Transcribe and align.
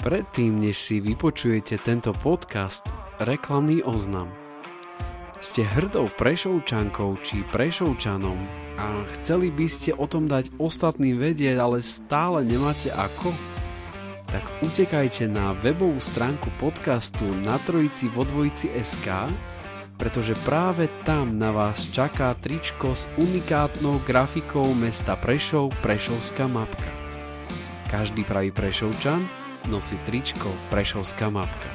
Predtým, 0.00 0.64
než 0.64 0.80
si 0.80 0.96
vypočujete 0.96 1.76
tento 1.76 2.16
podcast, 2.16 2.80
reklamný 3.20 3.84
oznam. 3.84 4.32
Ste 5.44 5.60
hrdou 5.68 6.08
prešovčankou 6.16 7.20
či 7.20 7.44
prešovčanom 7.52 8.36
a 8.80 9.04
chceli 9.20 9.52
by 9.52 9.68
ste 9.68 9.92
o 9.92 10.08
tom 10.08 10.24
dať 10.24 10.56
ostatným 10.56 11.20
vedieť, 11.20 11.60
ale 11.60 11.84
stále 11.84 12.40
nemáte 12.48 12.88
ako? 12.88 13.28
Tak 14.24 14.44
utekajte 14.64 15.28
na 15.28 15.52
webovú 15.60 16.00
stránku 16.00 16.48
podcastu 16.56 17.28
na 17.44 17.60
trojici 17.60 18.08
vo 18.08 18.24
dvojici 18.24 18.72
SK, 18.72 19.28
pretože 20.00 20.32
práve 20.48 20.88
tam 21.04 21.36
na 21.36 21.52
vás 21.52 21.92
čaká 21.92 22.32
tričko 22.40 22.96
s 22.96 23.04
unikátnou 23.20 24.00
grafikou 24.08 24.64
mesta 24.72 25.12
Prešov 25.20 25.76
Prešovská 25.84 26.48
mapka. 26.48 26.88
Každý 27.92 28.24
pravý 28.24 28.48
Prešovčan 28.48 29.49
nosí 29.68 29.98
tričko 30.08 30.48
Prešovská 30.70 31.28
mapka. 31.28 31.68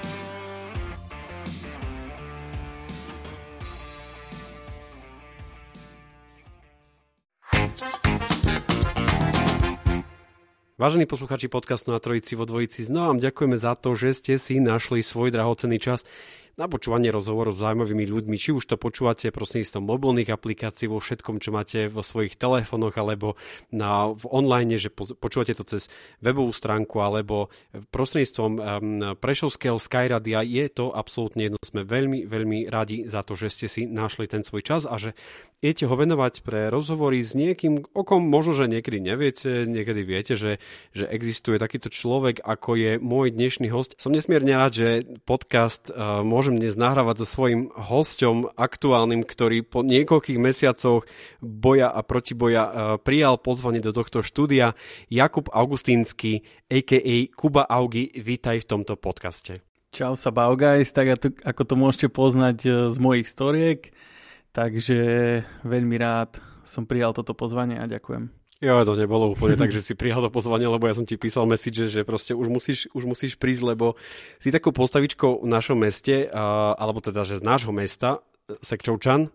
Vážení 10.75 11.07
posluchači 11.07 11.47
podcastu 11.47 11.95
na 11.95 12.03
Trojici 12.03 12.35
vo 12.35 12.43
Dvojici, 12.43 12.83
znova 12.83 13.15
vám 13.15 13.23
ďakujeme 13.23 13.55
za 13.55 13.79
to, 13.79 13.95
že 13.95 14.11
ste 14.11 14.33
si 14.35 14.59
našli 14.59 14.99
svoj 14.99 15.31
drahocenný 15.31 15.79
čas 15.79 16.03
na 16.55 16.71
počúvanie 16.71 17.11
rozhovorov 17.11 17.51
s 17.51 17.59
zaujímavými 17.59 18.07
ľuďmi, 18.07 18.35
či 18.39 18.55
už 18.55 18.63
to 18.63 18.75
počúvate 18.79 19.27
prostredníctvom 19.31 19.83
mobilných 19.83 20.31
aplikácií 20.31 20.87
vo 20.87 21.03
všetkom, 21.03 21.43
čo 21.43 21.51
máte 21.51 21.91
vo 21.91 21.99
svojich 21.99 22.39
telefónoch 22.39 22.95
alebo 22.95 23.35
na, 23.75 24.15
v 24.15 24.25
online, 24.31 24.79
že 24.79 24.91
počúvate 24.91 25.51
to 25.51 25.67
cez 25.67 25.91
webovú 26.23 26.55
stránku 26.55 27.03
alebo 27.03 27.51
prostredníctvom 27.91 28.51
um, 28.55 28.61
Prešovského 29.19 29.75
Skyradia, 29.75 30.41
je 30.47 30.65
to 30.71 30.95
absolútne 30.95 31.51
jedno. 31.51 31.59
Sme 31.59 31.83
veľmi, 31.83 32.23
veľmi 32.23 32.71
radi 32.71 33.03
za 33.09 33.25
to, 33.25 33.35
že 33.35 33.51
ste 33.51 33.67
si 33.67 33.81
našli 33.83 34.31
ten 34.31 34.45
svoj 34.45 34.63
čas 34.63 34.87
a 34.87 34.95
že 34.95 35.11
idete 35.65 35.89
ho 35.89 35.95
venovať 35.97 36.45
pre 36.45 36.69
rozhovory 36.69 37.25
s 37.25 37.33
niekým, 37.33 37.81
o 37.89 38.03
kom 38.05 38.21
možno, 38.21 38.53
že 38.53 38.69
niekedy 38.69 39.01
neviete, 39.01 39.65
niekedy 39.65 40.01
viete, 40.05 40.33
že, 40.37 40.61
že 40.93 41.09
existuje 41.09 41.57
takýto 41.57 41.89
človek, 41.89 42.43
ako 42.45 42.77
je 42.77 42.91
môj 43.01 43.33
dnešný 43.33 43.73
host. 43.73 43.97
Som 43.97 44.13
nesmierne 44.13 44.53
rád, 44.53 44.77
že 44.77 44.87
podcast 45.25 45.89
uh, 45.89 46.21
môže 46.21 46.44
môžem 46.45 46.61
dnes 46.61 46.77
nahrávať 46.77 47.25
so 47.25 47.41
svojím 47.41 47.73
hosťom 47.73 48.53
aktuálnym, 48.53 49.25
ktorý 49.25 49.65
po 49.65 49.81
niekoľkých 49.81 50.37
mesiacoch 50.37 51.09
boja 51.41 51.89
a 51.89 52.05
protiboja 52.05 52.63
uh, 52.69 52.73
prijal 53.01 53.41
pozvanie 53.41 53.81
do 53.81 53.89
tohto 53.89 54.21
štúdia. 54.21 54.77
Jakub 55.09 55.49
Augustínsky, 55.49 56.45
a.k.a. 56.69 57.33
Kuba 57.33 57.65
Augi, 57.65 58.13
vítaj 58.13 58.61
v 58.61 58.69
tomto 58.77 58.93
podcaste. 58.93 59.65
Čau 59.89 60.13
sa 60.13 60.29
Baugajs, 60.29 60.93
tak 60.93 61.17
ako 61.41 61.61
to 61.65 61.73
môžete 61.73 62.13
poznať 62.13 62.57
e, 62.61 62.69
z 62.93 62.97
mojich 63.01 63.25
storiek, 63.25 63.89
takže 64.53 64.99
veľmi 65.65 65.97
rád 65.97 66.37
som 66.61 66.85
prijal 66.85 67.17
toto 67.17 67.33
pozvanie 67.33 67.81
a 67.81 67.89
ďakujem. 67.89 68.44
Jo, 68.63 68.87
to 68.87 68.95
nebolo 68.95 69.35
úplne 69.35 69.59
tak, 69.59 69.75
že 69.75 69.83
si 69.83 69.99
prijal 69.99 70.23
to 70.23 70.31
pozvanie, 70.31 70.63
lebo 70.63 70.87
ja 70.87 70.95
som 70.95 71.03
ti 71.03 71.19
písal 71.19 71.43
message, 71.43 71.91
že 71.91 72.07
proste 72.07 72.31
už 72.31 72.47
musíš, 72.47 72.87
už 72.95 73.03
musíš 73.03 73.35
prísť, 73.35 73.75
lebo 73.75 73.99
si 74.39 74.47
takou 74.47 74.71
postavičkou 74.71 75.43
v 75.43 75.49
našom 75.51 75.75
meste, 75.75 76.31
a, 76.31 76.71
alebo 76.79 77.03
teda, 77.03 77.27
že 77.27 77.35
z 77.39 77.43
nášho 77.43 77.75
mesta, 77.75 78.23
Sekčovčan, 78.63 79.27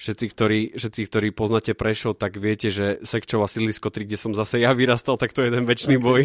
všetci 0.00 0.24
ktorí, 0.32 0.60
všetci, 0.72 1.00
ktorí 1.04 1.28
poznáte 1.36 1.76
Prešov, 1.76 2.16
tak 2.16 2.40
viete, 2.40 2.72
že 2.72 2.96
Sekčov 3.04 3.44
a 3.44 3.48
Sídlisko 3.48 3.92
3, 3.92 4.08
kde 4.08 4.16
som 4.16 4.32
zase 4.32 4.64
ja 4.64 4.72
vyrastal, 4.72 5.20
tak 5.20 5.36
to 5.36 5.44
je 5.44 5.52
jeden 5.52 5.68
väčší 5.68 6.00
okay. 6.00 6.04
boj. 6.04 6.22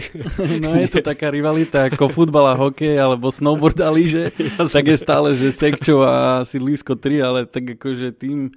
No 0.64 0.76
je 0.80 0.88
to 0.88 1.04
taká 1.04 1.36
rivalita 1.36 1.92
ako 1.92 2.12
futbal 2.12 2.52
a 2.52 2.56
hokej, 2.56 2.96
alebo 2.96 3.28
snowboard 3.28 3.80
a 3.84 3.92
lyže, 3.92 4.32
tak 4.76 4.88
je 4.88 4.98
stále, 5.00 5.36
že 5.36 5.52
Sekčov 5.52 6.00
a 6.08 6.48
Sídlisko 6.48 6.96
3, 6.96 7.28
ale 7.28 7.40
tak 7.44 7.76
akože 7.76 8.16
tým, 8.16 8.56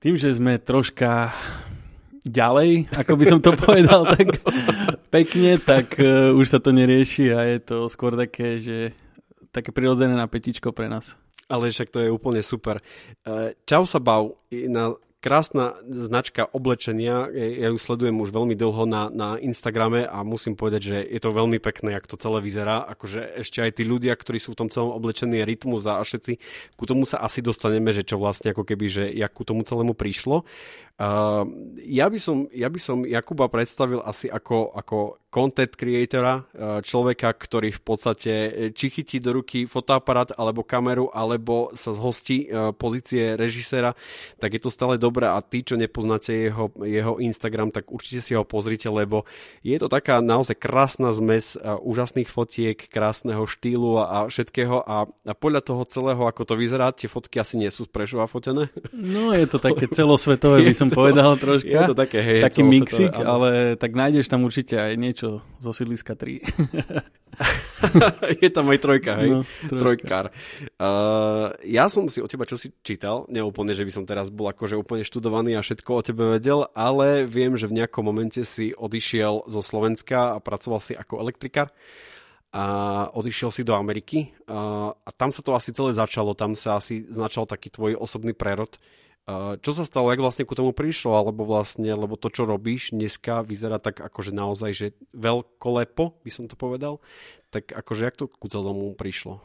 tým, 0.00 0.14
že 0.20 0.36
sme 0.36 0.60
troška 0.60 1.32
ďalej, 2.26 2.90
ako 2.90 3.12
by 3.14 3.24
som 3.24 3.38
to 3.38 3.54
povedal 3.64 4.02
tak 4.10 4.42
pekne, 5.08 5.62
tak 5.62 5.94
uh, 6.02 6.34
už 6.34 6.46
sa 6.50 6.58
to 6.58 6.74
nerieši 6.74 7.30
a 7.30 7.46
je 7.46 7.58
to 7.62 7.76
skôr 7.86 8.18
také, 8.18 8.58
že 8.58 8.92
také 9.54 9.70
prirodzené 9.70 10.18
napätičko 10.18 10.74
pre 10.74 10.90
nás. 10.90 11.14
Ale 11.46 11.70
však 11.70 11.94
to 11.94 12.02
je 12.02 12.10
úplne 12.10 12.42
super. 12.42 12.82
Uh, 13.22 13.54
čau 13.64 13.86
sa 13.86 14.02
bav, 14.02 14.34
na 14.50 14.98
krásna 15.26 15.74
značka 15.90 16.46
oblečenia, 16.46 17.26
ja 17.34 17.74
ju 17.74 17.78
sledujem 17.82 18.14
už 18.14 18.30
veľmi 18.30 18.54
dlho 18.54 18.86
na, 18.86 19.10
na 19.10 19.28
Instagrame 19.42 20.06
a 20.06 20.22
musím 20.22 20.54
povedať, 20.54 20.82
že 20.86 20.96
je 21.02 21.18
to 21.18 21.34
veľmi 21.34 21.58
pekné, 21.58 21.98
jak 21.98 22.06
to 22.06 22.14
celé 22.14 22.38
vyzerá, 22.38 22.86
akože 22.94 23.42
ešte 23.42 23.58
aj 23.58 23.74
tí 23.74 23.82
ľudia, 23.82 24.14
ktorí 24.14 24.38
sú 24.38 24.54
v 24.54 24.62
tom 24.62 24.68
celom 24.70 24.94
oblečení 24.94 25.42
rytmus 25.42 25.82
a 25.90 25.98
všetci, 25.98 26.38
ku 26.78 26.86
tomu 26.86 27.10
sa 27.10 27.18
asi 27.26 27.42
dostaneme, 27.42 27.90
že 27.90 28.06
čo 28.06 28.22
vlastne 28.22 28.54
ako 28.54 28.62
keby, 28.62 28.86
že 28.86 29.04
jak 29.10 29.34
ku 29.34 29.42
tomu 29.42 29.66
celému 29.66 29.98
prišlo. 29.98 30.46
Uh, 30.96 31.44
ja, 31.84 32.08
by 32.08 32.16
som, 32.16 32.48
ja 32.48 32.72
by 32.72 32.80
som 32.80 33.04
Jakuba 33.04 33.52
predstavil 33.52 34.00
asi 34.00 34.32
ako, 34.32 34.72
ako 34.72 35.20
content 35.28 35.76
creatora, 35.76 36.40
uh, 36.40 36.80
človeka, 36.80 37.36
ktorý 37.36 37.68
v 37.68 37.82
podstate 37.84 38.32
e, 38.32 38.50
či 38.72 38.88
chytí 38.88 39.20
do 39.20 39.36
ruky 39.36 39.68
fotoaparát 39.68 40.32
alebo 40.32 40.64
kameru, 40.64 41.12
alebo 41.12 41.68
sa 41.76 41.92
zhostí 41.92 42.48
uh, 42.48 42.72
pozície 42.72 43.36
režiséra, 43.36 43.92
tak 44.40 44.56
je 44.56 44.64
to 44.64 44.72
stále 44.72 44.96
dobré 44.96 45.28
a 45.28 45.36
tí, 45.44 45.60
čo 45.60 45.76
nepoznáte 45.76 46.32
jeho, 46.32 46.72
jeho 46.80 47.20
Instagram, 47.20 47.68
tak 47.68 47.92
určite 47.92 48.24
si 48.24 48.32
ho 48.32 48.48
pozrite, 48.48 48.88
lebo 48.88 49.28
je 49.60 49.76
to 49.76 49.92
taká 49.92 50.24
naozaj 50.24 50.56
krásna 50.56 51.12
zmes 51.12 51.60
uh, 51.60 51.76
úžasných 51.84 52.32
fotiek, 52.32 52.80
krásneho 52.88 53.44
štýlu 53.44 54.00
a, 54.00 54.04
a 54.08 54.18
všetkého 54.32 54.80
a, 54.80 55.04
a 55.04 55.32
podľa 55.36 55.60
toho 55.60 55.84
celého, 55.84 56.24
ako 56.24 56.48
to 56.48 56.54
vyzerá, 56.56 56.96
tie 56.96 57.12
fotky 57.12 57.36
asi 57.36 57.60
nie 57.60 57.68
sú 57.68 57.84
z 57.84 57.92
Prešova 57.92 58.24
fotené. 58.24 58.72
No 58.96 59.36
je 59.36 59.44
to 59.44 59.60
také 59.60 59.84
celosvetové, 59.98 60.64
by 60.64 60.72
som 60.72 60.85
som 60.90 60.98
povedal 60.98 61.34
troška. 61.36 61.68
Je 61.68 61.80
to 61.88 61.96
také, 61.96 62.18
hej, 62.22 62.40
Taký 62.46 62.62
mixik, 62.62 63.12
to, 63.12 63.22
ale 63.24 63.74
tak 63.74 63.92
nájdeš 63.92 64.30
tam 64.30 64.46
určite 64.46 64.78
aj 64.78 64.92
niečo 64.94 65.28
zo 65.58 65.70
sídliska 65.74 66.14
3. 66.14 66.42
je 68.42 68.48
tam 68.48 68.66
aj 68.72 68.78
trojka, 68.80 69.12
hej? 69.20 69.30
No, 69.30 69.40
Trojkár. 69.68 70.32
Uh, 70.80 71.52
ja 71.68 71.86
som 71.92 72.08
si 72.08 72.24
o 72.24 72.28
teba 72.28 72.48
čo 72.48 72.56
si 72.56 72.72
čítal, 72.80 73.28
neúplne, 73.28 73.76
že 73.76 73.84
by 73.84 73.92
som 73.92 74.04
teraz 74.08 74.32
bol 74.32 74.48
akože 74.48 74.78
úplne 74.78 75.04
študovaný 75.04 75.58
a 75.58 75.64
všetko 75.64 75.90
o 75.92 76.04
tebe 76.04 76.24
vedel, 76.38 76.68
ale 76.72 77.28
viem, 77.28 77.54
že 77.58 77.68
v 77.68 77.82
nejakom 77.82 78.04
momente 78.06 78.40
si 78.46 78.72
odišiel 78.72 79.48
zo 79.50 79.60
Slovenska 79.60 80.36
a 80.36 80.42
pracoval 80.42 80.80
si 80.80 80.96
ako 80.96 81.20
elektrikár 81.20 81.68
a 82.56 82.64
odišiel 83.12 83.52
si 83.52 83.66
do 83.66 83.76
Ameriky 83.76 84.32
a, 84.48 84.88
a 84.96 85.10
tam 85.12 85.28
sa 85.28 85.44
to 85.44 85.52
asi 85.52 85.76
celé 85.76 85.92
začalo, 85.92 86.32
tam 86.32 86.56
sa 86.56 86.80
asi 86.80 87.04
začal 87.04 87.44
taký 87.44 87.68
tvoj 87.68 88.00
osobný 88.00 88.32
prerod. 88.32 88.80
Čo 89.34 89.70
sa 89.74 89.82
stalo, 89.82 90.14
jak 90.14 90.22
vlastne 90.22 90.46
ku 90.46 90.54
tomu 90.54 90.70
prišlo, 90.70 91.18
alebo 91.18 91.42
vlastne, 91.42 91.90
lebo 91.90 92.14
to, 92.14 92.30
čo 92.30 92.46
robíš 92.46 92.94
dneska, 92.94 93.42
vyzerá 93.42 93.82
tak 93.82 93.98
akože 93.98 94.30
naozaj, 94.30 94.70
že 94.70 94.86
veľkolepo, 95.18 96.22
by 96.22 96.30
som 96.30 96.46
to 96.46 96.54
povedal, 96.54 97.02
tak 97.50 97.74
akože 97.74 98.06
jak 98.06 98.14
to 98.14 98.30
ku 98.30 98.46
celomu 98.46 98.94
prišlo? 98.94 99.42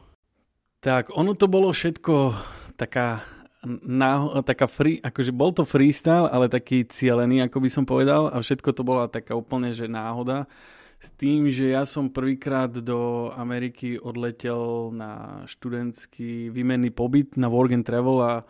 Tak 0.86 1.10
ono 1.10 1.34
to 1.34 1.50
bolo 1.50 1.74
všetko 1.74 2.38
taká 2.78 3.26
náho, 3.86 4.42
taká 4.42 4.66
free, 4.70 5.02
akože 5.02 5.34
bol 5.34 5.54
to 5.54 5.66
freestyle, 5.66 6.30
ale 6.30 6.50
taký 6.50 6.86
cielený, 6.86 7.46
ako 7.46 7.58
by 7.62 7.70
som 7.70 7.86
povedal. 7.86 8.30
A 8.30 8.42
všetko 8.42 8.74
to 8.74 8.82
bola 8.86 9.10
taká 9.10 9.38
úplne, 9.38 9.74
že 9.74 9.90
náhoda. 9.90 10.50
S 11.02 11.10
tým, 11.18 11.50
že 11.50 11.74
ja 11.74 11.86
som 11.90 12.14
prvýkrát 12.14 12.70
do 12.70 13.34
Ameriky 13.34 13.98
odletel 13.98 14.94
na 14.94 15.42
študentský 15.50 16.54
výmenný 16.54 16.94
pobyt 16.94 17.34
na 17.38 17.50
work 17.50 17.74
and 17.74 17.86
travel 17.86 18.22
a 18.22 18.46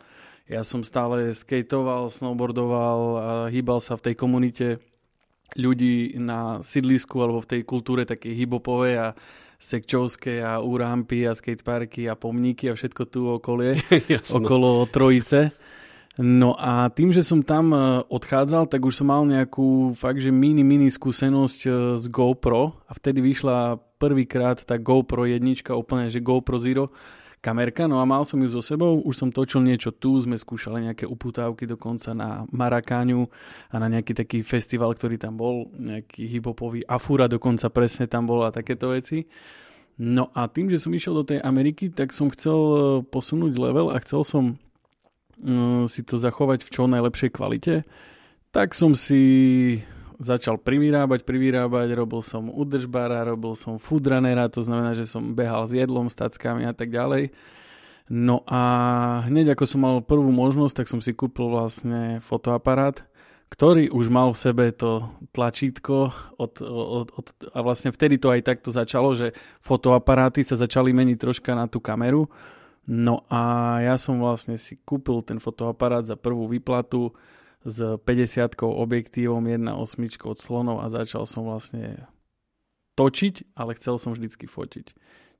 ja 0.51 0.68
som 0.68 0.83
stále 0.83 1.31
skateoval, 1.31 2.12
snowboardoval 2.12 3.00
a 3.15 3.31
hýbal 3.48 3.80
sa 3.80 3.95
v 3.95 4.12
tej 4.12 4.15
komunite 4.19 4.68
ľudí 5.56 6.19
na 6.19 6.59
sídlisku 6.59 7.15
alebo 7.24 7.39
v 7.39 7.56
tej 7.56 7.62
kultúre 7.63 8.03
takej 8.03 8.36
hibopovej 8.36 8.94
a 9.00 9.07
sekčovské 9.62 10.44
a 10.44 10.59
úrampy 10.59 11.24
a 11.24 11.38
skateparky 11.38 12.12
a 12.12 12.19
pomníky 12.19 12.68
a 12.68 12.75
všetko 12.75 13.03
tu 13.07 13.31
okolie, 13.31 13.80
okolo 14.38 14.83
Trojice. 14.92 15.56
No 16.19 16.59
a 16.59 16.92
tým, 16.92 17.15
že 17.15 17.24
som 17.24 17.39
tam 17.39 17.71
e, 17.71 18.04
odchádzal, 18.12 18.68
tak 18.68 18.83
už 18.83 19.00
som 19.00 19.07
mal 19.07 19.24
nejakú 19.24 19.95
fakt, 19.95 20.19
že 20.19 20.27
mini, 20.27 20.59
mini 20.59 20.92
skúsenosť 20.92 21.59
e, 21.63 21.69
z 21.95 22.06
GoPro. 22.12 22.75
A 22.83 22.92
vtedy 22.92 23.24
vyšla 23.24 23.80
prvýkrát 23.95 24.59
tá 24.59 24.75
GoPro 24.75 25.24
jednička, 25.24 25.71
úplne, 25.71 26.12
že 26.12 26.19
GoPro 26.19 26.59
Zero 26.59 26.92
kamerka, 27.42 27.90
no 27.90 27.98
a 27.98 28.06
mal 28.06 28.22
som 28.22 28.38
ju 28.38 28.48
so 28.54 28.62
sebou, 28.62 29.02
už 29.02 29.18
som 29.18 29.30
točil 29.34 29.66
niečo 29.66 29.90
tu, 29.90 30.14
sme 30.22 30.38
skúšali 30.38 30.86
nejaké 30.86 31.10
uputávky 31.10 31.66
dokonca 31.66 32.14
na 32.14 32.46
Marakáňu 32.54 33.26
a 33.74 33.76
na 33.82 33.90
nejaký 33.90 34.14
taký 34.14 34.40
festival, 34.46 34.94
ktorý 34.94 35.18
tam 35.18 35.36
bol, 35.36 35.74
nejaký 35.74 36.30
hiphopový 36.38 36.86
Afura 36.86 37.26
dokonca 37.26 37.68
presne 37.74 38.06
tam 38.06 38.30
bola 38.30 38.54
a 38.54 38.56
takéto 38.56 38.94
veci. 38.94 39.26
No 39.98 40.30
a 40.38 40.48
tým, 40.48 40.70
že 40.70 40.80
som 40.80 40.94
išiel 40.94 41.18
do 41.18 41.28
tej 41.28 41.42
Ameriky, 41.42 41.90
tak 41.92 42.14
som 42.16 42.32
chcel 42.32 42.58
e, 42.58 42.78
posunúť 43.06 43.54
level 43.60 43.92
a 43.92 44.02
chcel 44.02 44.24
som 44.24 44.44
uh, 44.56 45.86
si 45.86 46.02
to 46.02 46.18
zachovať 46.18 46.64
v 46.66 46.70
čo 46.74 46.90
najlepšej 46.90 47.30
kvalite, 47.34 47.76
tak 48.50 48.74
som 48.74 48.94
si 48.98 49.22
začal 50.21 50.62
privyrábať, 50.62 51.25
privyrábať, 51.25 51.91
robil 51.97 52.21
som 52.21 52.47
udržbára, 52.47 53.25
robil 53.25 53.57
som 53.57 53.81
foodrunnera, 53.81 54.47
to 54.47 54.62
znamená, 54.62 54.94
že 54.94 55.09
som 55.09 55.33
behal 55.33 55.65
s 55.65 55.73
jedlom, 55.73 56.07
s 56.07 56.15
tackami 56.15 56.69
a 56.69 56.73
tak 56.73 56.94
ďalej. 56.94 57.33
No 58.12 58.44
a 58.45 58.62
hneď 59.25 59.56
ako 59.56 59.65
som 59.65 59.81
mal 59.81 59.95
prvú 60.03 60.29
možnosť, 60.29 60.83
tak 60.83 60.88
som 60.91 61.00
si 61.00 61.15
kúpil 61.15 61.47
vlastne 61.47 62.19
fotoaparát, 62.19 63.07
ktorý 63.51 63.91
už 63.91 64.07
mal 64.07 64.31
v 64.31 64.41
sebe 64.41 64.65
to 64.71 65.07
tlačítko 65.35 66.12
od, 66.39 66.53
od, 66.63 67.07
od, 67.12 67.25
a 67.51 67.59
vlastne 67.59 67.91
vtedy 67.91 68.15
to 68.15 68.31
aj 68.31 68.47
takto 68.47 68.71
začalo, 68.71 69.15
že 69.15 69.35
fotoaparáty 69.59 70.44
sa 70.44 70.56
začali 70.56 70.95
meniť 70.95 71.18
troška 71.19 71.51
na 71.51 71.68
tú 71.68 71.83
kameru. 71.83 72.31
No 72.88 73.27
a 73.31 73.77
ja 73.83 73.95
som 73.95 74.19
vlastne 74.19 74.59
si 74.59 74.79
kúpil 74.81 75.23
ten 75.23 75.39
fotoaparát 75.39 76.03
za 76.03 76.19
prvú 76.19 76.51
výplatu, 76.51 77.15
s 77.62 77.78
50 78.02 78.58
objektívom 78.62 79.46
1.8 79.46 79.78
od 80.25 80.38
slonov 80.42 80.78
a 80.81 80.90
začal 80.90 81.30
som 81.30 81.46
vlastne 81.46 82.10
točiť, 82.98 83.56
ale 83.56 83.78
chcel 83.78 83.96
som 84.02 84.12
vždycky 84.13 84.50
fotiť. 84.50 84.94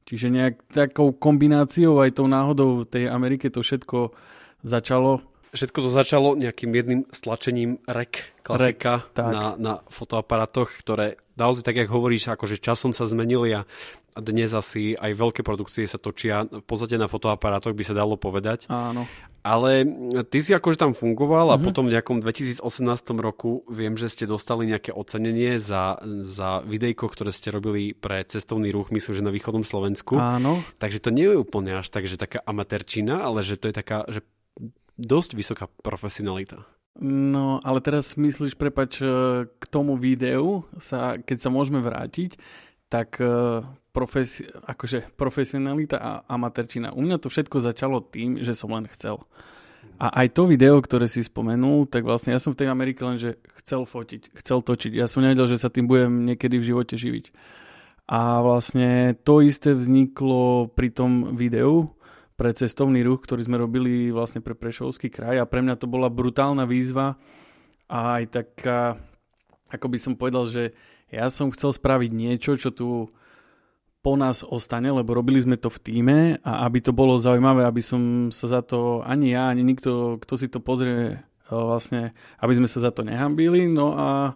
Čiže 0.06 0.34
nejak 0.34 0.56
takou 0.74 1.14
kombináciou 1.14 2.02
aj 2.02 2.18
tou 2.18 2.26
náhodou 2.26 2.90
tej 2.90 3.06
Amerike 3.10 3.54
to 3.54 3.62
všetko 3.62 4.14
začalo. 4.66 5.22
Všetko 5.52 5.78
to 5.84 5.90
začalo 5.92 6.34
nejakým 6.40 6.72
jedným 6.72 7.02
stlačením 7.12 7.84
rek, 7.84 8.34
klasika 8.42 9.04
rek, 9.04 9.20
na, 9.20 9.46
na 9.60 9.74
fotoaparátoch, 9.92 10.74
ktoré 10.80 11.20
naozaj 11.36 11.68
tak, 11.68 11.76
jak 11.76 11.92
hovoríš, 11.92 12.32
akože 12.32 12.58
časom 12.58 12.96
sa 12.96 13.04
zmenili 13.04 13.60
a 13.60 13.68
dnes 14.16 14.52
asi 14.52 14.96
aj 14.96 15.12
veľké 15.12 15.42
produkcie 15.44 15.88
sa 15.88 16.00
točia 16.00 16.48
v 16.48 16.64
podstate 16.64 16.96
na 16.96 17.12
fotoaparátoch, 17.12 17.76
by 17.76 17.84
sa 17.84 17.96
dalo 17.96 18.16
povedať. 18.16 18.68
Áno. 18.72 19.08
Ale 19.42 19.86
ty 20.30 20.38
si 20.46 20.54
akože 20.54 20.78
tam 20.78 20.94
fungoval 20.94 21.50
a 21.50 21.58
mm-hmm. 21.58 21.66
potom 21.66 21.90
v 21.90 21.94
nejakom 21.98 22.18
2018 22.22 22.62
roku 23.18 23.66
viem, 23.66 23.98
že 23.98 24.06
ste 24.06 24.30
dostali 24.30 24.70
nejaké 24.70 24.94
ocenenie 24.94 25.58
za, 25.58 25.98
za 26.22 26.62
videjko, 26.62 27.10
ktoré 27.10 27.34
ste 27.34 27.50
robili 27.50 27.98
pre 27.98 28.22
cestovný 28.22 28.70
ruch, 28.70 28.94
myslím, 28.94 29.14
že 29.18 29.26
na 29.26 29.34
východnom 29.34 29.66
Slovensku. 29.66 30.22
Áno. 30.22 30.62
Takže 30.78 31.02
to 31.02 31.10
nie 31.10 31.26
je 31.26 31.42
úplne 31.42 31.82
až 31.82 31.90
tak, 31.90 32.06
že 32.06 32.22
taká 32.22 32.46
amatérčina, 32.46 33.26
ale 33.26 33.42
že 33.42 33.58
to 33.58 33.74
je 33.74 33.76
taká, 33.76 34.06
že 34.14 34.22
dosť 35.02 35.34
vysoká 35.34 35.66
profesionalita. 35.82 36.62
No, 37.02 37.64
ale 37.66 37.82
teraz 37.82 38.14
myslíš, 38.20 38.60
prepač, 38.60 39.00
k 39.48 39.64
tomu 39.72 39.98
videu, 39.98 40.68
sa, 40.78 41.18
keď 41.18 41.38
sa 41.40 41.50
môžeme 41.50 41.80
vrátiť, 41.82 42.38
tak 42.92 43.18
profesi- 43.92 44.48
akože 44.48 45.16
profesionalita 45.20 45.98
a 46.00 46.12
amatérčina. 46.28 46.96
U 46.96 47.04
mňa 47.04 47.20
to 47.20 47.28
všetko 47.28 47.60
začalo 47.60 48.00
tým, 48.02 48.40
že 48.42 48.56
som 48.56 48.72
len 48.72 48.88
chcel. 48.92 49.24
A 50.02 50.26
aj 50.26 50.34
to 50.34 50.50
video, 50.50 50.82
ktoré 50.82 51.06
si 51.06 51.22
spomenul, 51.22 51.86
tak 51.86 52.02
vlastne 52.02 52.34
ja 52.34 52.42
som 52.42 52.58
v 52.58 52.66
tej 52.66 52.74
Amerike 52.74 53.06
len, 53.06 53.22
že 53.22 53.38
chcel 53.62 53.86
fotiť, 53.86 54.34
chcel 54.42 54.66
točiť. 54.66 54.98
Ja 54.98 55.06
som 55.06 55.22
nevedel, 55.22 55.46
že 55.46 55.62
sa 55.62 55.70
tým 55.70 55.86
budem 55.86 56.26
niekedy 56.26 56.58
v 56.58 56.68
živote 56.74 56.98
živiť. 56.98 57.30
A 58.10 58.42
vlastne 58.42 59.14
to 59.22 59.46
isté 59.46 59.78
vzniklo 59.78 60.74
pri 60.74 60.90
tom 60.90 61.38
videu 61.38 61.94
pre 62.34 62.50
cestovný 62.58 63.06
ruch, 63.06 63.22
ktorý 63.22 63.46
sme 63.46 63.62
robili 63.62 64.10
vlastne 64.10 64.42
pre 64.42 64.58
Prešovský 64.58 65.14
kraj 65.14 65.38
a 65.38 65.46
pre 65.46 65.62
mňa 65.62 65.78
to 65.78 65.86
bola 65.86 66.10
brutálna 66.10 66.66
výzva 66.66 67.22
a 67.86 68.18
aj 68.18 68.24
taká, 68.34 68.98
ako 69.70 69.86
by 69.86 69.98
som 70.02 70.18
povedal, 70.18 70.50
že 70.50 70.74
ja 71.14 71.30
som 71.30 71.54
chcel 71.54 71.70
spraviť 71.70 72.10
niečo, 72.10 72.58
čo 72.58 72.74
tu 72.74 73.14
po 74.02 74.18
nás 74.18 74.42
ostane, 74.42 74.90
lebo 74.90 75.14
robili 75.14 75.38
sme 75.38 75.62
to 75.62 75.70
v 75.70 75.80
týme 75.80 76.20
a 76.42 76.66
aby 76.66 76.82
to 76.82 76.90
bolo 76.90 77.22
zaujímavé, 77.22 77.66
aby 77.66 77.86
som 77.86 78.34
sa 78.34 78.60
za 78.60 78.62
to, 78.66 79.06
ani 79.06 79.38
ja, 79.38 79.54
ani 79.54 79.62
nikto, 79.62 80.18
kto 80.18 80.34
si 80.42 80.50
to 80.50 80.58
pozrie, 80.58 81.22
e, 81.22 81.54
vlastne, 81.54 82.18
aby 82.42 82.54
sme 82.58 82.66
sa 82.66 82.82
za 82.82 82.90
to 82.90 83.06
nehambili. 83.06 83.70
No 83.70 83.94
a, 83.94 84.34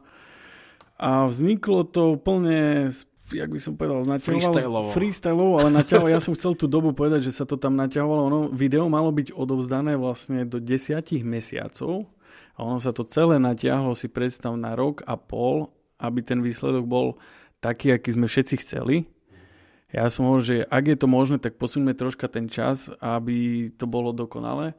a 1.02 1.26
vzniklo 1.26 1.90
to 1.90 2.22
úplne 2.22 2.94
jak 3.34 3.50
by 3.50 3.58
som 3.58 3.74
povedal, 3.74 4.06
freestyleovo. 4.22 4.94
freestyleovo, 4.94 5.58
ale 5.58 5.74
naťahovalo, 5.82 6.14
ja 6.14 6.22
som 6.22 6.38
chcel 6.38 6.54
tú 6.54 6.70
dobu 6.70 6.94
povedať, 6.94 7.26
že 7.26 7.34
sa 7.34 7.50
to 7.50 7.58
tam 7.58 7.74
naťahovalo, 7.74 8.22
ono, 8.30 8.40
video 8.54 8.86
malo 8.86 9.10
byť 9.10 9.34
odovzdané 9.34 9.98
vlastne 9.98 10.46
do 10.46 10.62
desiatich 10.62 11.26
mesiacov 11.26 12.06
a 12.54 12.60
ono 12.62 12.78
sa 12.78 12.94
to 12.94 13.02
celé 13.02 13.42
natiahlo 13.42 13.98
si 13.98 14.06
predstav 14.14 14.54
na 14.54 14.78
rok 14.78 15.02
a 15.10 15.18
pol, 15.18 15.74
aby 15.98 16.22
ten 16.22 16.46
výsledok 16.46 16.86
bol 16.86 17.18
taký, 17.66 17.98
aký 17.98 18.14
sme 18.14 18.30
všetci 18.30 18.56
chceli. 18.62 19.10
Ja 19.96 20.12
som 20.12 20.28
hovoril, 20.28 20.44
že 20.44 20.58
ak 20.68 20.92
je 20.92 20.98
to 21.00 21.08
možné, 21.08 21.40
tak 21.40 21.56
posuňme 21.56 21.96
troška 21.96 22.28
ten 22.28 22.52
čas, 22.52 22.92
aby 23.00 23.72
to 23.80 23.88
bolo 23.88 24.12
dokonalé. 24.12 24.76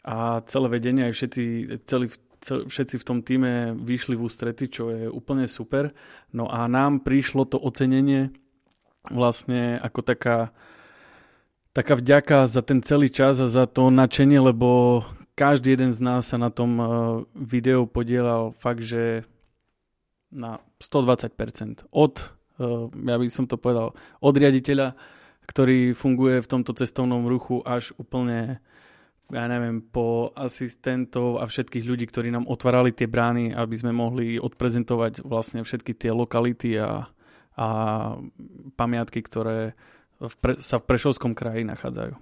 A 0.00 0.40
celé 0.48 0.72
vedenie, 0.72 1.04
aj 1.04 1.20
všetci, 1.20 1.44
celý, 1.84 2.08
cel, 2.40 2.64
všetci 2.64 2.96
v 2.96 3.04
tom 3.04 3.20
týme 3.20 3.76
vyšli 3.76 4.16
v 4.16 4.24
ústrety, 4.24 4.72
čo 4.72 4.88
je 4.88 5.04
úplne 5.04 5.44
super. 5.44 5.92
No 6.32 6.48
a 6.48 6.64
nám 6.64 7.04
prišlo 7.04 7.44
to 7.44 7.60
ocenenie 7.60 8.32
vlastne 9.04 9.76
ako 9.84 10.00
taká, 10.00 10.56
taká 11.76 12.00
vďaka 12.00 12.48
za 12.48 12.64
ten 12.64 12.80
celý 12.80 13.12
čas 13.12 13.36
a 13.44 13.52
za 13.52 13.68
to 13.68 13.92
nadšenie, 13.92 14.40
lebo 14.40 15.04
každý 15.36 15.76
jeden 15.76 15.92
z 15.92 16.00
nás 16.00 16.32
sa 16.32 16.40
na 16.40 16.48
tom 16.48 16.80
uh, 16.80 16.88
videu 17.36 17.84
podielal 17.84 18.56
fakt, 18.56 18.80
že 18.80 19.28
na 20.32 20.56
120%. 20.80 21.84
Od 21.92 22.37
ja 22.92 23.16
by 23.16 23.26
som 23.30 23.46
to 23.46 23.56
povedal, 23.56 23.94
od 24.18 24.34
riaditeľa, 24.34 24.98
ktorý 25.48 25.96
funguje 25.96 26.44
v 26.44 26.50
tomto 26.50 26.76
cestovnom 26.76 27.24
ruchu 27.24 27.64
až 27.64 27.96
úplne 27.96 28.60
ja 29.28 29.44
neviem, 29.44 29.84
po 29.84 30.32
asistentov 30.32 31.36
a 31.36 31.44
všetkých 31.44 31.84
ľudí, 31.84 32.08
ktorí 32.08 32.32
nám 32.32 32.48
otvárali 32.48 32.96
tie 32.96 33.04
brány, 33.04 33.52
aby 33.52 33.76
sme 33.76 33.92
mohli 33.92 34.40
odprezentovať 34.40 35.20
vlastne 35.20 35.60
všetky 35.60 35.92
tie 35.92 36.16
lokality 36.16 36.80
a, 36.80 37.04
a 37.52 37.68
pamiatky, 38.72 39.20
ktoré 39.20 39.76
v 40.16 40.34
pre, 40.40 40.56
sa 40.58 40.80
v 40.80 40.88
Prešovskom 40.88 41.36
kraji 41.36 41.68
nachádzajú. 41.68 42.16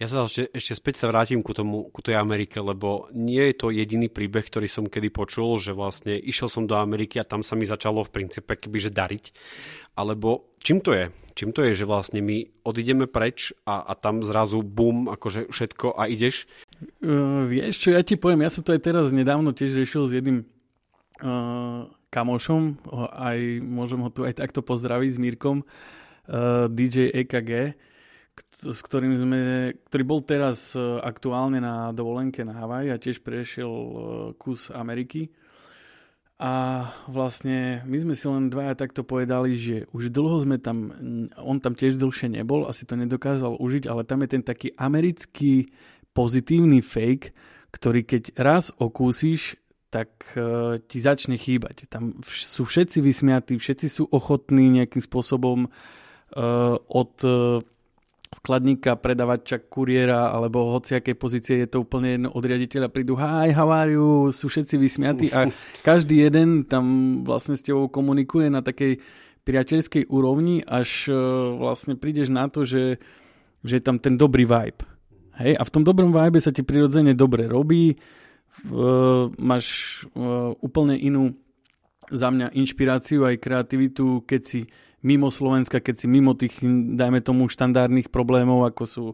Ja 0.00 0.08
sa 0.08 0.24
ešte, 0.24 0.48
ešte 0.56 0.74
späť 0.74 0.94
sa 1.04 1.12
vrátim 1.12 1.44
ku, 1.44 1.52
tomu, 1.52 1.92
ku 1.92 2.00
tej 2.00 2.16
Amerike, 2.16 2.58
lebo 2.58 3.12
nie 3.12 3.52
je 3.52 3.54
to 3.54 3.66
jediný 3.68 4.08
príbeh, 4.08 4.42
ktorý 4.42 4.66
som 4.66 4.88
kedy 4.88 5.12
počul, 5.12 5.60
že 5.60 5.76
vlastne 5.76 6.16
išiel 6.16 6.48
som 6.48 6.64
do 6.64 6.74
Ameriky 6.74 7.20
a 7.20 7.28
tam 7.28 7.44
sa 7.44 7.54
mi 7.54 7.68
začalo 7.68 8.02
v 8.02 8.12
princípe 8.12 8.56
kebyže 8.56 8.90
dariť. 8.90 9.24
Alebo 9.94 10.56
čím 10.64 10.80
to 10.80 10.96
je? 10.96 11.12
Čím 11.36 11.56
to 11.56 11.62
je, 11.64 11.72
že 11.72 11.88
vlastne 11.88 12.20
my 12.20 12.48
odídeme 12.66 13.06
preč 13.06 13.54
a, 13.64 13.80
a 13.80 13.92
tam 13.96 14.20
zrazu 14.20 14.60
bum, 14.64 15.08
akože 15.08 15.48
všetko 15.48 15.94
a 15.96 16.10
ideš? 16.10 16.44
Uh, 17.00 17.46
vieš 17.46 17.86
čo, 17.86 17.88
ja 17.94 18.02
ti 18.02 18.16
poviem, 18.16 18.44
ja 18.44 18.52
som 18.52 18.64
to 18.64 18.74
aj 18.74 18.82
teraz 18.82 19.12
nedávno 19.14 19.54
tiež 19.54 19.72
riešil 19.72 20.04
s 20.04 20.16
jedným 20.16 20.44
uh, 21.22 21.86
kamošom, 22.10 22.82
aj 23.14 23.38
môžem 23.62 24.00
ho 24.02 24.10
tu 24.10 24.26
aj 24.26 24.36
takto 24.36 24.60
pozdraviť 24.60 25.10
s 25.12 25.18
Mírkom, 25.22 25.62
uh, 25.62 26.66
DJ 26.72 27.12
EKG, 27.24 27.78
s 28.60 28.78
ktorým 28.84 29.16
sme, 29.16 29.40
ktorý 29.88 30.04
bol 30.04 30.20
teraz 30.20 30.76
e, 30.76 30.80
aktuálne 31.00 31.58
na 31.58 31.90
dovolenke 31.96 32.44
na 32.44 32.60
Havaj 32.60 32.92
a 32.92 33.00
tiež 33.00 33.24
prešiel 33.24 33.70
e, 33.70 33.92
kus 34.36 34.68
Ameriky. 34.68 35.32
A 36.40 36.88
vlastne 37.04 37.84
my 37.84 37.96
sme 38.00 38.14
si 38.16 38.24
len 38.24 38.48
dvaja 38.48 38.72
takto 38.72 39.04
povedali, 39.04 39.60
že 39.60 39.84
už 39.92 40.08
dlho 40.08 40.40
sme 40.40 40.56
tam, 40.56 40.88
on 41.36 41.60
tam 41.60 41.76
tiež 41.76 42.00
dlhšie 42.00 42.32
nebol, 42.32 42.64
asi 42.64 42.88
to 42.88 42.96
nedokázal 42.96 43.60
užiť, 43.60 43.84
ale 43.84 44.08
tam 44.08 44.24
je 44.24 44.28
ten 44.32 44.42
taký 44.44 44.72
americký 44.80 45.68
pozitívny 46.16 46.80
fake, 46.80 47.36
ktorý 47.76 48.08
keď 48.08 48.40
raz 48.40 48.72
okúsiš, 48.72 49.60
tak 49.92 50.32
uh, 50.32 50.80
ti 50.80 51.04
začne 51.04 51.36
chýbať. 51.36 51.84
Tam 51.92 52.16
sú 52.24 52.64
všetci 52.64 53.04
vysmiatí, 53.04 53.60
všetci 53.60 53.86
sú 53.92 54.08
ochotní 54.08 54.72
nejakým 54.80 55.02
spôsobom 55.04 55.68
od 56.88 57.12
skladníka, 58.30 58.94
predavača, 58.94 59.58
kuriéra 59.58 60.30
alebo 60.30 60.70
hociakej 60.78 61.16
pozície 61.18 61.66
je 61.66 61.68
to 61.68 61.82
úplne 61.82 62.14
jedno 62.14 62.28
od 62.30 62.44
riaditeľa 62.46 62.86
prídu 62.86 63.18
hi, 63.18 63.50
how 63.50 63.66
are 63.74 63.90
you, 63.90 64.30
sú 64.30 64.46
všetci 64.46 64.78
vysmiatí 64.78 65.26
a 65.34 65.50
každý 65.82 66.30
jeden 66.30 66.62
tam 66.62 67.18
vlastne 67.26 67.58
s 67.58 67.66
tebou 67.66 67.90
komunikuje 67.90 68.46
na 68.46 68.62
takej 68.62 69.02
priateľskej 69.42 70.06
úrovni, 70.14 70.62
až 70.62 71.10
vlastne 71.58 71.98
prídeš 71.98 72.30
na 72.30 72.46
to, 72.46 72.62
že, 72.62 73.02
že 73.66 73.80
je 73.80 73.82
tam 73.82 73.98
ten 73.98 74.14
dobrý 74.14 74.46
vibe. 74.46 74.86
Hej? 75.42 75.58
A 75.58 75.62
v 75.66 75.72
tom 75.74 75.82
dobrom 75.82 76.14
vibe 76.14 76.38
sa 76.38 76.54
ti 76.54 76.62
prirodzene 76.62 77.18
dobre 77.18 77.50
robí, 77.50 77.98
máš 79.42 79.66
úplne 80.62 80.94
inú 80.94 81.34
za 82.14 82.30
mňa 82.30 82.54
inšpiráciu 82.54 83.26
aj 83.26 83.42
kreativitu, 83.42 84.22
keď 84.22 84.40
si 84.46 84.60
mimo 85.00 85.32
Slovenska, 85.32 85.80
keď 85.80 85.94
si 86.04 86.06
mimo 86.06 86.36
tých, 86.36 86.60
dajme 86.96 87.20
tomu, 87.24 87.48
štandardných 87.48 88.12
problémov, 88.12 88.68
ako 88.68 88.84
sú 88.84 89.04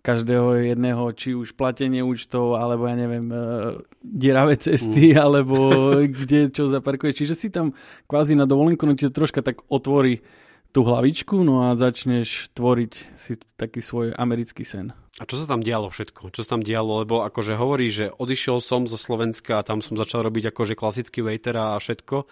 každého 0.00 0.72
jedného, 0.72 1.12
či 1.12 1.36
už 1.36 1.52
platenie 1.52 2.00
účtov, 2.00 2.56
alebo 2.56 2.88
ja 2.88 2.96
neviem, 2.96 3.28
uh, 3.28 3.76
dieravé 4.00 4.56
cesty, 4.56 5.12
mm. 5.12 5.20
alebo 5.20 5.56
kde 6.24 6.48
čo 6.48 6.72
zaparkuješ. 6.72 7.24
Čiže 7.24 7.34
si 7.36 7.48
tam 7.52 7.76
kvázi 8.08 8.32
na 8.32 8.48
dovolenku, 8.48 8.88
no 8.88 8.96
ti 8.96 9.04
to 9.08 9.12
troška 9.12 9.44
tak 9.44 9.60
otvorí 9.68 10.24
tú 10.72 10.86
hlavičku, 10.86 11.42
no 11.44 11.68
a 11.68 11.76
začneš 11.76 12.48
tvoriť 12.54 12.92
si 13.18 13.36
taký 13.58 13.82
svoj 13.84 14.16
americký 14.16 14.64
sen. 14.64 14.96
A 15.20 15.28
čo 15.28 15.36
sa 15.36 15.44
tam 15.44 15.60
dialo 15.60 15.92
všetko? 15.92 16.32
Čo 16.32 16.48
sa 16.48 16.56
tam 16.56 16.64
dialo? 16.64 17.04
Lebo 17.04 17.20
akože 17.28 17.52
hovorí, 17.52 17.92
že 17.92 18.08
odišiel 18.08 18.64
som 18.64 18.88
zo 18.88 18.96
Slovenska 18.96 19.60
a 19.60 19.66
tam 19.66 19.84
som 19.84 20.00
začal 20.00 20.24
robiť 20.24 20.48
akože 20.48 20.72
klasický 20.78 21.20
waiter 21.20 21.60
a 21.60 21.76
všetko 21.76 22.24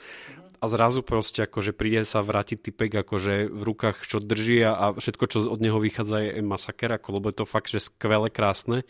a 0.58 0.64
zrazu 0.66 1.06
proste 1.06 1.46
akože 1.46 1.70
príde 1.70 2.02
sa 2.02 2.18
vrátiť 2.18 2.58
typek 2.58 3.06
akože 3.06 3.46
v 3.46 3.62
rukách 3.62 4.02
čo 4.04 4.18
drží 4.18 4.66
a, 4.66 4.74
a 4.74 4.86
všetko 4.98 5.24
čo 5.30 5.38
od 5.46 5.62
neho 5.62 5.78
vychádza 5.78 6.18
je 6.22 6.42
masaker, 6.42 6.98
ako, 6.98 7.08
lebo 7.18 7.26
je 7.30 7.36
to 7.38 7.46
fakt, 7.46 7.70
že 7.70 7.86
skvelé, 7.86 8.28
krásne. 8.28 8.82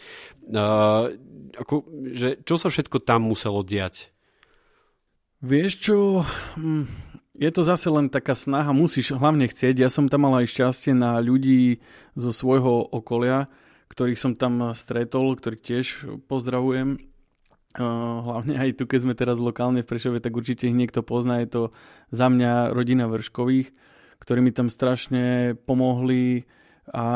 Uh, 0.48 1.12
ako, 1.56 1.84
že 2.16 2.40
čo 2.42 2.56
sa 2.56 2.72
všetko 2.72 3.04
tam 3.04 3.28
muselo 3.28 3.60
diať? 3.60 4.08
Vieš 5.44 5.72
čo, 5.78 5.96
hm, 6.58 6.90
je 7.38 7.50
to 7.54 7.62
zase 7.62 7.86
len 7.86 8.10
taká 8.10 8.34
snaha, 8.34 8.74
musíš 8.74 9.14
hlavne 9.14 9.46
chcieť. 9.46 9.78
Ja 9.78 9.88
som 9.92 10.10
tam 10.10 10.26
mal 10.26 10.42
aj 10.42 10.50
šťastie 10.50 10.92
na 10.96 11.22
ľudí 11.22 11.78
zo 12.18 12.34
svojho 12.34 12.90
okolia, 12.90 13.46
ktorých 13.92 14.18
som 14.18 14.32
tam 14.34 14.74
stretol, 14.74 15.38
ktorých 15.38 15.62
tiež 15.62 15.86
pozdravujem 16.26 17.07
hlavne 17.78 18.58
aj 18.58 18.78
tu, 18.78 18.84
keď 18.84 19.00
sme 19.06 19.14
teraz 19.14 19.38
lokálne 19.38 19.86
v 19.86 19.88
Prešove, 19.88 20.18
tak 20.18 20.34
určite 20.34 20.66
ich 20.66 20.76
niekto 20.76 21.06
pozná. 21.06 21.40
Je 21.40 21.48
to 21.48 21.62
za 22.10 22.26
mňa 22.26 22.74
rodina 22.74 23.06
Vrškových, 23.06 23.70
ktorí 24.18 24.42
mi 24.42 24.50
tam 24.50 24.66
strašne 24.68 25.54
pomohli 25.64 26.44
a 26.90 27.06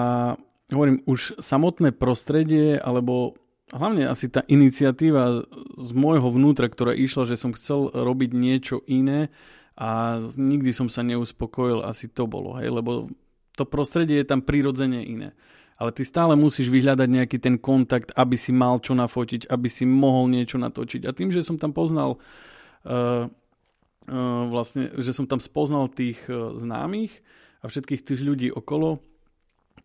hovorím, 0.71 1.03
už 1.05 1.43
samotné 1.43 1.93
prostredie, 1.93 2.79
alebo 2.79 3.37
hlavne 3.75 4.09
asi 4.09 4.31
tá 4.31 4.47
iniciatíva 4.47 5.45
z 5.77 5.89
môjho 5.93 6.29
vnútra, 6.31 6.71
ktorá 6.71 6.97
išla, 6.97 7.29
že 7.29 7.41
som 7.41 7.57
chcel 7.57 7.93
robiť 7.93 8.31
niečo 8.33 8.81
iné 8.87 9.29
a 9.77 10.21
nikdy 10.23 10.71
som 10.73 10.93
sa 10.93 11.01
neuspokojil, 11.03 11.85
asi 11.85 12.09
to 12.09 12.29
bolo, 12.29 12.61
hej, 12.61 12.69
lebo 12.69 13.09
to 13.57 13.65
prostredie 13.65 14.21
je 14.21 14.29
tam 14.29 14.41
prirodzene 14.45 15.05
iné 15.05 15.33
ale 15.77 15.91
ty 15.93 16.03
stále 16.05 16.37
musíš 16.37 16.69
vyhľadať 16.69 17.09
nejaký 17.09 17.39
ten 17.43 17.57
kontakt, 17.59 18.13
aby 18.15 18.37
si 18.37 18.53
mal 18.55 18.79
čo 18.79 18.93
nafotiť, 18.93 19.49
aby 19.49 19.69
si 19.69 19.89
mohol 19.89 20.31
niečo 20.31 20.61
natočiť. 20.61 21.09
A 21.09 21.17
tým, 21.17 21.33
že 21.33 21.43
som 21.43 21.57
tam 21.59 21.75
poznal 21.75 22.19
uh, 22.19 23.27
uh, 23.27 24.43
vlastne, 24.53 24.93
že 25.01 25.13
som 25.15 25.27
tam 25.27 25.41
spoznal 25.43 25.91
tých 25.91 26.23
uh, 26.29 26.55
známych 26.55 27.23
a 27.63 27.71
všetkých 27.71 28.05
tých 28.05 28.21
ľudí 28.23 28.49
okolo, 28.51 29.03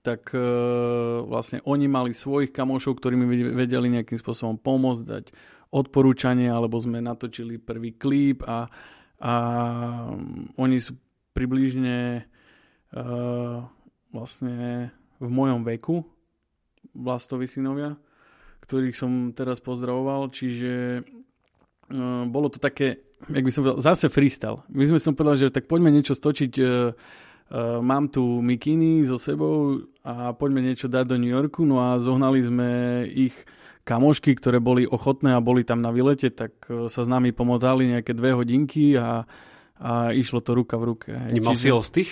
tak 0.06 0.32
uh, 0.32 1.26
vlastne 1.26 1.60
oni 1.66 1.88
mali 1.90 2.12
svojich 2.14 2.54
kamošov, 2.54 2.98
ktorí 2.98 3.16
mi 3.18 3.28
vedeli 3.56 3.92
nejakým 3.92 4.20
spôsobom 4.22 4.56
pomôcť, 4.62 5.04
dať 5.04 5.26
odporúčanie, 5.72 6.48
alebo 6.48 6.80
sme 6.80 7.04
natočili 7.04 7.60
prvý 7.60 8.00
klip 8.00 8.40
a, 8.48 8.72
a 9.20 9.34
um, 10.08 10.48
oni 10.56 10.80
sú 10.80 10.96
približne 11.36 12.24
uh, 12.96 13.68
vlastne 14.16 14.90
v 15.18 15.30
mojom 15.30 15.66
veku, 15.66 16.06
Vlastovi 16.98 17.46
synovia, 17.46 17.94
ktorých 18.66 18.96
som 18.98 19.12
teraz 19.34 19.62
pozdravoval, 19.62 20.34
čiže 20.34 21.04
uh, 21.04 22.24
bolo 22.26 22.50
to 22.50 22.58
také, 22.58 23.06
jak 23.30 23.46
by 23.46 23.52
som 23.54 23.62
povedal, 23.66 23.82
zase 23.82 24.10
freestyle. 24.10 24.66
My 24.70 24.86
sme 24.90 24.98
som 25.02 25.14
povedal, 25.14 25.38
že 25.38 25.54
tak 25.54 25.70
poďme 25.70 25.94
niečo 25.94 26.18
stočiť, 26.18 26.54
uh, 26.58 26.68
uh, 26.68 27.80
mám 27.82 28.10
tu 28.10 28.42
mikiny 28.42 29.06
so 29.06 29.22
sebou 29.22 29.86
a 30.02 30.34
poďme 30.34 30.66
niečo 30.66 30.90
dať 30.90 31.06
do 31.06 31.18
New 31.22 31.34
Yorku, 31.34 31.66
no 31.66 31.82
a 31.82 32.02
zohnali 32.02 32.42
sme 32.42 32.70
ich 33.10 33.36
kamošky, 33.88 34.36
ktoré 34.36 34.60
boli 34.60 34.84
ochotné 34.84 35.32
a 35.32 35.40
boli 35.40 35.64
tam 35.64 35.80
na 35.80 35.96
vylete, 35.96 36.28
tak 36.28 36.60
sa 36.92 37.02
s 37.04 37.08
nami 37.08 37.32
pomotali 37.32 37.88
nejaké 37.88 38.12
dve 38.12 38.36
hodinky 38.36 39.00
a, 39.00 39.24
a 39.80 40.12
išlo 40.12 40.44
to 40.44 40.52
ruka 40.60 40.76
v 40.76 40.84
ruke. 40.92 41.08
Nemal 41.16 41.56
Čiže... 41.56 41.72
si 41.88 41.92
tých? 41.96 42.12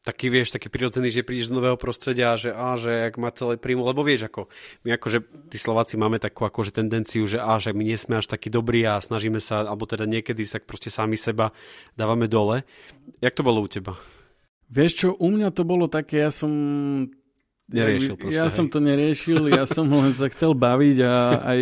Taký, 0.00 0.32
vieš, 0.32 0.56
taký 0.56 0.72
prirodzený, 0.72 1.12
že 1.12 1.26
prídeš 1.26 1.52
do 1.52 1.60
nového 1.60 1.76
prostredia 1.76 2.32
a 2.32 2.40
že, 2.40 2.50
á, 2.50 2.72
že 2.80 3.12
ak 3.12 3.20
má 3.20 3.28
celé 3.36 3.60
príjmu, 3.60 3.84
lebo 3.84 4.00
vieš, 4.00 4.32
ako 4.32 4.48
my 4.88 4.96
akože 4.96 5.18
tí 5.52 5.58
Slováci 5.60 6.00
máme 6.00 6.16
takú 6.16 6.48
akože 6.48 6.72
tendenciu, 6.72 7.28
že 7.28 7.36
á, 7.36 7.60
že 7.60 7.76
my 7.76 7.84
nie 7.84 8.00
sme 8.00 8.18
až 8.20 8.32
takí 8.32 8.48
dobrí 8.48 8.82
a 8.88 8.96
snažíme 8.96 9.38
sa, 9.38 9.60
alebo 9.60 9.84
teda 9.84 10.08
niekedy 10.08 10.48
tak 10.48 10.64
proste 10.64 10.88
sami 10.88 11.20
seba 11.20 11.52
dávame 11.92 12.26
dole. 12.32 12.64
Jak 13.20 13.36
to 13.36 13.44
bolo 13.44 13.60
u 13.60 13.68
teba? 13.68 14.00
Vieš 14.70 14.92
čo, 14.96 15.08
u 15.18 15.28
mňa 15.28 15.52
to 15.52 15.66
bolo 15.66 15.90
také, 15.90 16.24
ja 16.24 16.32
som 16.32 16.52
Neriešil 17.70 18.18
proste, 18.18 18.34
Ja 18.34 18.50
hej. 18.50 18.54
som 18.54 18.66
to 18.66 18.82
neriešil, 18.82 19.46
ja 19.46 19.62
som 19.62 19.86
len 20.02 20.10
sa 20.14 20.26
chcel 20.26 20.58
baviť 20.58 20.96
a 21.06 21.14
aj 21.54 21.60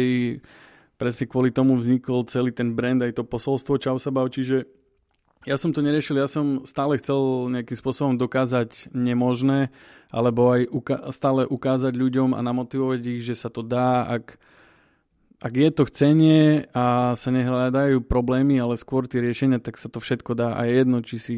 presne 0.96 1.24
kvôli 1.28 1.52
tomu 1.52 1.76
vznikol 1.76 2.26
celý 2.26 2.50
ten 2.50 2.72
brand, 2.72 3.04
aj 3.04 3.12
to 3.12 3.22
posolstvo 3.28 3.76
Čau 3.78 4.00
sa 4.00 4.08
bav, 4.08 4.32
čiže 4.32 4.77
ja 5.46 5.54
som 5.54 5.70
to 5.70 5.84
neriešil, 5.84 6.18
ja 6.18 6.26
som 6.26 6.66
stále 6.66 6.98
chcel 6.98 7.46
nejakým 7.52 7.78
spôsobom 7.78 8.14
dokázať 8.18 8.90
nemožné, 8.90 9.70
alebo 10.10 10.50
aj 10.50 10.62
uka- 10.72 11.02
stále 11.14 11.46
ukázať 11.46 11.94
ľuďom 11.94 12.34
a 12.34 12.40
namotivovať 12.42 13.00
ich, 13.06 13.22
že 13.22 13.38
sa 13.38 13.52
to 13.52 13.62
dá, 13.62 14.02
ak, 14.08 14.40
ak 15.38 15.52
je 15.54 15.70
to 15.70 15.82
chcenie 15.86 16.66
a 16.74 17.14
sa 17.14 17.30
nehľadajú 17.30 18.02
problémy, 18.02 18.58
ale 18.58 18.80
skôr 18.80 19.06
tie 19.06 19.22
riešenia, 19.22 19.62
tak 19.62 19.78
sa 19.78 19.86
to 19.86 20.02
všetko 20.02 20.34
dá 20.34 20.58
a 20.58 20.66
je 20.66 20.72
jedno, 20.82 20.98
či 21.04 21.16
si 21.20 21.36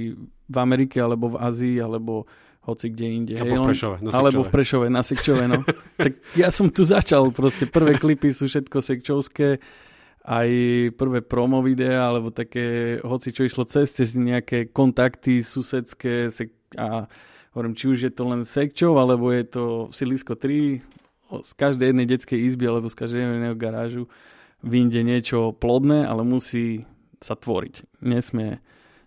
v 0.48 0.56
Amerike, 0.56 0.96
alebo 1.02 1.36
v 1.36 1.40
Ázii, 1.42 1.76
alebo 1.82 2.24
hoci 2.64 2.92
kde 2.92 3.06
inde. 3.08 3.32
Alebo 3.36 3.68
v 3.68 3.74
Prešove. 3.74 3.96
Na 4.04 4.08
alebo 4.16 4.40
v 4.46 4.52
Prešove, 4.52 4.86
na 4.88 5.02
Sekčove, 5.02 5.44
no. 5.44 5.60
tak 6.02 6.20
ja 6.38 6.48
som 6.48 6.72
tu 6.72 6.86
začal, 6.86 7.28
proste 7.34 7.68
prvé 7.68 7.98
klipy 8.00 8.32
sú 8.32 8.46
všetko 8.46 8.78
sekčovské 8.80 9.60
aj 10.24 10.48
prvé 11.00 11.24
promo 11.24 11.64
videa, 11.64 12.12
alebo 12.12 12.28
také, 12.28 12.98
hoci 13.00 13.32
čo 13.32 13.48
išlo 13.48 13.64
cez, 13.64 13.92
cez 13.96 14.12
nejaké 14.12 14.68
kontakty 14.68 15.40
susedské 15.40 16.28
a 16.76 17.08
hovorím, 17.56 17.74
či 17.74 17.84
už 17.88 17.98
je 18.06 18.12
to 18.12 18.24
len 18.28 18.44
sekčov, 18.44 19.00
alebo 19.00 19.32
je 19.32 19.44
to 19.48 19.64
Silisko 19.90 20.36
3, 20.36 20.80
z 21.30 21.52
každej 21.54 21.94
jednej 21.94 22.06
detskej 22.10 22.38
izby, 22.42 22.66
alebo 22.66 22.90
z 22.90 22.98
každej 22.98 23.20
jedného 23.22 23.56
garážu 23.56 24.04
vyjde 24.60 25.00
niečo 25.06 25.56
plodné, 25.56 26.04
ale 26.04 26.26
musí 26.26 26.84
sa 27.22 27.38
tvoriť. 27.38 28.02
Nesmie 28.04 28.60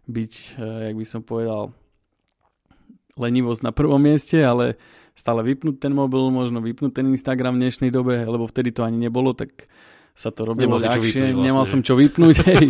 byť, 0.09 0.33
eh, 0.33 0.91
jak 0.91 0.95
by 0.97 1.05
som 1.05 1.21
povedal, 1.21 1.75
lenivosť 3.13 3.61
na 3.61 3.71
prvom 3.71 4.01
mieste, 4.01 4.41
ale 4.41 4.75
stále 5.13 5.45
vypnúť 5.45 5.77
ten 5.77 5.93
mobil, 5.93 6.33
možno 6.33 6.57
vypnúť 6.59 6.97
ten 6.97 7.05
Instagram 7.13 7.61
v 7.61 7.69
dnešnej 7.69 7.91
dobe, 7.93 8.25
lebo 8.25 8.49
vtedy 8.49 8.73
to 8.73 8.81
ani 8.81 8.97
nebolo, 8.97 9.37
tak 9.37 9.69
sa 10.13 10.29
to 10.29 10.45
robilo 10.45 10.77
Nemal 10.77 10.85
ľahšie, 10.85 11.33
vlastne. 11.33 11.41
nemal 11.41 11.65
som 11.65 11.81
čo 11.81 11.97
vypnúť, 11.97 12.37
hej. 12.53 12.65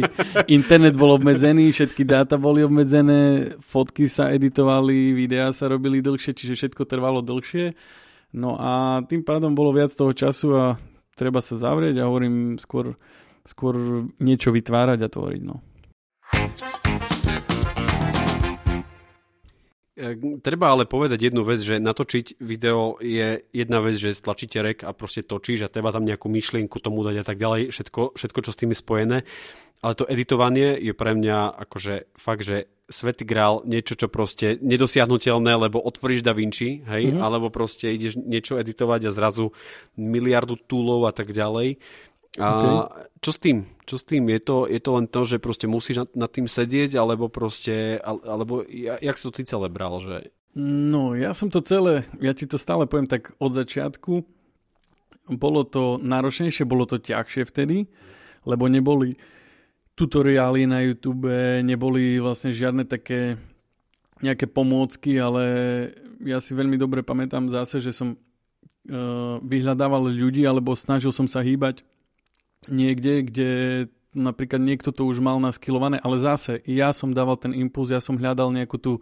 internet 0.48 0.96
bol 0.96 1.12
obmedzený, 1.12 1.76
všetky 1.76 2.08
dáta 2.08 2.40
boli 2.40 2.64
obmedzené, 2.64 3.54
fotky 3.60 4.08
sa 4.08 4.32
editovali, 4.32 5.12
videá 5.12 5.52
sa 5.52 5.68
robili 5.68 6.00
dlhšie, 6.00 6.32
čiže 6.32 6.56
všetko 6.56 6.88
trvalo 6.88 7.20
dlhšie. 7.20 7.76
No 8.34 8.56
a 8.56 9.04
tým 9.06 9.22
pádom 9.28 9.52
bolo 9.54 9.76
viac 9.76 9.92
toho 9.92 10.16
času 10.16 10.48
a 10.56 10.66
treba 11.14 11.44
sa 11.44 11.60
zavrieť 11.60 12.02
a 12.02 12.08
hovorím 12.10 12.58
skôr, 12.58 12.96
skôr 13.46 14.08
niečo 14.24 14.50
vytvárať 14.56 15.00
a 15.04 15.12
tvoriť. 15.12 15.42
No. 15.44 15.62
Treba 20.42 20.74
ale 20.74 20.90
povedať 20.90 21.30
jednu 21.30 21.46
vec, 21.46 21.62
že 21.62 21.78
natočiť 21.78 22.42
video 22.42 22.98
je 22.98 23.46
jedna 23.54 23.80
vec, 23.80 23.96
že 23.98 24.18
stlačíte 24.18 24.60
rek 24.62 24.82
a 24.82 24.92
proste 24.94 25.22
točíš 25.22 25.66
a 25.66 25.72
treba 25.72 25.94
tam 25.94 26.06
nejakú 26.06 26.26
myšlienku 26.30 26.82
tomu 26.82 27.06
dať 27.06 27.16
a 27.22 27.26
tak 27.26 27.38
ďalej, 27.38 27.70
všetko, 27.70 28.18
všetko 28.18 28.40
čo 28.42 28.52
s 28.52 28.60
tým 28.60 28.72
je 28.74 28.82
spojené. 28.82 29.18
Ale 29.84 29.94
to 30.00 30.08
editovanie 30.08 30.80
je 30.80 30.96
pre 30.96 31.12
mňa 31.12 31.60
akože 31.68 32.16
fakt, 32.16 32.48
že 32.48 32.72
svetý 32.88 33.28
grál, 33.28 33.62
niečo, 33.68 34.00
čo 34.00 34.08
proste 34.08 34.56
nedosiahnutelné, 34.64 35.56
lebo 35.60 35.84
otvoríš 35.84 36.24
Da 36.24 36.32
Vinci, 36.32 36.84
hej, 36.84 37.04
mm-hmm. 37.12 37.24
alebo 37.24 37.52
proste 37.52 37.92
ideš 37.92 38.16
niečo 38.20 38.56
editovať 38.60 39.08
a 39.08 39.16
zrazu 39.16 39.52
miliardu 40.00 40.56
túlov 40.68 41.08
a 41.10 41.14
tak 41.16 41.36
ďalej. 41.36 41.80
A 42.40 42.48
okay. 42.50 42.74
čo 43.22 43.32
s 43.36 43.40
tým? 43.40 43.58
Čo 43.84 43.96
s 44.00 44.08
tým? 44.08 44.32
Je 44.32 44.40
to, 44.40 44.66
je 44.66 44.80
to 44.80 44.92
len 44.96 45.06
to, 45.12 45.22
že 45.28 45.44
proste 45.44 45.68
musíš 45.68 46.08
nad, 46.08 46.28
nad 46.28 46.32
tým 46.32 46.48
sedieť, 46.48 46.96
alebo 46.96 47.28
proste, 47.28 48.00
alebo 48.04 48.64
jak 48.80 49.16
si 49.20 49.24
to 49.28 49.32
ty 49.36 49.44
celé 49.44 49.68
bral, 49.68 50.00
že... 50.00 50.32
No, 50.56 51.18
ja 51.18 51.34
som 51.34 51.50
to 51.50 51.66
celé, 51.66 52.06
ja 52.22 52.32
ti 52.32 52.46
to 52.46 52.62
stále 52.62 52.86
poviem 52.86 53.10
tak 53.10 53.34
od 53.42 53.58
začiatku, 53.58 54.22
bolo 55.34 55.66
to 55.66 55.98
náročnejšie, 55.98 56.68
bolo 56.68 56.86
to 56.86 57.02
ťažšie 57.02 57.50
vtedy, 57.50 57.90
lebo 58.46 58.70
neboli 58.70 59.18
tutoriály 59.98 60.70
na 60.70 60.86
YouTube, 60.86 61.30
neboli 61.64 62.22
vlastne 62.22 62.54
žiadne 62.54 62.86
také 62.86 63.38
nejaké 64.24 64.48
pomôcky, 64.48 65.20
ale 65.20 65.44
ja 66.24 66.40
si 66.40 66.56
veľmi 66.56 66.80
dobre 66.80 67.04
pamätám 67.04 67.52
zase, 67.52 67.84
že 67.84 67.92
som 67.92 68.16
uh, 68.16 69.38
vyhľadával 69.44 70.08
ľudí 70.08 70.48
alebo 70.48 70.78
snažil 70.78 71.12
som 71.12 71.28
sa 71.28 71.44
hýbať 71.44 71.84
niekde, 72.68 73.14
kde 73.26 73.50
napríklad 74.14 74.62
niekto 74.62 74.94
to 74.94 75.10
už 75.10 75.20
mal 75.20 75.42
naskilované, 75.42 75.98
ale 76.00 76.22
zase 76.22 76.62
ja 76.70 76.94
som 76.94 77.12
dával 77.12 77.36
ten 77.36 77.52
impuls, 77.52 77.90
ja 77.90 78.00
som 78.00 78.16
hľadal 78.16 78.54
nejakú 78.54 78.78
tú 78.78 79.02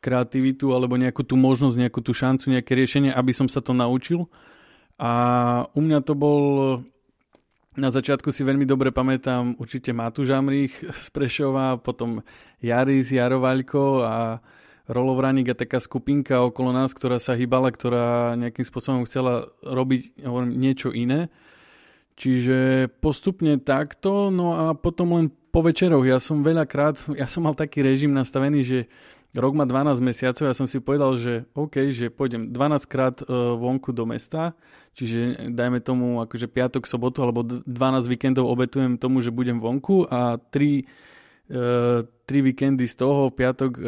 kreativitu 0.00 0.72
alebo 0.72 0.96
nejakú 0.96 1.24
tú 1.24 1.36
možnosť, 1.36 1.76
nejakú 1.76 2.00
tú 2.00 2.12
šancu, 2.16 2.52
nejaké 2.52 2.72
riešenie, 2.72 3.12
aby 3.12 3.32
som 3.36 3.48
sa 3.48 3.60
to 3.60 3.76
naučil. 3.76 4.28
A 4.96 5.10
u 5.76 5.80
mňa 5.84 6.00
to 6.04 6.16
bol 6.16 6.40
na 7.76 7.92
začiatku 7.92 8.32
si 8.32 8.40
veľmi 8.40 8.64
dobre 8.64 8.88
pamätám 8.88 9.60
určite 9.60 9.92
Matúš 9.92 10.32
Amrich 10.32 10.80
z 11.04 11.08
Prešova, 11.12 11.76
potom 11.76 12.24
Jaris, 12.64 13.12
Jarovaľko 13.12 13.80
a 14.02 14.40
Rolovranik 14.86 15.50
a 15.52 15.58
taká 15.58 15.82
skupinka 15.82 16.40
okolo 16.40 16.70
nás, 16.70 16.94
ktorá 16.94 17.18
sa 17.18 17.34
hýbala, 17.34 17.74
ktorá 17.74 18.38
nejakým 18.38 18.64
spôsobom 18.64 19.02
chcela 19.04 19.50
robiť 19.60 20.24
hovorím, 20.24 20.56
niečo 20.56 20.94
iné. 20.94 21.28
Čiže 22.16 22.88
postupne 23.04 23.60
takto, 23.60 24.32
no 24.32 24.56
a 24.56 24.64
potom 24.72 25.20
len 25.20 25.26
po 25.52 25.60
večeroch. 25.60 26.04
Ja 26.04 26.16
som 26.16 26.40
veľakrát, 26.40 26.96
ja 27.20 27.28
som 27.28 27.44
mal 27.44 27.52
taký 27.52 27.84
režim 27.84 28.12
nastavený, 28.12 28.60
že 28.64 28.78
rok 29.36 29.52
má 29.52 29.68
12 29.68 30.00
mesiacov, 30.00 30.48
ja 30.48 30.56
som 30.56 30.64
si 30.64 30.80
povedal, 30.80 31.12
že 31.20 31.44
OK, 31.52 31.92
že 31.92 32.08
pôjdem 32.08 32.56
12 32.56 32.88
krát 32.88 33.20
e, 33.20 33.24
vonku 33.60 33.92
do 33.92 34.08
mesta, 34.08 34.56
čiže 34.96 35.52
dajme 35.52 35.84
tomu 35.84 36.24
akože 36.24 36.48
piatok, 36.48 36.88
sobotu 36.88 37.20
alebo 37.20 37.44
12 37.44 37.68
víkendov 38.08 38.48
obetujem 38.48 38.96
tomu, 38.96 39.20
že 39.20 39.28
budem 39.28 39.60
vonku 39.60 40.08
a 40.08 40.40
3 40.40 40.56
Uh, 40.56 40.56
e, 40.56 41.15
tri 42.26 42.38
víkendy 42.42 42.90
z 42.90 42.94
toho, 42.98 43.30
piatok 43.30 43.78
uh, 43.78 43.84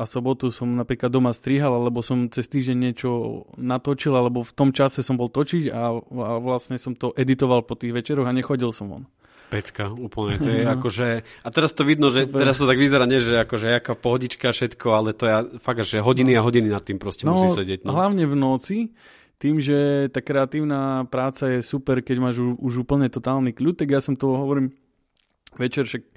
a 0.00 0.08
sobotu 0.08 0.48
som 0.48 0.64
napríklad 0.72 1.12
doma 1.12 1.36
strihal, 1.36 1.76
alebo 1.76 2.00
som 2.00 2.24
cez 2.32 2.48
týždeň 2.48 2.76
niečo 2.80 3.44
natočil, 3.60 4.16
alebo 4.16 4.40
v 4.40 4.52
tom 4.56 4.72
čase 4.72 5.04
som 5.04 5.20
bol 5.20 5.28
točiť 5.28 5.68
a, 5.68 5.92
a 6.00 6.30
vlastne 6.40 6.80
som 6.80 6.96
to 6.96 7.12
editoval 7.12 7.60
po 7.68 7.76
tých 7.76 7.92
večeroch 7.92 8.24
a 8.24 8.32
nechodil 8.32 8.72
som 8.72 8.88
von. 8.88 9.04
Pecka, 9.52 9.92
úplne. 9.92 10.40
To 10.40 10.48
je 10.48 10.64
no. 10.64 10.72
akože... 10.72 11.06
A 11.44 11.48
teraz 11.52 11.76
to 11.76 11.84
vidno, 11.84 12.08
že 12.08 12.24
Super. 12.24 12.40
teraz 12.40 12.56
to 12.56 12.64
tak 12.64 12.80
vyzerá, 12.80 13.04
nie, 13.04 13.20
že 13.20 13.44
akože 13.44 13.68
jaká 13.68 13.92
pohodička 13.92 14.48
všetko, 14.48 14.86
ale 14.96 15.12
to 15.12 15.28
je 15.28 15.34
fakt, 15.60 15.84
že 15.84 16.00
hodiny 16.00 16.32
a 16.32 16.40
hodiny 16.40 16.72
nad 16.72 16.80
tým 16.80 16.96
proste 16.96 17.28
no, 17.28 17.36
musí 17.36 17.52
sedieť. 17.52 17.84
No. 17.84 17.92
Hlavne 17.92 18.24
v 18.24 18.32
noci, 18.32 18.96
tým, 19.36 19.60
že 19.60 20.08
tá 20.08 20.24
kreatívna 20.24 21.04
práca 21.12 21.52
je 21.52 21.60
super, 21.60 22.00
keď 22.00 22.16
máš 22.16 22.40
už, 22.40 22.56
už 22.56 22.88
úplne 22.88 23.12
totálny 23.12 23.52
kľud, 23.52 23.76
tak 23.76 23.92
ja 23.92 24.00
som 24.00 24.16
to 24.16 24.32
hovorím 24.32 24.72
večer, 25.60 25.84
však 25.84 26.08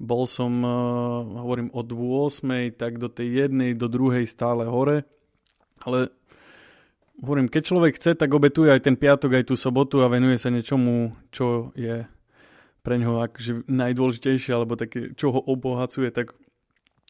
bol 0.00 0.24
som, 0.24 0.64
uh, 0.64 1.44
hovorím, 1.44 1.68
od 1.76 1.92
8. 1.92 2.72
tak 2.72 2.96
do 2.96 3.12
tej 3.12 3.46
jednej, 3.46 3.76
do 3.76 3.84
druhej 3.84 4.24
stále 4.24 4.64
hore, 4.64 5.04
ale 5.84 6.08
hovorím, 7.20 7.52
keď 7.52 7.62
človek 7.68 7.92
chce, 8.00 8.16
tak 8.16 8.32
obetuje 8.32 8.72
aj 8.72 8.88
ten 8.88 8.96
piatok, 8.96 9.36
aj 9.36 9.44
tú 9.52 9.54
sobotu 9.60 10.00
a 10.00 10.08
venuje 10.08 10.40
sa 10.40 10.48
niečomu, 10.48 11.12
čo 11.28 11.76
je 11.76 12.08
pre 12.80 12.96
neho 12.96 13.20
akože 13.20 13.68
najdôležitejšie 13.68 14.56
alebo 14.56 14.72
také, 14.80 15.12
čo 15.12 15.36
ho 15.36 15.40
obohacuje, 15.44 16.08
tak 16.08 16.32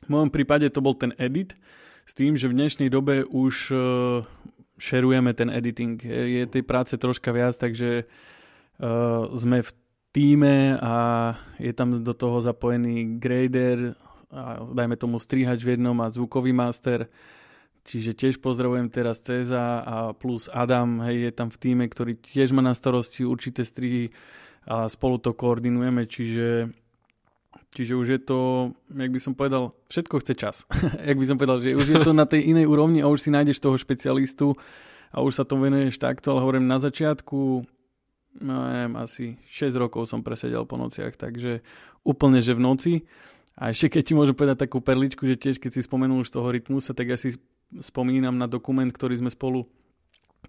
v 0.02 0.09
mojom 0.11 0.35
prípade 0.35 0.66
to 0.75 0.82
bol 0.82 0.99
ten 0.99 1.14
edit 1.14 1.54
s 2.02 2.12
tým, 2.18 2.35
že 2.35 2.50
v 2.50 2.59
dnešnej 2.59 2.90
dobe 2.90 3.23
už 3.23 3.54
uh, 3.70 3.78
šerujeme 4.82 5.30
ten 5.30 5.47
editing. 5.47 5.94
Je, 6.02 6.42
je 6.42 6.44
tej 6.50 6.66
práce 6.66 6.90
troška 6.99 7.30
viac, 7.30 7.54
takže 7.54 8.02
uh, 8.02 9.30
sme 9.38 9.62
v 9.62 9.70
týme 10.11 10.79
a 10.83 10.95
je 11.59 11.73
tam 11.73 11.95
do 12.02 12.14
toho 12.14 12.43
zapojený 12.43 13.23
grader 13.23 13.95
a 14.31 14.62
dajme 14.62 14.95
tomu 14.95 15.19
strihač 15.19 15.62
v 15.62 15.75
jednom 15.79 15.99
a 16.02 16.11
zvukový 16.11 16.55
master. 16.55 17.11
Čiže 17.81 18.12
tiež 18.14 18.35
pozdravujem 18.45 18.93
teraz 18.93 19.25
Ceza 19.25 19.81
a 19.83 20.12
plus 20.12 20.52
Adam, 20.52 21.00
hej, 21.09 21.31
je 21.31 21.33
tam 21.33 21.49
v 21.49 21.59
týme, 21.59 21.85
ktorý 21.88 22.14
tiež 22.21 22.52
má 22.52 22.61
na 22.61 22.76
starosti 22.76 23.25
určité 23.25 23.65
strihy 23.65 24.13
a 24.69 24.87
spolu 24.87 25.17
to 25.17 25.32
koordinujeme, 25.32 26.04
čiže, 26.04 26.69
čiže 27.73 27.97
už 27.97 28.06
je 28.06 28.21
to, 28.21 28.41
jak 28.93 29.11
by 29.11 29.21
som 29.21 29.32
povedal, 29.32 29.73
všetko 29.89 30.15
chce 30.21 30.34
čas. 30.37 30.56
jak 31.08 31.17
by 31.17 31.26
som 31.26 31.41
povedal, 31.41 31.65
že 31.65 31.73
už 31.75 31.89
je 31.89 31.99
to 32.04 32.13
na 32.13 32.28
tej 32.28 32.52
inej 32.52 32.69
úrovni 32.69 33.00
a 33.00 33.08
už 33.08 33.26
si 33.26 33.30
nájdeš 33.32 33.58
toho 33.58 33.80
špecialistu 33.80 34.52
a 35.11 35.25
už 35.25 35.41
sa 35.41 35.45
to 35.49 35.56
venuješ 35.56 35.97
takto, 35.97 36.37
ale 36.37 36.45
hovorím 36.45 36.69
na 36.69 36.76
začiatku, 36.76 37.65
no 38.38 38.71
neviem, 38.71 38.95
asi 39.00 39.34
6 39.50 39.75
rokov 39.80 40.06
som 40.06 40.23
presedel 40.23 40.62
po 40.69 40.78
nociach, 40.78 41.19
takže 41.19 41.66
úplne, 42.06 42.38
že 42.38 42.54
v 42.54 42.62
noci. 42.62 42.93
A 43.58 43.75
ešte 43.75 43.99
keď 43.99 44.02
ti 44.06 44.12
môžem 44.14 44.36
povedať 44.36 44.69
takú 44.69 44.78
perličku, 44.78 45.26
že 45.26 45.36
tiež 45.36 45.58
keď 45.58 45.75
si 45.75 45.82
spomenul 45.82 46.23
už 46.23 46.30
toho 46.30 46.49
rytmusa, 46.49 46.95
tak 46.95 47.12
ja 47.12 47.19
si 47.19 47.36
spomínam 47.82 48.38
na 48.38 48.47
dokument, 48.47 48.88
ktorý 48.88 49.19
sme 49.21 49.30
spolu 49.30 49.66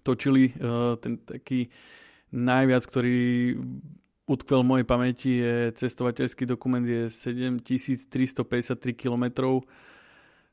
točili, 0.06 0.54
uh, 0.58 0.96
ten 0.96 1.20
taký 1.20 1.68
najviac, 2.32 2.82
ktorý 2.88 3.20
utkvel 4.24 4.64
v 4.64 4.70
mojej 4.70 4.86
pamäti 4.86 5.30
je 5.42 5.54
cestovateľský 5.76 6.46
dokument 6.48 6.82
je 6.82 7.10
7353 7.10 8.08
km 8.96 9.24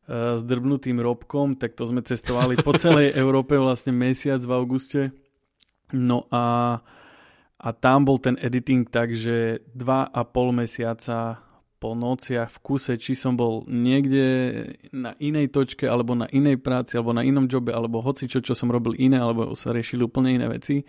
s 0.09 0.41
drbnutým 0.41 0.97
robkom, 0.97 1.53
tak 1.53 1.77
to 1.77 1.85
sme 1.85 2.01
cestovali 2.01 2.57
po 2.59 2.73
celej 2.73 3.13
Európe 3.23 3.53
vlastne 3.61 3.93
mesiac 3.93 4.41
v 4.41 4.51
auguste. 4.57 5.01
No 5.93 6.25
a, 6.33 6.81
a 7.59 7.69
tam 7.75 8.07
bol 8.07 8.17
ten 8.23 8.39
editing 8.39 8.87
tak, 8.87 9.11
že 9.11 9.59
dva 9.75 10.07
a 10.07 10.23
pol 10.23 10.55
mesiaca 10.55 11.43
po 11.79 11.95
nociach 11.95 12.59
v 12.59 12.59
kuse, 12.59 12.93
či 12.99 13.15
som 13.15 13.39
bol 13.39 13.63
niekde 13.67 14.27
na 14.91 15.15
inej 15.19 15.51
točke, 15.55 15.87
alebo 15.87 16.11
na 16.11 16.27
inej 16.31 16.59
práci, 16.59 16.99
alebo 16.99 17.15
na 17.15 17.23
inom 17.23 17.47
jobe, 17.47 17.71
alebo 17.71 18.03
hoci 18.03 18.27
čo, 18.27 18.43
čo 18.43 18.51
som 18.51 18.67
robil 18.67 18.99
iné, 18.99 19.19
alebo 19.19 19.55
sa 19.55 19.71
riešili 19.71 20.03
úplne 20.03 20.35
iné 20.35 20.47
veci 20.51 20.83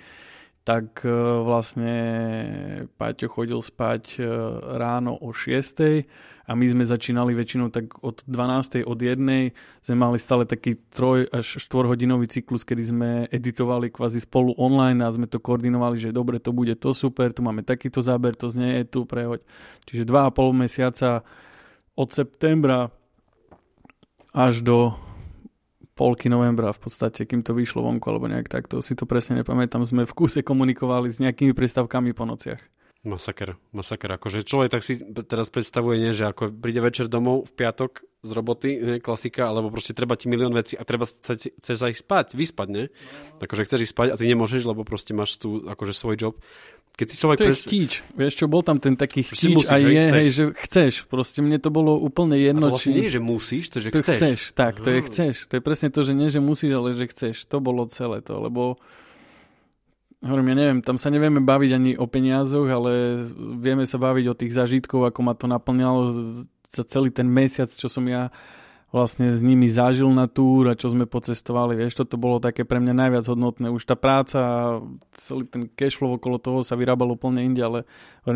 tak 0.60 1.02
e, 1.04 1.12
vlastne 1.40 1.94
Paťo 3.00 3.32
chodil 3.32 3.60
spať 3.64 4.20
e, 4.20 4.24
ráno 4.76 5.16
o 5.16 5.32
6 5.32 6.39
a 6.50 6.58
my 6.58 6.66
sme 6.66 6.82
začínali 6.82 7.30
väčšinou 7.30 7.70
tak 7.70 8.02
od 8.02 8.26
12. 8.26 8.82
od 8.82 8.98
1. 8.98 9.22
sme 9.86 9.94
mali 9.94 10.18
stále 10.18 10.42
taký 10.42 10.82
3 10.90 11.30
až 11.30 11.46
4 11.62 11.94
hodinový 11.94 12.26
cyklus, 12.26 12.66
kedy 12.66 12.82
sme 12.90 13.10
editovali 13.30 13.86
kvázi 13.86 14.18
spolu 14.18 14.58
online 14.58 14.98
a 15.06 15.14
sme 15.14 15.30
to 15.30 15.38
koordinovali, 15.38 16.02
že 16.02 16.10
dobre, 16.10 16.42
to 16.42 16.50
bude 16.50 16.74
to 16.82 16.90
super, 16.90 17.30
tu 17.30 17.46
máme 17.46 17.62
takýto 17.62 18.02
záber, 18.02 18.34
to 18.34 18.50
znie 18.50 18.82
tu, 18.82 19.06
prehoď. 19.06 19.46
Čiže 19.86 20.10
2,5 20.10 20.50
mesiaca 20.50 21.22
od 21.94 22.08
septembra 22.10 22.90
až 24.34 24.66
do 24.66 24.98
polky 25.94 26.26
novembra 26.26 26.74
v 26.74 26.82
podstate, 26.82 27.30
kým 27.30 27.46
to 27.46 27.54
vyšlo 27.54 27.86
vonku 27.86 28.10
alebo 28.10 28.26
nejak 28.26 28.50
takto, 28.50 28.82
si 28.82 28.98
to 28.98 29.06
presne 29.06 29.38
nepamätám, 29.38 29.86
sme 29.86 30.02
v 30.02 30.16
kuse 30.18 30.42
komunikovali 30.42 31.14
s 31.14 31.22
nejakými 31.22 31.54
prístavkami 31.54 32.10
po 32.10 32.26
nociach. 32.26 32.79
Masaker, 33.00 33.56
masaker. 33.72 34.20
Akože 34.20 34.44
človek 34.44 34.76
tak 34.76 34.84
si 34.84 35.00
teraz 35.24 35.48
predstavuje, 35.48 35.96
nie, 35.96 36.12
že 36.12 36.28
ako 36.28 36.52
príde 36.52 36.84
večer 36.84 37.08
domov 37.08 37.48
v 37.48 37.52
piatok 37.56 38.04
z 38.20 38.30
roboty, 38.36 38.70
nie, 38.76 39.00
klasika, 39.00 39.48
alebo 39.48 39.72
proste 39.72 39.96
treba 39.96 40.20
ti 40.20 40.28
milión 40.28 40.52
vecí 40.52 40.76
a 40.76 40.84
treba 40.84 41.08
chceš 41.08 41.78
aj 41.80 41.96
spať, 41.96 42.26
vyspať, 42.36 42.68
nie? 42.68 42.92
Akože 43.40 43.64
chceš 43.64 43.88
ísť 43.88 43.94
spať 43.96 44.08
a 44.12 44.20
ty 44.20 44.28
nemôžeš, 44.28 44.68
lebo 44.68 44.84
proste 44.84 45.16
máš 45.16 45.40
tu 45.40 45.64
akože 45.64 45.96
svoj 45.96 46.16
job. 46.20 46.34
Keď 47.00 47.06
si 47.08 47.16
človek 47.16 47.38
to 47.40 47.48
pres... 47.48 47.56
je 47.56 47.64
chtíč. 47.64 47.92
Vieš 48.12 48.34
čo, 48.36 48.44
bol 48.52 48.60
tam 48.60 48.76
ten 48.76 48.92
taký 48.92 49.24
chtíč 49.24 49.64
a 49.72 49.80
je, 49.80 50.02
hej, 50.20 50.26
že 50.36 50.44
chceš. 50.68 51.08
Proste 51.08 51.40
mne 51.40 51.56
to 51.56 51.72
bolo 51.72 51.96
úplne 51.96 52.36
jedno. 52.36 52.68
A 52.68 52.68
to 52.68 52.72
vlastne 52.76 52.92
či... 52.92 53.00
nie 53.00 53.08
že 53.08 53.20
musíš, 53.24 53.72
to 53.72 53.80
že 53.80 53.88
to 53.88 54.04
chceš. 54.04 54.20
chceš. 54.20 54.38
Tak, 54.52 54.84
to 54.84 54.92
je 54.92 55.00
chceš. 55.08 55.48
To 55.48 55.56
je 55.56 55.62
presne 55.64 55.88
to, 55.88 56.04
že 56.04 56.12
nie, 56.12 56.28
že 56.28 56.44
musíš, 56.44 56.76
ale 56.76 56.92
že 56.92 57.08
chceš. 57.08 57.48
To 57.48 57.64
bolo 57.64 57.88
celé 57.88 58.20
to, 58.20 58.36
lebo 58.36 58.76
hovorím, 60.20 60.52
ja 60.52 60.56
neviem, 60.56 60.80
tam 60.84 61.00
sa 61.00 61.08
nevieme 61.08 61.40
baviť 61.40 61.70
ani 61.72 61.90
o 61.96 62.04
peniazoch, 62.04 62.68
ale 62.68 63.24
vieme 63.56 63.88
sa 63.88 63.96
baviť 63.96 64.24
o 64.28 64.38
tých 64.38 64.52
zážitkov, 64.52 65.08
ako 65.08 65.20
ma 65.24 65.32
to 65.32 65.48
naplňalo 65.48 66.00
za 66.70 66.84
celý 66.86 67.10
ten 67.10 67.26
mesiac, 67.26 67.72
čo 67.72 67.88
som 67.88 68.04
ja 68.04 68.28
vlastne 68.90 69.30
s 69.30 69.38
nimi 69.38 69.70
zažil 69.70 70.10
na 70.10 70.26
túr 70.26 70.66
a 70.66 70.74
čo 70.74 70.90
sme 70.90 71.06
pocestovali. 71.06 71.78
Vieš, 71.78 72.02
toto 72.02 72.18
bolo 72.18 72.42
také 72.42 72.66
pre 72.66 72.82
mňa 72.82 72.94
najviac 73.06 73.24
hodnotné. 73.30 73.70
Už 73.70 73.86
tá 73.86 73.94
práca 73.94 74.38
a 74.42 74.60
celý 75.14 75.46
ten 75.46 75.70
cashflow 75.70 76.18
okolo 76.18 76.42
toho 76.42 76.66
sa 76.66 76.74
vyrábal 76.74 77.14
úplne 77.14 77.46
inde, 77.46 77.62
ale 77.62 77.86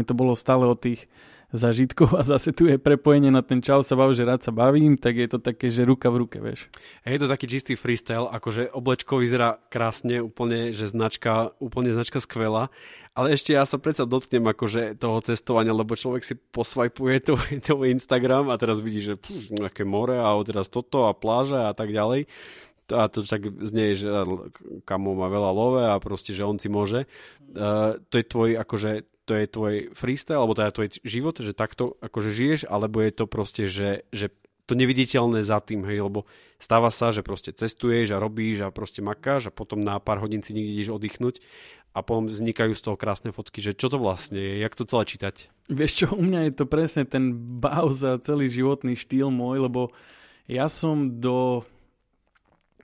to 0.07 0.15
bolo 0.15 0.39
stále 0.39 0.63
o 0.63 0.79
tých 0.79 1.11
zažitkov 1.55 2.19
a 2.19 2.27
zase 2.27 2.51
tu 2.51 2.67
je 2.67 2.75
prepojenie 2.75 3.31
na 3.31 3.41
ten 3.41 3.63
čau 3.63 3.87
sa 3.87 3.95
bav, 3.95 4.11
že 4.11 4.27
rád 4.27 4.43
sa 4.43 4.51
bavím, 4.51 4.99
tak 4.99 5.15
je 5.15 5.29
to 5.31 5.39
také, 5.39 5.71
že 5.71 5.87
ruka 5.87 6.11
v 6.11 6.27
ruke, 6.27 6.43
vieš. 6.43 6.67
Je 7.07 7.15
to 7.17 7.31
taký 7.31 7.47
čistý 7.47 7.79
freestyle, 7.79 8.27
akože 8.27 8.75
oblečko 8.75 9.23
vyzerá 9.23 9.63
krásne, 9.71 10.19
úplne, 10.19 10.75
že 10.75 10.91
značka, 10.91 11.55
úplne 11.63 11.95
značka 11.95 12.19
skvelá, 12.19 12.75
ale 13.15 13.39
ešte 13.39 13.55
ja 13.55 13.63
sa 13.63 13.79
predsa 13.79 14.03
dotknem 14.03 14.43
akože 14.51 14.99
toho 14.99 15.23
cestovania, 15.23 15.71
lebo 15.71 15.95
človek 15.95 16.27
si 16.27 16.35
posvajpuje 16.35 17.17
to, 17.23 17.39
to 17.71 17.75
Instagram 17.87 18.51
a 18.51 18.59
teraz 18.59 18.83
vidí, 18.83 18.99
že 18.99 19.15
púš, 19.15 19.55
nejaké 19.55 19.87
more 19.87 20.19
a 20.19 20.35
teraz 20.43 20.67
toto 20.67 21.07
a 21.07 21.15
pláža 21.15 21.71
a 21.71 21.73
tak 21.73 21.95
ďalej 21.95 22.27
a 22.93 23.09
to 23.09 23.25
však 23.25 23.65
znie, 23.65 23.97
že 23.97 24.09
kamo 24.85 25.17
má 25.17 25.33
veľa 25.33 25.51
love 25.55 25.83
a 25.85 25.97
proste, 26.03 26.37
že 26.37 26.45
on 26.45 26.61
si 26.61 26.69
môže. 26.69 27.09
Uh, 27.55 27.97
to 28.13 28.21
je 28.21 28.25
tvoj, 28.27 28.51
akože, 28.61 28.93
to 29.25 29.33
je 29.39 29.45
tvoj 29.49 29.75
freestyle, 29.97 30.43
alebo 30.43 30.59
teda 30.59 30.75
tvoj 30.75 30.89
život, 31.01 31.37
že 31.41 31.57
takto 31.57 31.97
akože 32.05 32.31
žiješ, 32.35 32.61
alebo 32.69 33.01
je 33.01 33.13
to 33.15 33.25
proste, 33.25 33.65
že, 33.73 34.05
že 34.13 34.35
to 34.65 34.73
neviditeľné 34.73 35.45
za 35.45 35.61
tým, 35.61 35.85
hej, 35.85 36.09
lebo 36.09 36.25
stáva 36.57 36.89
sa, 36.89 37.13
že 37.13 37.21
proste 37.21 37.53
cestuješ 37.53 38.17
a 38.17 38.21
robíš 38.21 38.65
a 38.65 38.73
proste 38.73 39.05
makáš 39.05 39.53
a 39.53 39.55
potom 39.55 39.85
na 39.85 40.01
pár 40.01 40.25
hodín 40.25 40.41
si 40.41 40.57
niekde 40.57 40.73
ideš 40.73 40.97
oddychnúť 40.97 41.45
a 41.95 42.03
potom 42.03 42.27
vznikajú 42.27 42.73
z 42.75 42.83
toho 42.83 42.97
krásne 42.99 43.31
fotky, 43.31 43.61
že 43.61 43.77
čo 43.77 43.93
to 43.93 44.01
vlastne 44.01 44.41
je, 44.41 44.65
jak 44.65 44.75
to 44.75 44.89
celé 44.89 45.05
čítať. 45.05 45.35
Vieš 45.71 45.93
čo, 45.95 46.07
u 46.17 46.23
mňa 46.25 46.51
je 46.51 46.53
to 46.57 46.65
presne 46.67 47.05
ten 47.05 47.37
báv 47.61 47.93
za 47.93 48.19
celý 48.25 48.49
životný 48.49 48.97
štýl 48.97 49.29
môj, 49.29 49.69
lebo 49.69 49.93
ja 50.49 50.67
som 50.73 51.21
do 51.21 51.63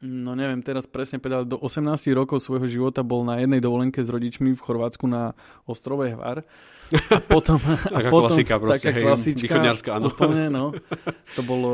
no 0.01 0.33
neviem 0.33 0.65
teraz 0.65 0.89
presne 0.89 1.21
povedať, 1.21 1.49
do 1.49 1.59
18 1.61 1.87
rokov 2.17 2.41
svojho 2.41 2.67
života 2.67 3.05
bol 3.05 3.25
na 3.25 3.41
jednej 3.41 3.61
dovolenke 3.61 4.01
s 4.01 4.09
rodičmi 4.09 4.57
v 4.57 4.61
Chorvátsku 4.61 5.05
na 5.05 5.37
ostrove 5.69 6.09
Hvar. 6.09 6.45
A 6.91 7.23
potom, 7.33 7.63
taká 7.63 8.09
a 8.09 8.11
potom, 8.11 8.35
klasika 8.35 8.59
proste, 8.59 8.91
taká 8.91 8.99
hej, 8.99 9.05
klasička, 9.07 9.57
áno. 9.95 10.11
Úplne, 10.11 10.45
no. 10.51 10.75
To 11.39 11.43
bolo 11.47 11.73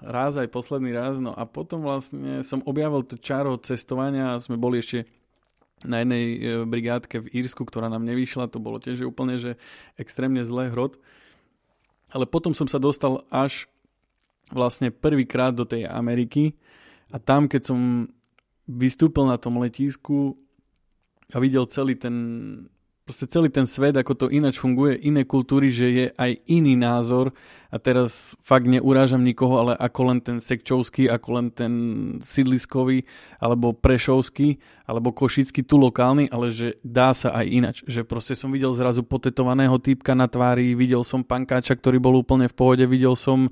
raz 0.00 0.40
aj 0.40 0.48
posledný 0.48 0.96
raz. 0.96 1.20
No 1.20 1.36
a 1.36 1.44
potom 1.44 1.84
vlastne 1.84 2.40
som 2.40 2.64
objavil 2.64 3.04
to 3.04 3.20
čaro 3.20 3.60
cestovania. 3.60 4.40
Sme 4.40 4.56
boli 4.56 4.80
ešte 4.80 5.04
na 5.84 6.00
jednej 6.00 6.24
e, 6.24 6.38
brigádke 6.64 7.28
v 7.28 7.44
Írsku, 7.44 7.68
ktorá 7.68 7.92
nám 7.92 8.08
nevyšla. 8.08 8.48
To 8.48 8.56
bolo 8.56 8.80
tiež 8.80 9.04
úplne, 9.04 9.36
že 9.36 9.60
extrémne 10.00 10.40
zlé 10.48 10.72
hrod. 10.72 10.96
Ale 12.08 12.24
potom 12.24 12.56
som 12.56 12.64
sa 12.64 12.80
dostal 12.80 13.28
až 13.28 13.68
vlastne 14.48 14.88
prvýkrát 14.88 15.52
do 15.52 15.68
tej 15.68 15.84
Ameriky, 15.84 16.56
a 17.12 17.16
tam, 17.22 17.46
keď 17.46 17.62
som 17.72 18.10
vystúpil 18.66 19.30
na 19.30 19.38
tom 19.38 19.62
letisku 19.62 20.34
a 21.30 21.38
videl 21.38 21.66
celý 21.70 21.94
ten, 21.94 22.14
proste 23.06 23.30
celý 23.30 23.46
ten 23.46 23.66
svet, 23.66 23.94
ako 23.94 24.14
to 24.14 24.26
ináč 24.26 24.58
funguje, 24.58 24.98
iné 24.98 25.22
kultúry, 25.22 25.70
že 25.70 25.86
je 25.86 26.06
aj 26.10 26.42
iný 26.50 26.74
názor 26.74 27.30
a 27.70 27.78
teraz 27.78 28.34
fakt 28.42 28.66
neurážam 28.66 29.22
nikoho, 29.22 29.62
ale 29.62 29.72
ako 29.78 30.00
len 30.10 30.18
ten 30.18 30.38
sekčovský, 30.42 31.06
ako 31.06 31.28
len 31.38 31.46
ten 31.54 31.72
sídliskový, 32.26 33.06
alebo 33.38 33.70
prešovský, 33.70 34.58
alebo 34.90 35.14
košický, 35.14 35.62
tu 35.62 35.78
lokálny, 35.78 36.26
ale 36.30 36.50
že 36.50 36.78
dá 36.82 37.14
sa 37.14 37.30
aj 37.38 37.46
inač. 37.46 37.76
Že 37.86 38.02
proste 38.02 38.34
som 38.34 38.50
videl 38.50 38.74
zrazu 38.74 39.06
potetovaného 39.06 39.78
týpka 39.78 40.18
na 40.18 40.26
tvári, 40.26 40.74
videl 40.74 41.06
som 41.06 41.22
pankáča, 41.22 41.78
ktorý 41.78 42.02
bol 42.02 42.18
úplne 42.18 42.50
v 42.50 42.54
pohode, 42.54 42.82
videl 42.86 43.14
som 43.14 43.50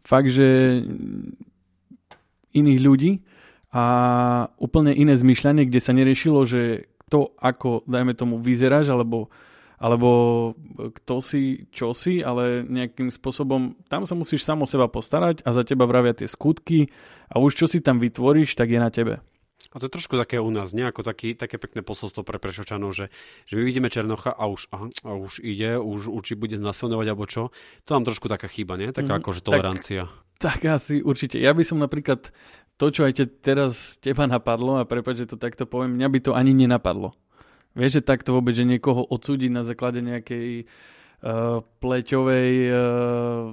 fakt, 0.00 0.32
že 0.32 0.80
iných 2.56 2.80
ľudí 2.80 3.12
a 3.76 3.84
úplne 4.56 4.96
iné 4.96 5.12
zmyšľanie, 5.12 5.68
kde 5.68 5.80
sa 5.84 5.92
neriešilo, 5.92 6.48
že 6.48 6.88
to, 7.12 7.36
ako, 7.38 7.84
dajme 7.86 8.16
tomu, 8.16 8.40
vyzeráš, 8.40 8.90
alebo, 8.90 9.30
alebo 9.78 10.10
kto 10.74 11.22
si, 11.22 11.70
čo 11.70 11.92
si, 11.92 12.24
ale 12.24 12.66
nejakým 12.66 13.12
spôsobom 13.12 13.78
tam 13.86 14.08
sa 14.08 14.16
musíš 14.16 14.42
samo 14.42 14.64
seba 14.64 14.88
postarať 14.88 15.44
a 15.44 15.52
za 15.54 15.62
teba 15.62 15.86
vravia 15.86 16.16
tie 16.16 16.26
skutky 16.26 16.90
a 17.30 17.38
už 17.38 17.54
čo 17.54 17.66
si 17.68 17.84
tam 17.84 18.02
vytvoríš, 18.02 18.58
tak 18.58 18.72
je 18.72 18.80
na 18.80 18.90
tebe. 18.90 19.22
A 19.76 19.80
to 19.80 19.92
je 19.92 20.00
trošku 20.00 20.16
také 20.16 20.40
u 20.40 20.48
nás, 20.48 20.72
nie? 20.72 20.88
Ako 20.88 21.04
taký, 21.04 21.36
také 21.36 21.60
pekné 21.60 21.84
posolstvo 21.84 22.24
pre 22.24 22.40
Prešovčanov, 22.40 22.96
že, 22.96 23.12
že 23.44 23.60
my 23.60 23.62
vidíme 23.68 23.92
Černocha 23.92 24.32
a 24.32 24.48
už, 24.48 24.72
aha, 24.72 24.88
a 25.04 25.12
už 25.20 25.44
ide, 25.44 25.76
už 25.76 26.08
určite 26.08 26.40
bude 26.40 26.56
znasilňovať 26.56 27.06
alebo 27.12 27.28
čo. 27.28 27.52
To 27.84 27.90
nám 27.92 28.08
trošku 28.08 28.32
taká 28.32 28.48
chyba, 28.48 28.80
nie? 28.80 28.88
Taká 28.88 29.12
mm, 29.12 29.20
akože 29.20 29.44
tolerancia. 29.44 30.08
Tak, 30.40 30.64
tak 30.64 30.80
asi 30.80 31.04
určite. 31.04 31.36
Ja 31.36 31.52
by 31.52 31.60
som 31.60 31.76
napríklad 31.76 32.32
to, 32.80 32.88
čo 32.88 33.04
aj 33.04 33.20
te, 33.20 33.28
teraz 33.28 34.00
teba 34.00 34.24
napadlo, 34.24 34.80
a 34.80 34.88
prepáč, 34.88 35.28
že 35.28 35.36
to 35.36 35.36
takto 35.36 35.68
poviem, 35.68 36.00
mňa 36.00 36.08
by 36.08 36.18
to 36.24 36.32
ani 36.32 36.56
nenapadlo. 36.56 37.12
Vieš, 37.76 38.00
že 38.00 38.08
takto 38.08 38.32
vôbec, 38.32 38.56
že 38.56 38.64
niekoho 38.64 39.04
odsúdiť 39.04 39.52
na 39.52 39.60
základe 39.60 40.00
nejakej 40.00 40.64
uh, 40.64 40.95
pleťovej, 41.80 42.50
uh, 42.70 43.50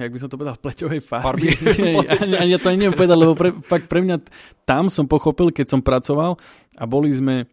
jak 0.00 0.10
by 0.10 0.18
som 0.18 0.28
to 0.32 0.38
povedal, 0.40 0.56
pleťovej 0.64 1.00
farby. 1.04 1.52
farby. 1.52 2.08
ani, 2.16 2.34
ani 2.34 2.50
ja 2.56 2.58
to 2.58 2.72
ani 2.72 2.78
neviem 2.86 2.96
povedať, 2.96 3.18
lebo 3.18 3.34
pre, 3.36 3.50
fakt 3.62 3.86
pre 3.86 4.00
mňa 4.02 4.16
tam 4.64 4.88
som 4.88 5.04
pochopil, 5.04 5.52
keď 5.52 5.76
som 5.76 5.80
pracoval 5.84 6.40
a 6.78 6.84
boli 6.88 7.12
sme 7.12 7.46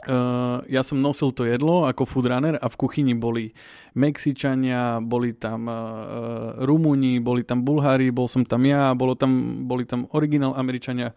Uh, 0.00 0.64
ja 0.64 0.80
som 0.80 0.96
nosil 0.96 1.28
to 1.36 1.44
jedlo 1.44 1.84
ako 1.84 2.08
food 2.08 2.24
runner 2.24 2.56
a 2.56 2.72
v 2.72 2.78
kuchyni 2.80 3.12
boli 3.12 3.52
Mexičania, 3.92 4.96
boli 4.96 5.36
tam 5.36 5.68
uh, 5.68 6.56
Rumúni, 6.56 7.20
boli 7.20 7.44
tam 7.44 7.60
Bulhári, 7.68 8.08
bol 8.08 8.24
som 8.24 8.40
tam 8.48 8.64
ja, 8.64 8.96
bolo 8.96 9.12
tam, 9.12 9.60
boli 9.68 9.84
tam 9.84 10.08
originál 10.16 10.56
Američania, 10.56 11.12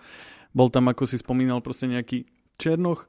bol 0.51 0.67
tam, 0.67 0.91
ako 0.91 1.07
si 1.07 1.15
spomínal, 1.15 1.63
proste 1.63 1.87
nejaký 1.87 2.27
Černoch. 2.59 3.07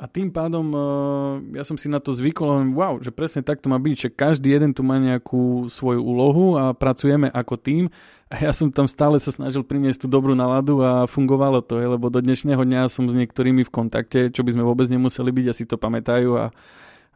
A 0.00 0.10
tým 0.10 0.34
pádom 0.34 0.66
uh, 0.72 1.38
ja 1.54 1.62
som 1.62 1.78
si 1.78 1.86
na 1.86 2.02
to 2.02 2.10
zvykol, 2.10 2.74
wow, 2.74 2.98
že 2.98 3.14
presne 3.14 3.44
tak 3.44 3.62
to 3.62 3.70
má 3.70 3.78
byť, 3.78 3.94
že 3.94 4.08
každý 4.10 4.50
jeden 4.50 4.74
tu 4.74 4.82
má 4.82 4.98
nejakú 4.98 5.70
svoju 5.70 6.02
úlohu 6.02 6.58
a 6.58 6.74
pracujeme 6.74 7.30
ako 7.30 7.54
tým 7.60 7.84
a 8.32 8.34
ja 8.40 8.52
som 8.56 8.72
tam 8.72 8.88
stále 8.88 9.20
sa 9.20 9.30
snažil 9.30 9.62
priniesť 9.62 10.04
tú 10.04 10.08
dobrú 10.08 10.32
náladu 10.32 10.80
a 10.80 11.04
fungovalo 11.06 11.60
to, 11.62 11.78
je, 11.78 11.86
lebo 11.86 12.08
do 12.08 12.18
dnešného 12.18 12.64
dňa 12.64 12.88
som 12.88 13.06
s 13.06 13.14
niektorými 13.14 13.62
v 13.62 13.70
kontakte, 13.70 14.32
čo 14.32 14.42
by 14.42 14.56
sme 14.56 14.64
vôbec 14.64 14.88
nemuseli 14.88 15.28
byť, 15.28 15.46
asi 15.52 15.64
to 15.68 15.76
pamätajú 15.76 16.40
a, 16.40 16.46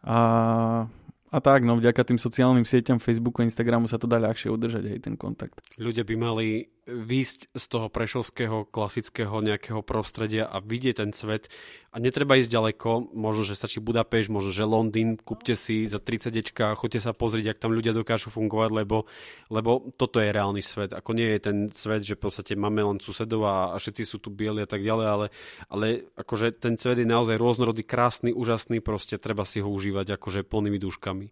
a, 0.05 0.19
a 1.33 1.39
tak, 1.41 1.65
no 1.65 1.81
vďaka 1.81 2.07
tým 2.07 2.21
sociálnym 2.21 2.69
sieťam 2.69 3.01
Facebooku 3.01 3.41
a 3.43 3.49
Instagramu 3.49 3.89
sa 3.89 3.99
to 3.99 4.05
dá 4.05 4.21
ľahšie 4.21 4.53
udržať 4.53 4.85
aj 4.93 5.01
ten 5.01 5.17
kontakt. 5.17 5.59
Ľudia 5.81 6.05
by 6.05 6.15
mali 6.21 6.76
výjsť 6.87 7.51
z 7.51 7.65
toho 7.67 7.91
prešovského 7.91 8.71
klasického 8.71 9.43
nejakého 9.43 9.83
prostredia 9.83 10.47
a 10.47 10.63
vidieť 10.63 11.03
ten 11.03 11.11
svet. 11.11 11.51
A 11.91 11.99
netreba 11.99 12.37
ísť 12.37 12.53
ďaleko, 12.53 13.17
možno, 13.17 13.43
že 13.43 13.57
stačí 13.57 13.81
Budapešť, 13.81 14.29
možno, 14.29 14.53
že 14.53 14.69
Londýn, 14.69 15.17
kúpte 15.17 15.57
si 15.57 15.89
za 15.89 15.97
30 15.97 16.29
dečka, 16.29 16.77
choďte 16.77 17.09
sa 17.09 17.17
pozrieť, 17.17 17.57
ak 17.57 17.63
tam 17.65 17.73
ľudia 17.73 17.97
dokážu 17.97 18.29
fungovať, 18.29 18.71
lebo, 18.85 19.09
lebo 19.49 19.91
toto 19.97 20.21
je 20.21 20.29
reálny 20.29 20.61
svet. 20.61 20.93
Ako 20.93 21.17
nie 21.17 21.25
je 21.35 21.41
ten 21.41 21.57
svet, 21.73 22.05
že 22.05 22.15
v 22.15 22.29
podstate 22.29 22.53
máme 22.53 22.85
len 22.85 22.99
susedov 23.01 23.49
a, 23.49 23.57
a 23.73 23.77
všetci 23.81 24.03
sú 24.05 24.21
tu 24.21 24.29
bieli 24.29 24.61
a 24.61 24.69
tak 24.69 24.85
ďalej, 24.85 25.07
ale, 25.09 25.27
ale 25.73 25.87
akože 26.21 26.61
ten 26.61 26.77
svet 26.77 27.01
je 27.01 27.09
naozaj 27.09 27.41
rôznorodý, 27.41 27.81
krásny, 27.83 28.29
úžasný, 28.29 28.85
proste 28.85 29.17
treba 29.17 29.49
si 29.49 29.65
ho 29.65 29.69
užívať 29.73 30.21
akože 30.21 30.45
plnými 30.45 30.77
dúškami. 30.77 31.27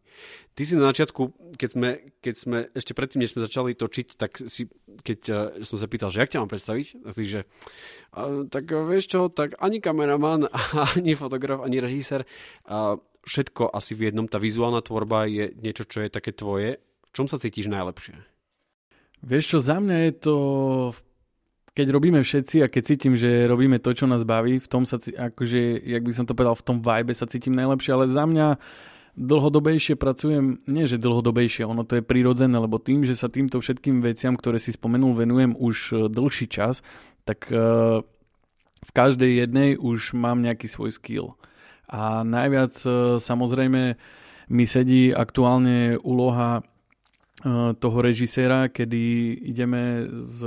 Ty 0.56 0.62
si 0.64 0.80
na 0.80 0.88
začiatku, 0.88 1.52
keď 1.60 1.68
sme, 1.68 1.88
keď 2.24 2.34
sme 2.40 2.58
ešte 2.72 2.96
predtým, 2.96 3.20
než 3.20 3.36
sme 3.36 3.44
začali 3.44 3.76
točiť, 3.76 4.06
tak 4.16 4.40
si, 4.48 4.70
keď 5.04 5.43
že 5.60 5.66
som 5.68 5.76
sa 5.76 5.90
pýtal, 5.90 6.08
že 6.14 6.22
jak 6.22 6.30
ťa 6.32 6.40
mám 6.44 6.52
predstaviť, 6.52 6.86
tak 7.04 7.24
že 7.24 7.40
tak 8.48 8.64
vieš 8.70 9.04
čo, 9.10 9.20
tak 9.28 9.58
ani 9.58 9.82
kameraman, 9.82 10.48
ani 10.96 11.12
fotograf, 11.18 11.60
ani 11.64 11.82
režisér, 11.82 12.24
a 12.68 12.96
všetko 13.24 13.72
asi 13.72 13.96
v 13.96 14.12
jednom, 14.12 14.28
tá 14.28 14.36
vizuálna 14.36 14.84
tvorba 14.84 15.26
je 15.26 15.52
niečo, 15.56 15.88
čo 15.88 16.04
je 16.04 16.12
také 16.12 16.30
tvoje. 16.36 16.80
V 16.80 17.10
čom 17.12 17.26
sa 17.26 17.40
cítiš 17.40 17.72
najlepšie? 17.72 18.20
Vieš 19.24 19.44
čo, 19.56 19.58
za 19.64 19.80
mňa 19.80 19.96
je 20.10 20.12
to 20.20 20.36
keď 21.74 21.90
robíme 21.90 22.22
všetci 22.22 22.62
a 22.62 22.70
keď 22.70 22.82
cítim, 22.86 23.14
že 23.18 23.50
robíme 23.50 23.82
to, 23.82 23.90
čo 23.90 24.06
nás 24.06 24.22
baví, 24.22 24.62
v 24.62 24.68
tom 24.70 24.86
sa, 24.86 25.02
akože, 25.02 25.82
jak 25.82 26.06
by 26.06 26.12
som 26.14 26.22
to 26.22 26.38
povedal, 26.38 26.54
v 26.54 26.66
tom 26.70 26.78
vibe 26.78 27.10
sa 27.18 27.26
cítim 27.26 27.50
najlepšie, 27.50 27.90
ale 27.90 28.06
za 28.14 28.24
mňa 28.30 28.46
dlhodobejšie 29.14 29.94
pracujem, 29.94 30.62
nie 30.66 30.90
že 30.90 30.98
dlhodobejšie, 30.98 31.62
ono 31.66 31.86
to 31.86 31.98
je 31.98 32.06
prirodzené, 32.06 32.58
lebo 32.58 32.82
tým, 32.82 33.06
že 33.06 33.14
sa 33.14 33.30
týmto 33.30 33.62
všetkým 33.62 34.02
veciam, 34.02 34.34
ktoré 34.34 34.58
si 34.58 34.74
spomenul, 34.74 35.14
venujem 35.14 35.54
už 35.54 35.76
e, 35.76 35.94
dlhší 36.10 36.46
čas, 36.50 36.82
tak 37.22 37.46
e, 37.48 37.56
v 38.84 38.90
každej 38.92 39.46
jednej 39.46 39.78
už 39.78 40.18
mám 40.18 40.42
nejaký 40.42 40.66
svoj 40.66 40.90
skill. 40.92 41.38
A 41.86 42.26
najviac 42.26 42.74
e, 42.84 43.16
samozrejme 43.22 43.82
mi 44.50 44.64
sedí 44.68 45.14
aktuálne 45.14 45.96
úloha 46.04 46.60
toho 47.76 47.98
režiséra, 47.98 48.70
kedy 48.70 49.36
ideme 49.52 50.06
s, 50.22 50.40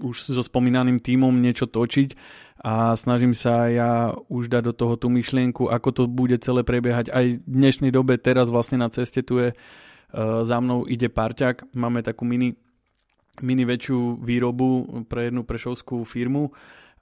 už 0.00 0.16
so 0.32 0.42
spomínaným 0.42 0.98
tímom 0.98 1.30
niečo 1.30 1.68
točiť 1.68 2.16
a 2.60 2.92
snažím 2.92 3.32
sa 3.32 3.72
ja 3.72 4.12
už 4.28 4.52
dať 4.52 4.62
do 4.68 4.74
toho 4.76 4.94
tú 5.00 5.08
myšlienku, 5.08 5.72
ako 5.72 5.88
to 5.96 6.02
bude 6.04 6.36
celé 6.44 6.60
prebiehať. 6.60 7.08
Aj 7.08 7.24
v 7.24 7.40
dnešnej 7.40 7.88
dobe, 7.88 8.20
teraz 8.20 8.52
vlastne 8.52 8.76
na 8.76 8.92
ceste 8.92 9.24
tu 9.24 9.40
je, 9.40 9.56
uh, 9.56 10.44
za 10.44 10.60
mnou 10.60 10.84
ide 10.84 11.08
parťak, 11.08 11.64
máme 11.72 12.04
takú 12.04 12.28
mini, 12.28 12.60
mini 13.40 13.64
väčšiu 13.64 14.20
výrobu 14.20 15.02
pre 15.08 15.32
jednu 15.32 15.48
prešovskú 15.48 16.04
firmu 16.04 16.52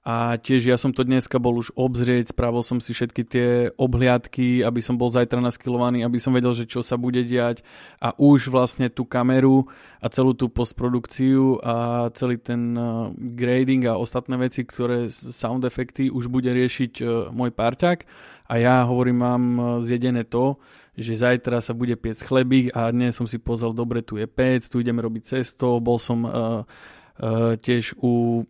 a 0.07 0.39
tiež 0.41 0.71
ja 0.71 0.81
som 0.81 0.95
to 0.95 1.05
dneska 1.05 1.37
bol 1.37 1.59
už 1.61 1.75
obzrieť, 1.77 2.33
spravil 2.33 2.65
som 2.65 2.79
si 2.81 2.97
všetky 2.97 3.23
tie 3.29 3.49
obhliadky, 3.77 4.65
aby 4.65 4.81
som 4.81 4.97
bol 4.97 5.13
zajtra 5.13 5.43
naskilovaný, 5.43 6.01
aby 6.01 6.17
som 6.17 6.33
vedel, 6.33 6.55
že 6.57 6.65
čo 6.65 6.81
sa 6.81 6.97
bude 6.97 7.21
diať. 7.27 7.61
A 8.01 8.17
už 8.17 8.49
vlastne 8.49 8.89
tú 8.89 9.05
kameru 9.05 9.69
a 10.01 10.07
celú 10.09 10.33
tú 10.33 10.49
postprodukciu 10.49 11.61
a 11.61 12.09
celý 12.17 12.41
ten 12.41 12.73
uh, 12.79 13.13
grading 13.13 13.85
a 13.91 14.01
ostatné 14.01 14.39
veci, 14.41 14.65
ktoré 14.65 15.13
sound 15.13 15.67
efekty 15.69 16.09
už 16.09 16.33
bude 16.33 16.49
riešiť 16.49 16.93
uh, 17.03 17.09
môj 17.35 17.53
parťak 17.53 18.09
a 18.49 18.55
ja 18.57 18.89
hovorím, 18.89 19.19
mám 19.21 19.45
uh, 19.61 19.65
zjedené 19.85 20.25
to, 20.25 20.57
že 20.97 21.21
zajtra 21.21 21.61
sa 21.61 21.77
bude 21.77 21.95
piec 22.01 22.17
chlebík 22.25 22.73
a 22.73 22.89
dnes 22.91 23.13
som 23.13 23.29
si 23.29 23.37
pozrel, 23.37 23.77
dobre, 23.77 24.01
tu 24.01 24.17
je 24.17 24.25
pec, 24.25 24.65
tu 24.65 24.81
ideme 24.81 25.05
robiť 25.05 25.37
cesto, 25.37 25.79
bol 25.85 26.01
som 26.01 26.25
uh, 26.25 26.33
uh, 26.33 27.55
tiež 27.61 28.01
u 28.01 28.43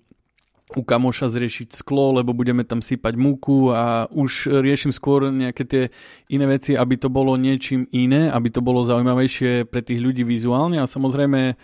u 0.77 0.85
kamoša 0.85 1.33
zriešiť 1.33 1.73
sklo, 1.73 2.21
lebo 2.21 2.37
budeme 2.37 2.61
tam 2.61 2.85
sypať 2.85 3.17
múku 3.17 3.73
a 3.73 4.05
už 4.13 4.61
riešim 4.61 4.93
skôr 4.93 5.33
nejaké 5.33 5.65
tie 5.65 5.83
iné 6.29 6.45
veci, 6.45 6.77
aby 6.77 7.01
to 7.01 7.09
bolo 7.09 7.41
niečím 7.41 7.89
iné, 7.89 8.29
aby 8.29 8.53
to 8.53 8.61
bolo 8.61 8.85
zaujímavejšie 8.85 9.65
pre 9.65 9.81
tých 9.81 9.97
ľudí 9.97 10.29
vizuálne 10.29 10.77
a 10.77 10.91
samozrejme 10.91 11.57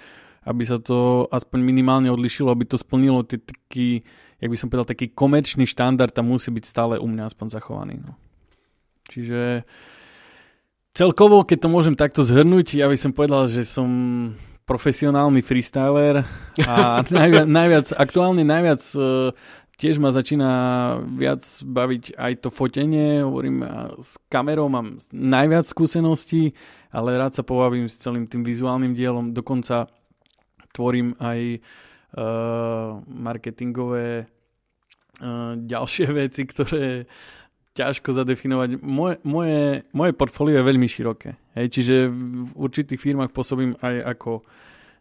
aby 0.44 0.62
sa 0.64 0.76
to 0.76 1.24
aspoň 1.32 1.64
minimálne 1.64 2.12
odlišilo, 2.12 2.52
aby 2.52 2.68
to 2.68 2.76
splnilo 2.76 3.24
tie 3.24 3.40
taký, 3.40 4.04
jak 4.40 4.50
by 4.52 4.56
som 4.60 4.68
povedal, 4.68 4.92
taký 4.92 5.08
komerčný 5.08 5.64
štandard 5.64 6.12
tam 6.12 6.28
musí 6.28 6.52
byť 6.52 6.64
stále 6.68 6.94
u 7.00 7.08
mňa 7.08 7.32
aspoň 7.32 7.46
zachovaný. 7.48 8.04
No. 8.04 8.12
Čiže 9.08 9.64
celkovo, 10.92 11.48
keď 11.48 11.58
to 11.64 11.68
môžem 11.72 11.96
takto 11.96 12.20
zhrnúť, 12.20 12.76
ja 12.76 12.92
by 12.92 12.96
som 13.00 13.16
povedal, 13.16 13.48
že 13.48 13.64
som 13.64 13.88
profesionálny 14.64 15.44
freestyler 15.44 16.24
a 16.64 17.00
najviac, 17.12 17.46
najviac 17.46 17.86
aktuálne 17.96 18.44
najviac 18.44 18.80
uh, 18.96 19.30
tiež 19.74 19.98
ma 19.98 20.14
začína 20.14 20.50
viac 21.18 21.42
baviť 21.66 22.14
aj 22.14 22.32
to 22.46 22.48
fotenie, 22.54 23.26
hovorím, 23.26 23.66
s 23.98 24.16
kamerou 24.30 24.70
mám 24.70 25.02
najviac 25.10 25.66
skúseností, 25.66 26.54
ale 26.94 27.18
rád 27.18 27.34
sa 27.34 27.42
pobavím 27.42 27.90
s 27.90 27.98
celým 27.98 28.30
tým 28.30 28.46
vizuálnym 28.46 28.94
dielom, 28.94 29.34
dokonca 29.34 29.90
tvorím 30.70 31.18
aj 31.18 31.58
uh, 31.58 33.02
marketingové 33.06 34.26
uh, 34.26 35.58
ďalšie 35.58 36.06
veci, 36.22 36.42
ktoré 36.46 37.10
ťažko 37.74 38.14
zadefinovať. 38.14 38.78
Moje, 38.82 39.18
moje, 39.26 39.82
moje 39.90 40.12
portfólio 40.14 40.62
je 40.62 40.68
veľmi 40.70 40.86
široké. 40.86 41.34
Hej, 41.54 41.66
čiže 41.70 42.10
v 42.10 42.50
určitých 42.58 42.98
firmách 42.98 43.30
pôsobím 43.30 43.78
aj 43.78 44.18
ako 44.18 44.42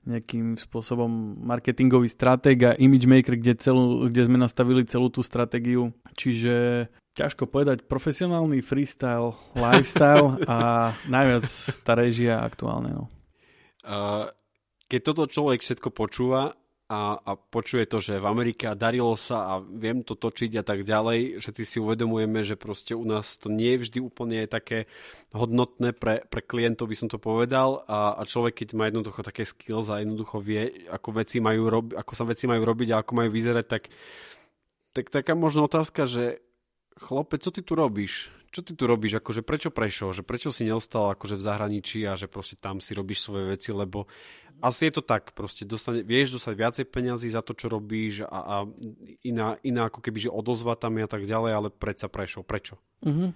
nejakým 0.04 0.60
spôsobom 0.60 1.40
marketingový 1.48 2.12
stratég 2.12 2.58
a 2.68 2.76
image 2.76 3.08
maker, 3.08 3.40
kde, 3.40 3.56
celú, 3.56 4.12
kde 4.12 4.28
sme 4.28 4.36
nastavili 4.36 4.84
celú 4.84 5.08
tú 5.08 5.24
stratégiu. 5.24 5.96
Čiže 6.20 6.88
ťažko 7.16 7.48
povedať, 7.48 7.88
profesionálny 7.88 8.60
freestyle, 8.60 9.38
lifestyle 9.56 10.38
a 10.52 10.92
najviac 11.08 11.46
tá 11.88 11.94
režia 11.96 12.44
aktuálne. 12.44 12.92
No. 12.92 13.06
Uh, 13.84 14.28
keď 14.92 15.00
toto 15.14 15.24
človek 15.26 15.64
všetko 15.64 15.90
počúva, 15.96 16.54
a, 16.94 17.18
a 17.18 17.32
počuje 17.34 17.90
to, 17.90 17.98
že 17.98 18.22
v 18.22 18.30
Amerike 18.30 18.70
darilo 18.78 19.18
sa 19.18 19.50
a 19.50 19.54
viem 19.66 20.06
to 20.06 20.14
točiť 20.14 20.62
a 20.62 20.64
tak 20.64 20.86
ďalej, 20.86 21.42
všetci 21.42 21.64
si 21.66 21.78
uvedomujeme, 21.82 22.46
že 22.46 22.54
proste 22.54 22.94
u 22.94 23.02
nás 23.02 23.42
to 23.42 23.50
nie 23.50 23.74
je 23.74 23.82
vždy 23.90 24.00
úplne 24.06 24.46
také 24.46 24.86
hodnotné 25.34 25.98
pre, 25.98 26.22
pre 26.30 26.46
klientov, 26.46 26.94
by 26.94 26.96
som 26.98 27.10
to 27.10 27.18
povedal 27.18 27.82
a, 27.90 28.14
a 28.14 28.22
človek, 28.30 28.62
keď 28.62 28.68
má 28.78 28.94
jednoducho 28.94 29.26
také 29.26 29.42
skills 29.42 29.90
a 29.90 30.06
jednoducho 30.06 30.38
vie, 30.38 30.86
ako, 30.94 31.10
veci 31.18 31.42
majú 31.42 31.62
rob, 31.74 31.86
ako 31.98 32.14
sa 32.14 32.30
veci 32.30 32.46
majú 32.46 32.62
robiť 32.62 32.94
a 32.94 33.02
ako 33.02 33.12
majú 33.18 33.30
vyzerať, 33.34 33.66
tak, 33.66 33.84
tak 34.94 35.10
taká 35.10 35.34
možno 35.34 35.66
otázka, 35.66 36.06
že 36.06 36.46
chlopec, 37.02 37.42
co 37.42 37.50
ty 37.50 37.66
tu 37.66 37.74
robíš? 37.74 38.30
Čo 38.54 38.62
ty 38.62 38.78
tu 38.78 38.86
robíš? 38.86 39.18
Akože 39.18 39.42
prečo 39.42 39.74
prešiel? 39.74 40.14
Že 40.14 40.22
prečo 40.30 40.54
si 40.54 40.70
neostal 40.70 41.18
akože 41.18 41.42
v 41.42 41.46
zahraničí 41.50 42.06
a 42.06 42.14
že 42.14 42.30
proste 42.30 42.54
tam 42.54 42.78
si 42.78 42.94
robíš 42.94 43.26
svoje 43.26 43.58
veci, 43.58 43.74
lebo 43.74 44.06
asi 44.64 44.88
je 44.88 44.94
to 44.96 45.04
tak, 45.04 45.36
proste 45.36 45.68
dostane, 45.68 46.08
vieš 46.08 46.40
dostať 46.40 46.54
viacej 46.56 46.86
peňazí 46.88 47.28
za 47.28 47.44
to, 47.44 47.52
čo 47.52 47.68
robíš 47.68 48.24
a, 48.24 48.40
a 48.40 48.56
iná, 49.28 49.60
iná 49.60 49.92
ako 49.92 50.00
keby, 50.00 50.24
že 50.24 50.32
odozva 50.32 50.80
tam 50.80 50.96
a 51.04 51.10
tak 51.12 51.28
ďalej, 51.28 51.52
ale 51.52 51.68
predsa 51.68 52.08
prešiel. 52.08 52.48
Prečo? 52.48 52.80
Uh-huh. 53.04 53.36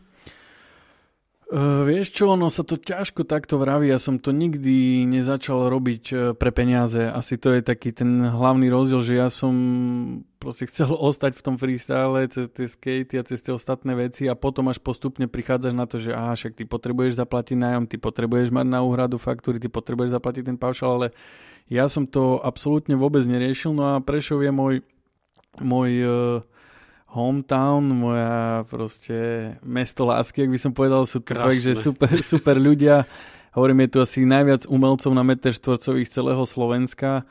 Uh, 1.47 1.87
vieš 1.87 2.11
čo, 2.11 2.35
ono 2.35 2.51
sa 2.51 2.67
to 2.67 2.75
ťažko 2.75 3.23
takto 3.23 3.55
vraví, 3.55 3.87
ja 3.87 4.03
som 4.03 4.19
to 4.19 4.35
nikdy 4.35 5.07
nezačal 5.07 5.71
robiť 5.71 6.03
uh, 6.11 6.19
pre 6.35 6.51
peniaze, 6.51 6.99
asi 6.99 7.39
to 7.39 7.55
je 7.55 7.63
taký 7.63 7.95
ten 7.95 8.19
hlavný 8.19 8.67
rozdiel, 8.67 8.99
že 8.99 9.15
ja 9.15 9.31
som 9.31 9.55
proste 10.43 10.67
chcel 10.67 10.91
ostať 11.07 11.39
v 11.39 11.45
tom 11.47 11.55
freestyle 11.55 12.27
cez 12.27 12.51
tie 12.51 12.67
skate 12.67 13.15
a 13.15 13.23
cez 13.23 13.39
tie 13.39 13.55
ostatné 13.55 13.95
veci 13.95 14.27
a 14.27 14.35
potom 14.35 14.67
až 14.67 14.83
postupne 14.83 15.31
prichádzaš 15.31 15.71
na 15.71 15.87
to, 15.87 16.03
že 16.03 16.11
aha, 16.11 16.35
však 16.35 16.59
ty 16.59 16.67
potrebuješ 16.67 17.15
zaplatiť 17.15 17.55
nájom, 17.55 17.87
ty 17.87 17.95
potrebuješ 17.95 18.51
mať 18.51 18.67
na 18.67 18.83
úhradu 18.83 19.15
faktúry, 19.15 19.63
ty 19.63 19.71
potrebuješ 19.71 20.19
zaplatiť 20.19 20.51
ten 20.51 20.59
paušal, 20.59 20.99
ale 20.99 21.07
ja 21.71 21.87
som 21.87 22.03
to 22.03 22.43
absolútne 22.43 22.99
vôbec 22.99 23.23
neriešil, 23.23 23.71
no 23.71 23.95
a 23.95 24.03
Prešov 24.03 24.43
je 24.43 24.51
môj, 24.51 24.75
môj 25.63 25.91
uh, 26.03 26.11
hometown, 27.07 27.87
moja 27.87 28.67
proste 28.67 29.15
mesto 29.63 30.03
lásky, 30.03 30.43
ak 30.43 30.51
by 30.51 30.59
som 30.59 30.71
povedal, 30.75 31.07
sú 31.07 31.23
to 31.23 31.33
fakt, 31.33 31.63
že 31.63 31.73
super, 31.73 32.11
super 32.35 32.59
ľudia. 32.59 33.07
Hovorím, 33.55 33.87
je 33.87 33.91
tu 33.95 33.97
asi 34.03 34.19
najviac 34.27 34.67
umelcov 34.67 35.11
na 35.15 35.23
meter 35.23 35.55
štvorcových 35.55 36.11
celého 36.11 36.43
Slovenska. 36.45 37.25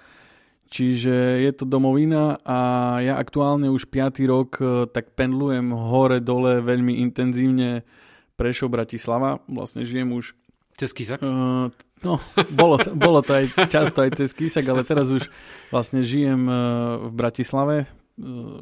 Čiže 0.67 1.47
je 1.47 1.53
to 1.55 1.63
domovina 1.63 2.43
a 2.43 2.59
ja 2.99 3.15
aktuálne 3.23 3.71
už 3.71 3.87
5. 3.87 4.27
rok 4.27 4.51
eh, 4.59 4.67
tak 4.91 5.15
pendlujem 5.15 5.71
hore 5.71 6.19
dole 6.19 6.59
veľmi 6.59 6.99
intenzívne 7.07 7.87
Prešov 8.35 8.75
Bratislava. 8.75 9.39
Vlastne 9.47 9.87
žijem 9.87 10.11
už... 10.11 10.35
Cez 10.77 10.93
Kisak? 10.93 11.25
Uh, 11.25 11.73
no, 12.05 12.21
bolo, 12.53 12.77
bolo 12.93 13.25
to 13.25 13.33
aj 13.33 13.49
často 13.73 14.05
aj 14.05 14.21
cez 14.21 14.37
Kisak, 14.37 14.67
ale 14.69 14.85
teraz 14.85 15.09
už 15.09 15.25
vlastne 15.73 16.05
žijem 16.05 16.45
uh, 16.45 17.01
v 17.09 17.13
Bratislave 17.17 17.89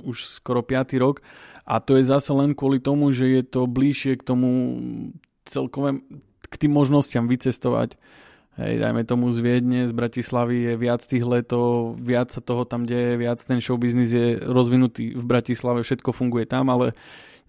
už 0.04 0.26
skoro 0.26 0.62
5. 0.62 0.98
rok 0.98 1.22
a 1.64 1.80
to 1.80 1.96
je 1.96 2.04
zase 2.04 2.30
len 2.34 2.52
kvôli 2.52 2.82
tomu, 2.82 3.14
že 3.14 3.30
je 3.30 3.42
to 3.46 3.64
bližšie 3.64 4.20
k 4.20 4.26
tomu 4.26 4.50
celkové, 5.48 6.02
k 6.48 6.54
tým 6.60 6.72
možnostiam 6.72 7.24
vycestovať. 7.30 7.96
Hej, 8.54 8.86
dajme 8.86 9.02
tomu 9.02 9.34
z 9.34 9.42
Viedne, 9.42 9.82
z 9.90 9.90
Bratislavy 9.90 10.70
je 10.70 10.74
viac 10.78 11.02
tých 11.02 11.26
letov, 11.26 11.98
viac 11.98 12.30
sa 12.30 12.38
toho 12.38 12.62
tam 12.62 12.86
deje, 12.86 13.18
viac 13.18 13.42
ten 13.42 13.58
show 13.58 13.74
business 13.74 14.14
je 14.14 14.38
rozvinutý 14.38 15.10
v 15.10 15.24
Bratislave, 15.26 15.82
všetko 15.82 16.14
funguje 16.14 16.46
tam, 16.46 16.70
ale 16.70 16.94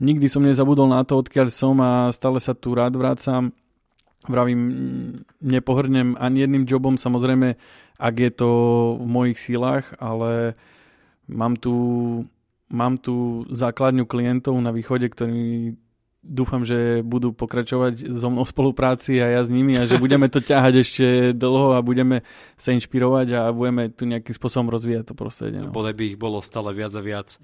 nikdy 0.01 0.25
som 0.25 0.41
nezabudol 0.41 0.89
na 0.89 1.05
to, 1.05 1.21
odkiaľ 1.21 1.53
som 1.53 1.77
a 1.77 2.09
stále 2.09 2.41
sa 2.41 2.57
tu 2.57 2.73
rád 2.73 2.97
vrácam. 2.97 3.53
Vravím, 4.25 4.61
nepohrnem 5.45 6.17
ani 6.17 6.49
jedným 6.49 6.65
jobom, 6.65 6.97
samozrejme, 6.97 7.53
ak 8.01 8.15
je 8.17 8.31
to 8.33 8.49
v 8.97 9.05
mojich 9.05 9.37
sílach, 9.37 9.93
ale 10.01 10.57
Mám 11.27 11.57
tu, 11.57 11.75
mám 12.69 12.97
tu 13.01 13.45
základňu 13.49 14.05
klientov 14.05 14.57
na 14.61 14.69
východe, 14.69 15.09
ktorí 15.09 15.73
dúfam, 16.25 16.65
že 16.65 17.05
budú 17.05 17.29
pokračovať 17.37 18.09
so 18.09 18.33
mnou 18.33 18.49
spolupráci 18.49 19.21
a 19.21 19.29
ja 19.29 19.41
s 19.45 19.53
nimi 19.53 19.77
a 19.77 19.85
že 19.85 20.01
budeme 20.01 20.25
to 20.25 20.41
ťahať 20.41 20.73
ešte 20.81 21.05
dlho 21.37 21.77
a 21.77 21.85
budeme 21.85 22.25
sa 22.57 22.73
inšpirovať 22.73 23.27
a 23.37 23.41
budeme 23.53 23.93
tu 23.93 24.09
nejakým 24.09 24.33
spôsobom 24.33 24.73
rozvíjať 24.73 25.13
to 25.13 25.15
prostredie. 25.15 25.61
No. 25.61 25.69
Bodaj 25.69 25.93
by 25.93 26.03
ich 26.09 26.17
bolo 26.17 26.41
stále 26.41 26.73
viac 26.73 26.97
a 26.97 27.01
viac. 27.05 27.37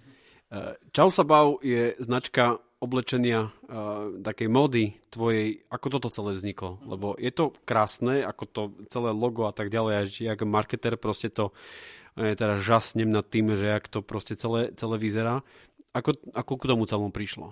Eh, 0.52 0.76
Čau 0.92 1.14
Sabau 1.14 1.62
je 1.62 1.94
značka 2.02 2.58
oblečenia 2.82 3.46
uh, 3.46 4.10
takej 4.26 4.50
mody 4.50 4.98
tvojej, 5.14 5.62
ako 5.70 5.88
toto 5.94 6.10
celé 6.10 6.34
vzniklo? 6.34 6.82
Lebo 6.82 7.14
je 7.14 7.30
to 7.30 7.54
krásne, 7.62 8.26
ako 8.26 8.44
to 8.50 8.62
celé 8.90 9.14
logo 9.14 9.46
a 9.46 9.54
tak 9.54 9.70
ďalej, 9.70 9.94
až 10.02 10.10
jak 10.26 10.42
marketer 10.42 10.98
proste 10.98 11.30
to 11.30 11.54
teraz 12.16 12.64
žasnem 12.64 13.10
nad 13.10 13.24
tým, 13.24 13.56
že 13.56 13.68
jak 13.68 13.88
to 13.88 14.04
proste 14.04 14.36
celé, 14.36 14.72
celé 14.76 14.96
vyzerá. 15.00 15.46
Ako, 15.92 16.16
ako 16.32 16.54
k 16.56 16.68
tomu 16.72 16.84
celom 16.88 17.12
prišlo? 17.12 17.52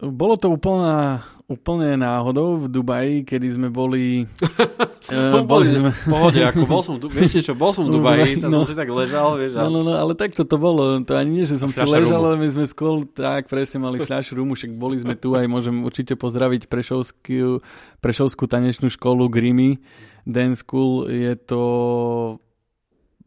Bolo 0.00 0.40
to 0.40 0.48
úplná, 0.48 1.20
úplne 1.52 2.00
náhodou 2.00 2.64
v 2.64 2.66
Dubaji, 2.72 3.28
kedy 3.28 3.60
sme 3.60 3.68
boli... 3.68 4.24
uh, 5.12 5.44
boli 5.44 5.68
sme... 5.68 5.92
pohode, 6.08 6.40
ako 6.40 6.64
bol 6.64 6.80
som, 6.80 6.96
vieš 6.96 7.44
čo, 7.44 7.52
bol 7.52 7.76
som 7.76 7.84
v 7.84 7.92
Dubaji, 8.00 8.40
tam 8.40 8.48
no, 8.48 8.64
som 8.64 8.72
si 8.72 8.76
tak 8.78 8.88
ležal, 8.88 9.36
vieš. 9.36 9.60
No, 9.60 9.68
no, 9.68 9.84
no, 9.84 9.92
ale 9.92 10.16
takto 10.16 10.48
to 10.48 10.56
bolo, 10.56 10.96
to 11.04 11.12
ani 11.12 11.38
nie, 11.38 11.44
že 11.44 11.60
som 11.60 11.68
si 11.68 11.84
ležal, 11.84 12.24
ale 12.24 12.40
my 12.40 12.48
sme 12.48 12.64
skôr 12.64 13.04
tak 13.12 13.52
presne 13.52 13.84
mali 13.84 14.00
fľaš 14.08 14.32
rumu, 14.32 14.56
však 14.56 14.72
boli 14.80 14.96
sme 14.96 15.12
tu 15.12 15.36
aj 15.36 15.44
môžem 15.44 15.84
určite 15.84 16.16
pozdraviť 16.16 16.72
Prešovskú, 16.72 17.60
Prešovskú 18.00 18.48
tanečnú 18.48 18.88
školu 18.88 19.28
Grimy 19.28 19.76
Dance 20.24 20.64
School, 20.64 21.12
je 21.12 21.36
to 21.36 21.62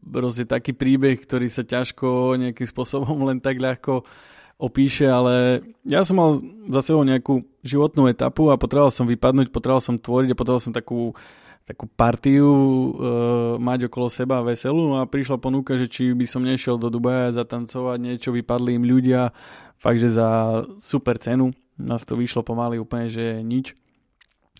proste 0.06 0.46
taký 0.46 0.72
príbeh, 0.72 1.18
ktorý 1.18 1.50
sa 1.50 1.66
ťažko 1.66 2.38
nejakým 2.38 2.68
spôsobom 2.70 3.26
len 3.26 3.42
tak 3.42 3.58
ľahko 3.58 4.06
opíše, 4.56 5.04
ale 5.04 5.60
ja 5.84 6.00
som 6.00 6.16
mal 6.16 6.40
za 6.72 6.80
sebou 6.80 7.04
nejakú 7.04 7.44
životnú 7.60 8.08
etapu 8.08 8.48
a 8.48 8.56
potreboval 8.56 8.88
som 8.88 9.04
vypadnúť, 9.04 9.52
potreboval 9.52 9.84
som 9.84 10.00
tvoriť 10.00 10.32
a 10.32 10.38
potreboval 10.38 10.64
som 10.64 10.72
takú, 10.72 11.12
takú 11.68 11.84
partiu 11.92 12.48
uh, 12.48 13.60
mať 13.60 13.92
okolo 13.92 14.08
seba 14.08 14.40
veselú 14.40 14.96
a 14.96 15.04
prišla 15.04 15.36
ponuka, 15.36 15.76
že 15.76 15.92
či 15.92 16.02
by 16.16 16.24
som 16.24 16.40
nešiel 16.40 16.80
do 16.80 16.88
Dubaja 16.88 17.36
zatancovať 17.36 17.98
niečo, 18.00 18.32
vypadli 18.32 18.80
im 18.80 18.88
ľudia, 18.88 19.36
fakt, 19.76 20.00
že 20.00 20.16
za 20.16 20.62
super 20.80 21.20
cenu. 21.20 21.52
Nás 21.76 22.08
to 22.08 22.16
vyšlo 22.16 22.40
pomaly 22.40 22.80
úplne, 22.80 23.12
že 23.12 23.44
nič. 23.44 23.76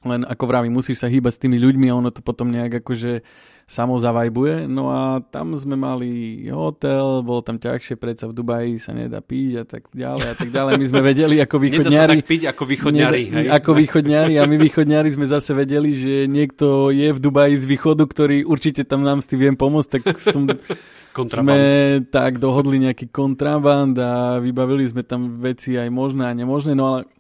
Len 0.07 0.23
ako 0.23 0.45
vravím, 0.47 0.79
musíš 0.79 1.03
sa 1.03 1.11
hýbať 1.11 1.37
s 1.37 1.43
tými 1.43 1.59
ľuďmi 1.59 1.91
a 1.91 1.99
ono 1.99 2.15
to 2.15 2.23
potom 2.23 2.55
nejak 2.55 2.81
akože 2.81 3.27
samo 3.67 3.99
zavajbuje. 3.99 4.71
No 4.71 4.95
a 4.95 5.19
tam 5.27 5.59
sme 5.59 5.75
mali 5.75 6.47
hotel, 6.47 7.27
bolo 7.27 7.43
tam 7.43 7.59
ťažšie, 7.59 7.99
predsa 7.99 8.31
v 8.31 8.39
Dubaji 8.39 8.79
sa 8.79 8.95
nedá 8.95 9.19
piť 9.19 9.53
a 9.59 9.65
tak 9.67 9.91
ďalej 9.91 10.27
a 10.31 10.35
tak 10.39 10.49
ďalej. 10.55 10.73
My 10.79 10.87
sme 10.87 11.03
vedeli 11.03 11.37
ako 11.43 11.57
východňari. 11.59 11.91
Nedá 11.91 12.07
sa 12.07 12.15
tak 12.15 12.31
piť 12.31 12.43
ako 12.55 12.63
východňari. 12.63 13.23
Nedá, 13.27 13.37
hej? 13.43 13.47
Ako 13.51 13.71
východňari 13.75 14.35
a 14.39 14.47
my 14.47 14.57
východňari 14.63 15.11
sme 15.11 15.27
zase 15.27 15.51
vedeli, 15.51 15.99
že 15.99 16.31
niekto 16.31 16.95
je 16.95 17.11
v 17.11 17.19
Dubaji 17.19 17.59
z 17.59 17.67
východu, 17.67 18.07
ktorý 18.07 18.47
určite 18.47 18.87
tam 18.87 19.03
nám 19.03 19.19
s 19.19 19.27
tým 19.27 19.51
viem 19.51 19.57
pomôcť, 19.59 19.89
tak 19.99 20.23
som 20.23 20.47
sme 21.35 21.59
tak 22.07 22.39
dohodli 22.39 22.87
nejaký 22.87 23.11
kontraband 23.11 23.99
a 23.99 24.39
vybavili 24.39 24.87
sme 24.87 25.03
tam 25.03 25.43
veci 25.43 25.75
aj 25.75 25.91
možné 25.91 26.31
a 26.31 26.39
nemožné, 26.39 26.79
no 26.79 26.95
ale 26.95 27.16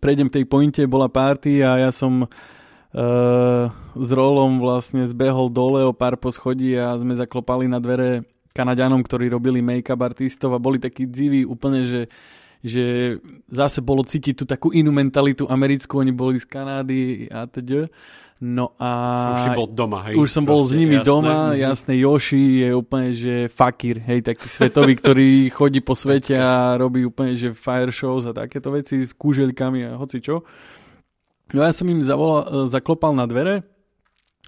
prejdem 0.00 0.32
tej 0.32 0.48
pointe, 0.48 0.80
bola 0.88 1.06
party 1.06 1.62
a 1.62 1.76
ja 1.76 1.90
som 1.92 2.24
s 3.94 4.10
rolom 4.10 4.58
vlastne 4.58 5.06
zbehol 5.06 5.46
dole 5.46 5.86
o 5.86 5.94
pár 5.94 6.18
poschodí 6.18 6.74
a 6.74 6.98
sme 6.98 7.14
zaklopali 7.14 7.70
na 7.70 7.78
dvere 7.78 8.26
Kanaďanom, 8.50 9.06
ktorí 9.06 9.30
robili 9.30 9.62
make-up 9.62 10.02
artistov 10.02 10.58
a 10.58 10.58
boli 10.58 10.82
takí 10.82 11.06
dziví 11.06 11.46
úplne, 11.46 11.86
že 11.86 12.10
že 12.60 13.16
zase 13.48 13.80
bolo 13.80 14.04
cítiť 14.04 14.36
tú 14.36 14.44
takú 14.44 14.68
inú 14.68 14.92
mentalitu 14.92 15.48
americkú, 15.48 16.04
oni 16.04 16.12
boli 16.12 16.36
z 16.36 16.44
Kanády 16.44 17.32
a 17.32 17.48
teď. 17.48 17.88
No 18.40 18.72
a... 18.80 18.88
Už 19.36 19.42
si 19.44 19.52
bol 19.52 19.68
doma, 19.68 20.08
hej? 20.08 20.16
Už 20.16 20.32
som 20.32 20.48
bol 20.48 20.64
s 20.64 20.72
nimi 20.72 20.96
jasné. 20.96 21.08
doma, 21.12 21.52
mhm. 21.52 21.60
jasné, 21.60 21.92
Yoshi 22.00 22.64
je 22.64 22.70
úplne, 22.72 23.08
že 23.12 23.34
fakír, 23.52 24.00
hej, 24.00 24.24
taký 24.24 24.48
svetový, 24.48 24.96
ktorý 24.96 25.52
chodí 25.52 25.84
po 25.84 25.92
svete 25.92 26.40
a 26.40 26.80
robí 26.80 27.04
úplne, 27.04 27.36
že 27.36 27.52
fire 27.52 27.92
shows 27.92 28.24
a 28.24 28.32
takéto 28.32 28.72
veci 28.72 29.04
s 29.04 29.12
kúželkami 29.12 29.92
a 29.92 30.00
hoci 30.00 30.24
čo. 30.24 30.40
No 31.52 31.60
ja 31.60 31.76
som 31.76 31.84
im 31.92 32.00
zavolal, 32.00 32.64
zaklopal 32.72 33.12
na 33.12 33.28
dvere, 33.28 33.60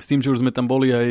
s 0.01 0.09
tým, 0.09 0.25
že 0.25 0.33
už 0.33 0.41
sme 0.41 0.57
tam 0.57 0.65
boli 0.65 0.89
aj 0.89 1.09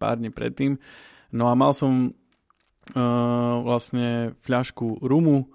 pár 0.00 0.16
dní 0.16 0.32
predtým. 0.32 0.80
No 1.28 1.52
a 1.52 1.52
mal 1.52 1.76
som 1.76 2.08
uh, 2.08 3.54
vlastne 3.60 4.32
fľašku 4.40 5.04
rumu 5.04 5.52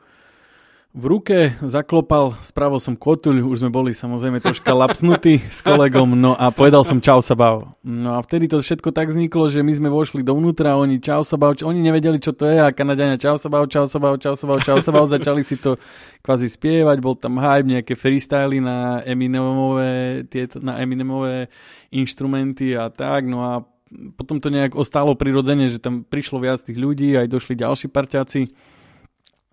v 0.89 1.05
ruke, 1.05 1.53
zaklopal, 1.61 2.33
spravil 2.41 2.81
som 2.81 2.97
kotuľ, 2.97 3.45
už 3.45 3.61
sme 3.61 3.69
boli 3.69 3.93
samozrejme 3.93 4.41
troška 4.41 4.73
lapsnutí 4.73 5.37
s 5.37 5.61
kolegom, 5.61 6.17
no 6.17 6.33
a 6.33 6.49
povedal 6.49 6.81
som 6.81 6.97
čau 6.97 7.21
sa 7.21 7.37
bav. 7.37 7.77
No 7.85 8.17
a 8.17 8.25
vtedy 8.25 8.49
to 8.49 8.57
všetko 8.57 8.89
tak 8.89 9.13
vzniklo, 9.13 9.53
že 9.53 9.61
my 9.61 9.69
sme 9.69 9.89
vošli 9.93 10.25
dovnútra, 10.25 10.81
oni 10.81 10.97
čau 10.97 11.21
sa 11.21 11.37
bav, 11.37 11.61
oni 11.61 11.85
nevedeli 11.85 12.17
čo 12.17 12.33
to 12.33 12.49
je 12.49 12.57
a 12.57 12.73
Kanadiania 12.73 13.21
čau 13.21 13.37
sa 13.37 13.53
bav, 13.53 13.69
čau 13.69 13.85
sa 13.85 14.01
bav, 14.01 14.17
čau 14.17 14.33
sa 14.33 14.49
bav, 14.49 14.65
čau 14.65 14.81
sa 14.81 14.89
bav, 14.89 15.05
začali 15.05 15.45
si 15.45 15.61
to 15.61 15.77
kvázi 16.25 16.49
spievať, 16.49 16.97
bol 17.05 17.13
tam 17.13 17.37
hype, 17.37 17.69
nejaké 17.69 17.93
freestyly 17.93 18.57
na 18.57 19.05
Eminemové, 19.05 20.25
tieto, 20.25 20.57
na 20.57 20.81
Eminemové 20.81 21.53
inštrumenty 21.93 22.73
a 22.73 22.89
tak, 22.89 23.29
no 23.29 23.45
a 23.45 23.61
potom 24.17 24.41
to 24.41 24.49
nejak 24.49 24.73
ostalo 24.73 25.13
prirodzene, 25.13 25.69
že 25.69 25.77
tam 25.77 26.01
prišlo 26.01 26.41
viac 26.41 26.65
tých 26.65 26.81
ľudí, 26.81 27.13
aj 27.13 27.29
došli 27.29 27.53
ďalší 27.53 27.93
parťáci. 27.93 28.41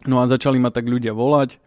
No 0.07 0.23
a 0.23 0.31
začali 0.31 0.62
ma 0.62 0.71
tak 0.71 0.87
ľudia 0.87 1.11
volať 1.11 1.59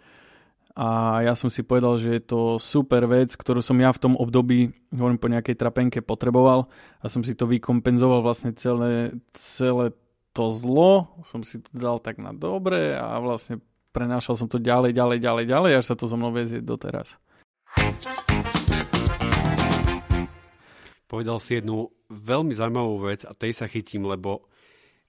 a 0.79 1.19
ja 1.27 1.35
som 1.35 1.51
si 1.51 1.59
povedal, 1.59 1.99
že 1.99 2.15
je 2.15 2.23
to 2.23 2.55
super 2.55 3.03
vec, 3.03 3.35
ktorú 3.35 3.59
som 3.59 3.75
ja 3.83 3.91
v 3.91 3.99
tom 3.99 4.13
období, 4.15 4.71
hovorím 4.95 5.19
po 5.19 5.27
nejakej 5.27 5.59
trapenke, 5.59 5.99
potreboval 5.99 6.71
a 7.03 7.05
som 7.11 7.19
si 7.19 7.35
to 7.35 7.43
vykompenzoval 7.51 8.23
vlastne 8.23 8.55
celé, 8.55 9.11
celé 9.35 9.91
to 10.31 10.47
zlo, 10.55 11.19
som 11.27 11.43
si 11.43 11.59
to 11.59 11.67
dal 11.75 11.99
tak 11.99 12.15
na 12.15 12.31
dobre 12.31 12.95
a 12.95 13.19
vlastne 13.19 13.59
prenášal 13.91 14.39
som 14.39 14.47
to 14.47 14.55
ďalej, 14.55 14.95
ďalej, 14.95 15.19
ďalej, 15.19 15.45
ďalej, 15.51 15.71
až 15.83 15.85
sa 15.91 15.99
to 15.99 16.07
so 16.07 16.15
mnou 16.15 16.31
vezie 16.31 16.63
doteraz. 16.63 17.19
Povedal 21.11 21.43
si 21.43 21.59
jednu 21.59 21.91
veľmi 22.07 22.55
zaujímavú 22.55 23.09
vec 23.09 23.27
a 23.27 23.35
tej 23.35 23.51
sa 23.51 23.67
chytím, 23.67 24.07
lebo 24.07 24.47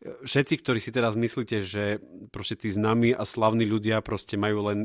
všetci, 0.01 0.55
ktorí 0.65 0.81
si 0.81 0.91
teraz 0.91 1.13
myslíte, 1.13 1.61
že 1.61 2.01
proste 2.33 2.57
tí 2.57 2.73
známi 2.73 3.13
a 3.13 3.29
slavní 3.29 3.69
ľudia 3.69 4.01
proste 4.01 4.41
majú 4.41 4.73
len 4.73 4.79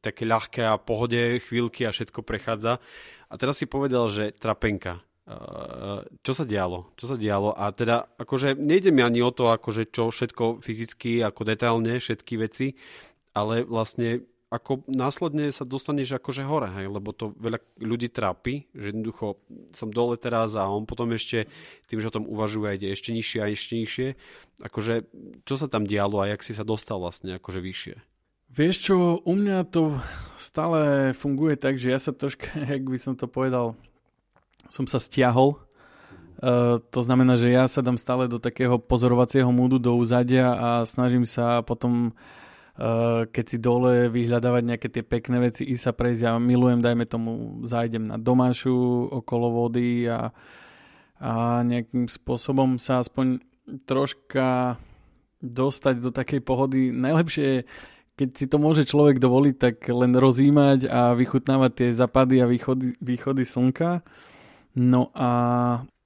také 0.00 0.24
ľahké 0.24 0.64
a 0.64 0.80
pohode 0.80 1.40
chvíľky 1.44 1.84
a 1.84 1.92
všetko 1.92 2.24
prechádza. 2.24 2.80
A 3.28 3.34
teraz 3.36 3.60
si 3.60 3.68
povedal, 3.68 4.08
že 4.08 4.32
trapenka. 4.32 5.04
Čo 6.24 6.32
sa 6.34 6.44
dialo? 6.48 6.92
Čo 6.98 7.14
sa 7.14 7.16
dialo? 7.20 7.54
A 7.54 7.70
teda, 7.70 8.10
akože 8.18 8.58
nejde 8.58 8.90
mi 8.90 9.04
ani 9.04 9.22
o 9.22 9.30
to, 9.30 9.54
akože 9.54 9.92
čo 9.92 10.10
všetko 10.10 10.58
fyzicky, 10.58 11.22
ako 11.22 11.46
detailne, 11.46 12.02
všetky 12.02 12.34
veci, 12.40 12.74
ale 13.32 13.62
vlastne 13.62 14.24
ako 14.52 14.84
následne 14.84 15.48
sa 15.48 15.64
dostaneš 15.64 16.20
akože 16.20 16.44
hore, 16.44 16.68
hej, 16.76 16.92
lebo 16.92 17.16
to 17.16 17.32
veľa 17.40 17.56
ľudí 17.80 18.12
trápi, 18.12 18.68
že 18.76 18.92
jednoducho 18.92 19.40
som 19.72 19.88
dole 19.88 20.20
teraz 20.20 20.52
a 20.52 20.68
on 20.68 20.84
potom 20.84 21.08
ešte 21.16 21.48
tým, 21.88 22.04
že 22.04 22.12
o 22.12 22.16
tom 22.20 22.28
uvažuje, 22.28 22.76
ide 22.76 22.92
ešte 22.92 23.16
nižšie 23.16 23.40
a 23.40 23.48
ešte 23.48 23.72
nižšie. 23.80 24.08
Akože, 24.60 25.08
čo 25.48 25.54
sa 25.56 25.72
tam 25.72 25.88
dialo 25.88 26.20
a 26.20 26.28
jak 26.28 26.44
si 26.44 26.52
sa 26.52 26.68
dostal 26.68 27.00
vlastne 27.00 27.40
akože 27.40 27.64
vyššie? 27.64 27.94
Vieš 28.52 28.76
čo, 28.84 28.96
u 29.24 29.32
mňa 29.32 29.72
to 29.72 29.96
stále 30.36 31.16
funguje 31.16 31.56
tak, 31.56 31.80
že 31.80 31.88
ja 31.88 31.96
sa 31.96 32.12
troška, 32.12 32.52
jak 32.76 32.84
by 32.84 32.98
som 33.00 33.16
to 33.16 33.24
povedal, 33.24 33.72
som 34.68 34.84
sa 34.84 35.00
stiahol. 35.00 35.56
Uh, 36.42 36.82
to 36.92 37.00
znamená, 37.00 37.40
že 37.40 37.48
ja 37.48 37.64
sa 37.72 37.80
dám 37.80 37.96
stále 37.96 38.28
do 38.28 38.36
takého 38.36 38.76
pozorovacieho 38.76 39.48
múdu 39.48 39.80
do 39.80 39.96
úzadia 39.96 40.52
a 40.52 40.68
snažím 40.84 41.24
sa 41.24 41.64
potom 41.64 42.12
Eh, 42.12 42.41
keď 43.28 43.44
si 43.44 43.58
dole 43.60 44.08
vyhľadávať 44.08 44.62
nejaké 44.64 44.88
tie 44.88 45.04
pekné 45.04 45.44
veci, 45.44 45.68
i 45.68 45.76
sa 45.76 45.92
prejsť. 45.92 46.22
Ja 46.24 46.32
milujem, 46.40 46.80
dajme 46.80 47.04
tomu, 47.04 47.60
zájdem 47.68 48.08
na 48.08 48.16
domášu 48.16 49.08
okolo 49.12 49.52
vody 49.64 50.08
a, 50.08 50.32
a 51.20 51.60
nejakým 51.62 52.08
spôsobom 52.08 52.80
sa 52.80 53.04
aspoň 53.04 53.44
troška 53.84 54.80
dostať 55.44 55.94
do 56.00 56.10
takej 56.14 56.40
pohody. 56.40 56.94
Najlepšie 56.94 57.44
je, 57.44 57.58
keď 58.16 58.28
si 58.38 58.46
to 58.48 58.56
môže 58.56 58.88
človek 58.88 59.20
dovoliť, 59.20 59.54
tak 59.58 59.76
len 59.92 60.16
rozímať 60.16 60.88
a 60.88 61.12
vychutnávať 61.12 61.70
tie 61.76 61.88
zapady 61.92 62.40
a 62.40 62.48
východy, 62.48 62.96
východy 63.02 63.44
slnka. 63.44 64.00
No 64.72 65.12
a 65.12 65.30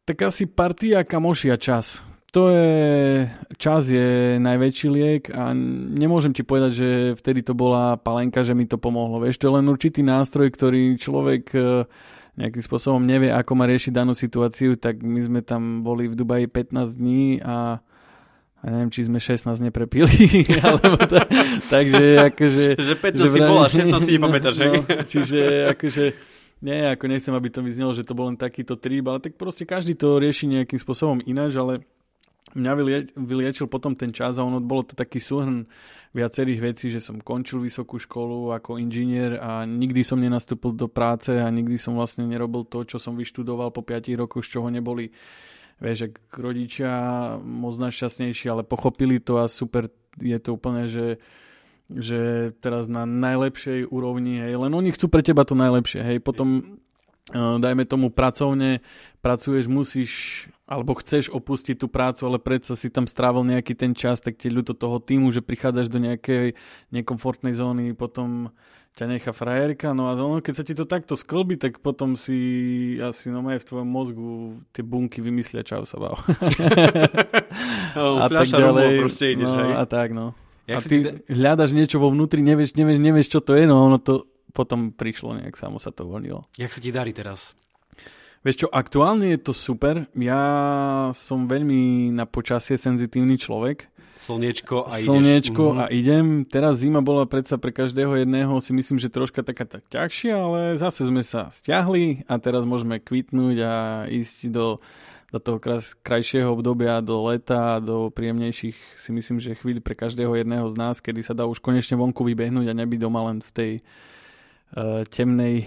tak 0.03 0.19
asi 0.23 0.51
partia 0.51 1.07
kamošia 1.07 1.55
čas 1.63 2.03
to 2.37 2.53
je, 2.53 3.25
čas 3.57 3.89
je 3.89 4.37
najväčší 4.37 4.89
liek 4.93 5.33
a 5.33 5.57
nemôžem 5.97 6.37
ti 6.37 6.45
povedať, 6.45 6.71
že 6.77 6.89
vtedy 7.17 7.41
to 7.41 7.57
bola 7.57 7.97
palenka, 7.97 8.45
že 8.45 8.53
mi 8.53 8.69
to 8.69 8.77
pomohlo. 8.77 9.25
Vieš, 9.25 9.41
to 9.41 9.49
je 9.49 9.57
len 9.57 9.65
určitý 9.73 10.05
nástroj, 10.05 10.53
ktorý 10.53 11.01
človek 11.01 11.49
e, 11.57 11.89
nejakým 12.37 12.61
spôsobom 12.61 13.01
nevie, 13.01 13.33
ako 13.33 13.57
má 13.57 13.65
riešiť 13.65 13.89
danú 13.89 14.13
situáciu, 14.13 14.77
tak 14.77 15.01
my 15.01 15.17
sme 15.25 15.41
tam 15.41 15.81
boli 15.81 16.13
v 16.13 16.19
Dubaji 16.21 16.45
15 16.53 17.01
dní 17.01 17.41
a 17.41 17.81
a 18.57 18.73
neviem, 18.73 18.89
či 18.89 19.05
sme 19.07 19.21
16 19.21 19.53
neprepili, 19.63 20.43
alebo 20.65 20.97
ta, 21.07 21.29
takže 21.71 22.35
akože... 22.35 22.65
Že 22.75 22.95
15 22.99 23.21
že 23.21 23.29
si 23.31 23.39
bol 23.39 23.59
a 23.63 23.69
16 23.69 24.01
si 24.01 24.13
nepamätáš, 24.17 24.57
no, 24.59 24.73
Čiže 25.07 25.41
akože 25.77 26.05
nie, 26.65 26.81
ako 26.89 27.05
nechcem, 27.05 27.37
aby 27.37 27.49
to 27.53 27.61
vyznelo, 27.61 27.93
že 27.93 28.03
to 28.03 28.17
bol 28.17 28.33
len 28.33 28.41
takýto 28.41 28.81
trip, 28.81 29.05
ale 29.07 29.21
tak 29.21 29.37
proste 29.37 29.69
každý 29.69 29.93
to 29.93 30.17
rieši 30.17 30.49
nejakým 30.49 30.81
spôsobom 30.81 31.21
ináč, 31.29 31.53
ale 31.61 31.85
mňa 32.57 32.73
vyliečil 33.15 33.69
potom 33.69 33.93
ten 33.93 34.11
čas 34.11 34.41
a 34.41 34.47
ono 34.49 34.59
bolo 34.65 34.89
to 34.89 34.97
taký 34.97 35.21
súhrn 35.21 35.69
viacerých 36.17 36.61
vecí, 36.65 36.89
že 36.89 37.05
som 37.05 37.21
končil 37.21 37.61
vysokú 37.61 38.01
školu 38.01 38.57
ako 38.57 38.81
inžinier 38.81 39.37
a 39.37 39.69
nikdy 39.69 40.01
som 40.01 40.17
nenastúpil 40.17 40.73
do 40.73 40.89
práce 40.89 41.29
a 41.29 41.47
nikdy 41.53 41.77
som 41.77 41.93
vlastne 42.01 42.25
nerobil 42.25 42.65
to, 42.65 42.89
čo 42.89 42.97
som 42.97 43.15
vyštudoval 43.15 43.69
po 43.69 43.85
5 43.85 44.09
rokoch, 44.17 44.43
z 44.49 44.57
čoho 44.57 44.73
neboli 44.73 45.13
vieš, 45.77 46.09
ak 46.09 46.33
rodičia 46.41 46.93
moc 47.45 47.77
najšťastnejší, 47.77 48.49
ale 48.49 48.65
pochopili 48.65 49.21
to 49.21 49.45
a 49.45 49.53
super 49.53 49.93
je 50.17 50.39
to 50.41 50.57
úplne, 50.57 50.89
že 50.89 51.21
že 51.87 52.51
teraz 52.59 52.91
na 52.91 53.07
najlepšej 53.07 53.87
úrovni, 53.95 54.43
hej, 54.43 54.59
len 54.59 54.75
oni 54.75 54.91
chcú 54.91 55.07
pre 55.07 55.23
teba 55.23 55.47
to 55.47 55.55
najlepšie, 55.55 56.03
hej, 56.03 56.19
potom 56.19 56.83
dajme 57.35 57.83
tomu 57.89 58.15
pracovne, 58.15 58.79
pracuješ, 59.19 59.67
musíš 59.67 60.13
alebo 60.67 60.99
chceš 60.99 61.31
opustiť 61.31 61.79
tú 61.79 61.87
prácu, 61.87 62.27
ale 62.27 62.43
predsa 62.43 62.75
si 62.75 62.91
tam 62.91 63.07
strávil 63.07 63.47
nejaký 63.47 63.79
ten 63.79 63.95
čas, 63.95 64.19
tak 64.19 64.35
ti 64.35 64.51
ľúto 64.51 64.75
toho 64.75 64.99
týmu, 64.99 65.31
že 65.31 65.39
prichádzaš 65.39 65.87
do 65.87 66.03
nejakej 66.03 66.59
nekomfortnej 66.91 67.55
zóny, 67.55 67.95
potom 67.95 68.51
ťa 68.99 69.07
nechá 69.07 69.31
frajerka, 69.31 69.95
no 69.95 70.11
a 70.11 70.19
ono, 70.19 70.43
keď 70.43 70.55
sa 70.59 70.65
ti 70.67 70.75
to 70.75 70.89
takto 70.89 71.15
sklbí, 71.15 71.55
tak 71.55 71.79
potom 71.79 72.19
si 72.19 72.99
asi 72.99 73.31
no 73.31 73.47
v 73.47 73.61
tvojom 73.61 73.87
mozgu 73.87 74.59
tie 74.75 74.83
bunky 74.83 75.23
vymyslia 75.23 75.63
čau 75.63 75.87
sa 75.87 76.03
no, 76.03 76.19
a 78.25 78.27
tak 78.27 78.51
ďalej, 78.51 79.07
proste 79.07 79.39
ideš, 79.39 79.47
no, 79.47 79.77
a 79.77 79.85
tak 79.87 80.11
no. 80.17 80.35
Jak 80.67 80.83
a 80.83 80.85
ty 80.89 80.97
te... 80.99 81.23
hľadaš 81.31 81.79
niečo 81.79 82.03
vo 82.03 82.11
vnútri, 82.11 82.43
nevieš, 82.43 82.75
nevieš, 82.75 82.99
nevieš, 82.99 83.29
čo 83.31 83.39
to 83.39 83.55
je, 83.55 83.71
no 83.71 83.87
ono 83.87 84.03
to 84.03 84.27
potom 84.57 84.97
prišlo 84.97 85.37
nejak, 85.37 85.61
samo 85.61 85.77
sa 85.77 85.93
to 85.93 86.09
uvoľnilo. 86.09 86.49
Jak 86.57 86.73
sa 86.73 86.81
ti 86.81 86.89
darí 86.89 87.13
teraz? 87.13 87.53
Vieš 88.41 88.63
čo, 88.63 88.69
aktuálne 88.71 89.35
je 89.35 89.41
to 89.43 89.53
super. 89.53 90.07
Ja 90.15 90.41
som 91.13 91.51
veľmi 91.51 92.15
na 92.15 92.25
počasie 92.31 92.79
senzitívny 92.79 93.37
človek. 93.37 93.91
Slniečko 94.17 94.87
a 94.87 94.97
ideš. 94.97 95.11
Slniečko 95.11 95.65
uh-huh. 95.75 95.83
a 95.83 95.93
idem. 95.93 96.47
Teraz 96.47 96.81
zima 96.81 97.03
bola 97.03 97.29
predsa 97.29 97.61
pre 97.61 97.75
každého 97.75 98.17
jedného 98.23 98.55
si 98.65 98.73
myslím, 98.73 98.97
že 98.97 99.13
troška 99.13 99.43
taká 99.43 99.69
tak 99.69 99.85
ťažšia, 99.93 100.35
ale 100.39 100.61
zase 100.81 101.05
sme 101.05 101.27
sa 101.27 101.53
stiahli 101.53 102.25
a 102.31 102.39
teraz 102.39 102.63
môžeme 102.65 103.03
kvitnúť 103.03 103.57
a 103.67 103.75
ísť 104.09 104.55
do, 104.55 104.79
do 105.35 105.39
toho 105.43 105.59
kraj, 105.59 105.83
krajšieho 106.01 106.49
obdobia, 106.55 107.03
do 107.05 107.27
leta, 107.27 107.83
do 107.83 108.15
príjemnejších 108.15 108.79
si 108.97 109.11
myslím, 109.11 109.43
že 109.43 109.59
chvíľ 109.59 109.83
pre 109.83 109.99
každého 109.99 110.33
jedného 110.39 110.71
z 110.71 110.75
nás, 110.79 111.03
kedy 111.03 111.21
sa 111.21 111.35
dá 111.35 111.45
už 111.45 111.61
konečne 111.61 111.99
vonku 111.99 112.25
vybehnúť 112.25 112.73
a 112.73 112.79
nebyť 112.79 113.01
doma 113.03 113.27
len 113.27 113.43
v 113.43 113.51
tej 113.53 113.73
temnej 115.13 115.67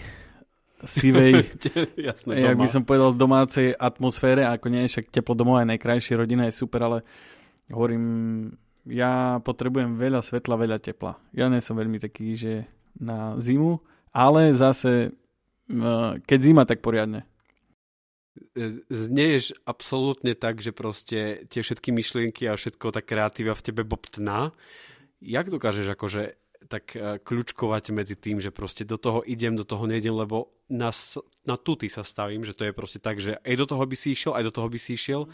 sivej, 0.86 1.43
Jasné, 2.08 2.39
jak 2.39 2.56
by 2.56 2.68
som 2.72 2.88
povedal, 2.88 3.12
domácej 3.12 3.76
atmosfére, 3.76 4.47
ako 4.47 4.72
nie, 4.72 4.88
však 4.88 5.12
teplo 5.12 5.36
domov 5.36 5.60
aj 5.60 5.76
najkrajšie, 5.76 6.16
rodina 6.16 6.47
je 6.47 6.56
super, 6.56 6.80
ale 6.88 6.97
hovorím, 7.68 8.04
ja 8.88 9.43
potrebujem 9.43 10.00
veľa 10.00 10.24
svetla, 10.24 10.56
veľa 10.56 10.78
tepla. 10.80 11.20
Ja 11.36 11.52
nie 11.52 11.60
som 11.60 11.76
veľmi 11.76 12.00
taký, 12.00 12.34
že 12.39 12.54
na 12.95 13.36
zimu, 13.38 13.84
ale 14.16 14.56
zase, 14.56 15.14
keď 16.26 16.39
zima, 16.39 16.64
tak 16.64 16.80
poriadne. 16.80 17.28
znieš 18.89 19.52
absolútne 19.68 20.34
tak, 20.34 20.64
že 20.64 20.72
proste 20.72 21.43
tie 21.52 21.62
všetky 21.62 21.91
myšlienky 21.91 22.47
a 22.47 22.56
všetko 22.56 22.95
tá 22.95 23.04
kreatíva 23.04 23.52
v 23.52 23.66
tebe 23.68 23.84
bobtná. 23.84 24.56
Jak 25.20 25.52
dokážeš 25.52 25.91
akože 25.93 26.39
tak 26.68 26.97
e, 26.97 27.22
kľúčkovať 27.24 27.95
medzi 27.95 28.20
tým, 28.20 28.43
že 28.43 28.51
proste 28.51 28.84
do 28.84 28.99
toho 28.99 29.24
idem, 29.24 29.55
do 29.55 29.64
toho 29.64 29.88
nejdem, 29.88 30.12
lebo 30.12 30.51
na, 30.68 30.91
na 31.47 31.55
tuty 31.55 31.88
sa 31.88 32.03
stavím, 32.03 32.43
že 32.43 32.57
to 32.57 32.68
je 32.68 32.74
proste 32.76 32.99
tak, 32.99 33.24
že 33.24 33.39
aj 33.41 33.55
do 33.55 33.66
toho 33.66 33.84
by 33.86 33.95
si 33.95 34.12
išiel, 34.12 34.36
aj 34.36 34.43
do 34.49 34.53
toho 34.53 34.68
by 34.68 34.80
si 34.82 34.99
išiel, 34.99 35.26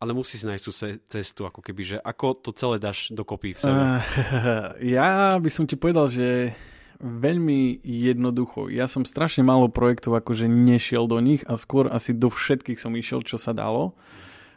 ale 0.00 0.16
musí 0.16 0.40
si 0.40 0.48
nájsť 0.48 0.64
tú 0.64 0.72
cestu, 1.12 1.40
ako 1.44 1.60
keby, 1.60 1.82
že 1.84 1.96
ako 2.00 2.40
to 2.40 2.50
celé 2.56 2.80
dáš 2.80 3.12
dokopy 3.12 3.52
v 3.52 3.60
sebe. 3.60 3.76
Uh, 3.76 4.00
ja 4.96 5.36
by 5.36 5.50
som 5.52 5.68
ti 5.68 5.76
povedal, 5.76 6.08
že 6.08 6.56
veľmi 7.00 7.80
jednoducho. 7.84 8.68
Ja 8.68 8.88
som 8.88 9.08
strašne 9.08 9.44
málo 9.44 9.72
projektov 9.72 10.16
akože 10.20 10.48
nešiel 10.48 11.08
do 11.08 11.20
nich 11.20 11.44
a 11.48 11.56
skôr 11.56 11.88
asi 11.88 12.12
do 12.12 12.28
všetkých 12.28 12.80
som 12.80 12.92
išiel, 12.96 13.24
čo 13.24 13.40
sa 13.40 13.56
dalo. 13.56 13.96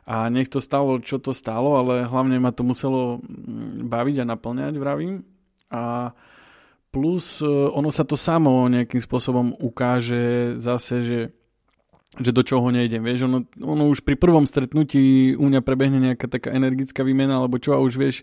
A 0.03 0.27
nech 0.27 0.51
to 0.51 0.59
stalo, 0.59 0.99
čo 0.99 1.15
to 1.15 1.31
stalo, 1.31 1.79
ale 1.79 2.03
hlavne 2.03 2.35
ma 2.35 2.51
to 2.51 2.67
muselo 2.67 3.23
mm, 3.23 3.87
baviť 3.87 4.15
a 4.19 4.29
naplňať, 4.35 4.75
vravím. 4.75 5.23
A 5.73 6.13
plus 6.93 7.41
e, 7.41 7.49
ono 7.49 7.89
sa 7.89 8.05
to 8.05 8.13
samo 8.13 8.69
nejakým 8.69 9.01
spôsobom 9.01 9.57
ukáže 9.57 10.53
zase, 10.61 10.95
že 11.01 11.19
že 12.13 12.29
do 12.29 12.45
čoho 12.45 12.69
nejdem, 12.69 13.01
vieš, 13.01 13.25
ono, 13.25 13.41
ono 13.57 13.89
už 13.89 14.05
pri 14.05 14.13
prvom 14.13 14.45
stretnutí 14.45 15.33
u 15.33 15.49
mňa 15.49 15.65
prebehne 15.65 15.97
nejaká 15.97 16.29
taká 16.29 16.53
energická 16.53 17.01
výmena, 17.01 17.41
alebo 17.41 17.57
čo 17.57 17.73
a 17.73 17.81
už 17.81 17.97
vieš, 17.97 18.21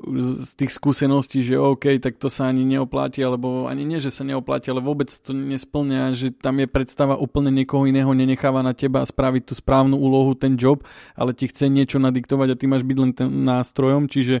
z 0.00 0.50
tých 0.56 0.72
skúseností, 0.72 1.44
že 1.44 1.60
OK, 1.60 2.00
tak 2.00 2.16
to 2.16 2.32
sa 2.32 2.48
ani 2.48 2.64
neopláti, 2.64 3.20
alebo 3.20 3.68
ani 3.68 3.84
nie, 3.84 4.00
že 4.00 4.08
sa 4.08 4.24
neopláti, 4.24 4.72
ale 4.72 4.80
vôbec 4.80 5.12
to 5.12 5.36
nesplňa, 5.36 6.16
že 6.16 6.32
tam 6.32 6.56
je 6.56 6.66
predstava 6.66 7.20
úplne 7.20 7.52
niekoho 7.52 7.84
iného, 7.84 8.08
nenecháva 8.16 8.64
na 8.64 8.72
teba 8.72 9.04
spraviť 9.04 9.52
tú 9.52 9.54
správnu 9.60 10.00
úlohu, 10.00 10.32
ten 10.32 10.56
job, 10.56 10.80
ale 11.12 11.36
ti 11.36 11.52
chce 11.52 11.68
niečo 11.68 12.00
nadiktovať 12.00 12.48
a 12.48 12.58
ty 12.58 12.64
máš 12.64 12.82
byť 12.82 12.96
len 12.96 13.12
ten 13.12 13.28
nástrojom, 13.44 14.08
čiže, 14.08 14.40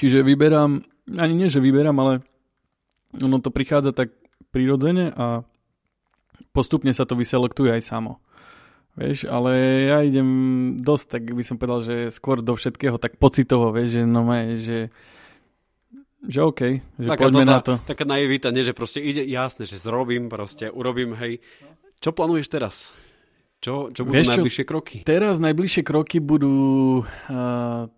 čiže 0.00 0.24
vyberám, 0.24 0.80
ani 1.20 1.34
nie, 1.36 1.52
že 1.52 1.60
vyberám, 1.60 1.96
ale 2.00 2.24
ono 3.20 3.36
to 3.44 3.52
prichádza 3.52 3.92
tak 3.92 4.16
prirodzene 4.48 5.12
a 5.12 5.44
postupne 6.56 6.96
sa 6.96 7.04
to 7.04 7.12
vyselektuje 7.14 7.68
aj 7.68 7.84
samo. 7.84 8.24
Vieš, 8.98 9.30
ale 9.30 9.52
ja 9.86 9.98
idem 10.02 10.28
dosť, 10.82 11.06
tak 11.06 11.22
by 11.30 11.44
som 11.46 11.60
povedal, 11.60 11.80
že 11.86 11.96
skôr 12.10 12.42
do 12.42 12.58
všetkého 12.58 12.98
tak 12.98 13.20
pocitovo, 13.20 13.70
vieš, 13.70 14.00
že 14.00 14.02
no 14.08 14.26
maj, 14.26 14.58
že 14.58 14.90
že 16.20 16.44
OK, 16.44 16.60
že 17.00 17.08
taká 17.08 17.32
poďme 17.32 17.44
tá, 17.48 17.52
na 17.56 17.60
to. 17.64 17.72
Taká 17.80 18.04
naivita, 18.04 18.52
nie, 18.52 18.60
že 18.60 18.76
proste 18.76 19.00
ide, 19.00 19.24
jasne, 19.24 19.64
že 19.64 19.80
zrobím, 19.80 20.28
proste 20.28 20.68
urobím, 20.68 21.16
hej. 21.16 21.40
Čo 21.96 22.12
plánuješ 22.12 22.52
teraz? 22.52 22.92
Čo, 23.60 23.88
čo 23.88 24.04
budú 24.04 24.20
Vieš 24.20 24.36
najbližšie 24.36 24.64
čo, 24.64 24.68
kroky? 24.68 24.96
Teraz 25.04 25.40
najbližšie 25.40 25.80
kroky 25.80 26.20
budú... 26.20 26.52
Uh, 27.28 27.88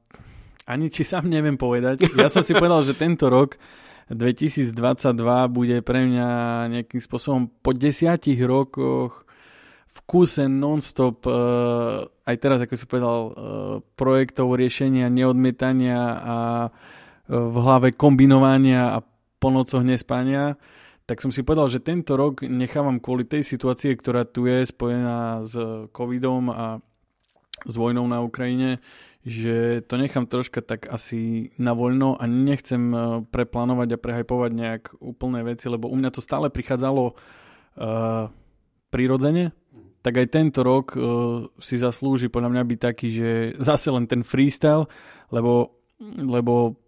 ani 0.66 0.86
či 0.88 1.02
sám 1.02 1.26
neviem 1.26 1.58
povedať. 1.58 2.06
Ja 2.14 2.30
som 2.30 2.42
si 2.44 2.54
povedal, 2.54 2.86
že 2.86 2.94
tento 2.94 3.26
rok 3.26 3.58
2022 4.10 4.74
bude 5.50 5.80
pre 5.82 6.04
mňa 6.06 6.28
nejakým 6.70 7.00
spôsobom 7.00 7.48
po 7.62 7.72
desiatich 7.72 8.38
rokoch 8.42 9.24
v 9.92 9.98
kúse 10.08 10.48
non-stop, 10.48 11.28
uh, 11.28 12.08
aj 12.24 12.36
teraz, 12.40 12.64
ako 12.64 12.74
si 12.80 12.86
povedal, 12.88 13.18
uh, 13.20 13.32
projektov 13.92 14.56
riešenia, 14.56 15.12
neodmietania 15.12 16.00
a 16.16 16.36
uh, 16.64 16.72
v 17.28 17.56
hlave 17.60 17.92
kombinovania 17.92 18.96
a 18.96 19.04
po 19.36 19.48
nococh 19.52 19.84
nespania, 19.84 20.56
tak 21.04 21.20
som 21.20 21.28
si 21.28 21.44
povedal, 21.44 21.68
že 21.68 21.84
tento 21.84 22.14
rok 22.16 22.46
nechávam 22.46 23.02
kvôli 23.02 23.26
tej 23.26 23.44
situácie, 23.44 23.92
ktorá 23.92 24.24
tu 24.24 24.46
je 24.48 24.64
spojená 24.64 25.44
s 25.44 25.54
covidom 25.92 26.48
a 26.48 26.78
s 27.66 27.74
vojnou 27.74 28.06
na 28.06 28.22
Ukrajine, 28.22 28.80
že 29.22 29.86
to 29.86 29.94
nechám 29.94 30.26
troška 30.26 30.66
tak 30.66 30.90
asi 30.90 31.54
na 31.54 31.78
voľno 31.78 32.18
a 32.18 32.26
nechcem 32.26 32.90
preplánovať 33.30 33.94
a 33.94 34.02
prehajpovať 34.02 34.50
nejak 34.50 34.82
úplné 34.98 35.46
veci, 35.46 35.70
lebo 35.70 35.86
u 35.86 35.94
mňa 35.94 36.10
to 36.10 36.18
stále 36.18 36.50
prichádzalo 36.50 37.14
uh, 37.14 38.26
prirodzene, 38.90 39.54
tak 40.02 40.18
aj 40.18 40.26
tento 40.26 40.66
rok 40.66 40.98
uh, 40.98 41.46
si 41.62 41.78
zaslúži 41.78 42.26
podľa 42.26 42.50
mňa 42.50 42.62
byť 42.66 42.78
taký, 42.82 43.08
že 43.14 43.30
zase 43.62 43.94
len 43.94 44.10
ten 44.10 44.26
freestyle, 44.26 44.90
lebo, 45.30 45.78
lebo 46.02 46.81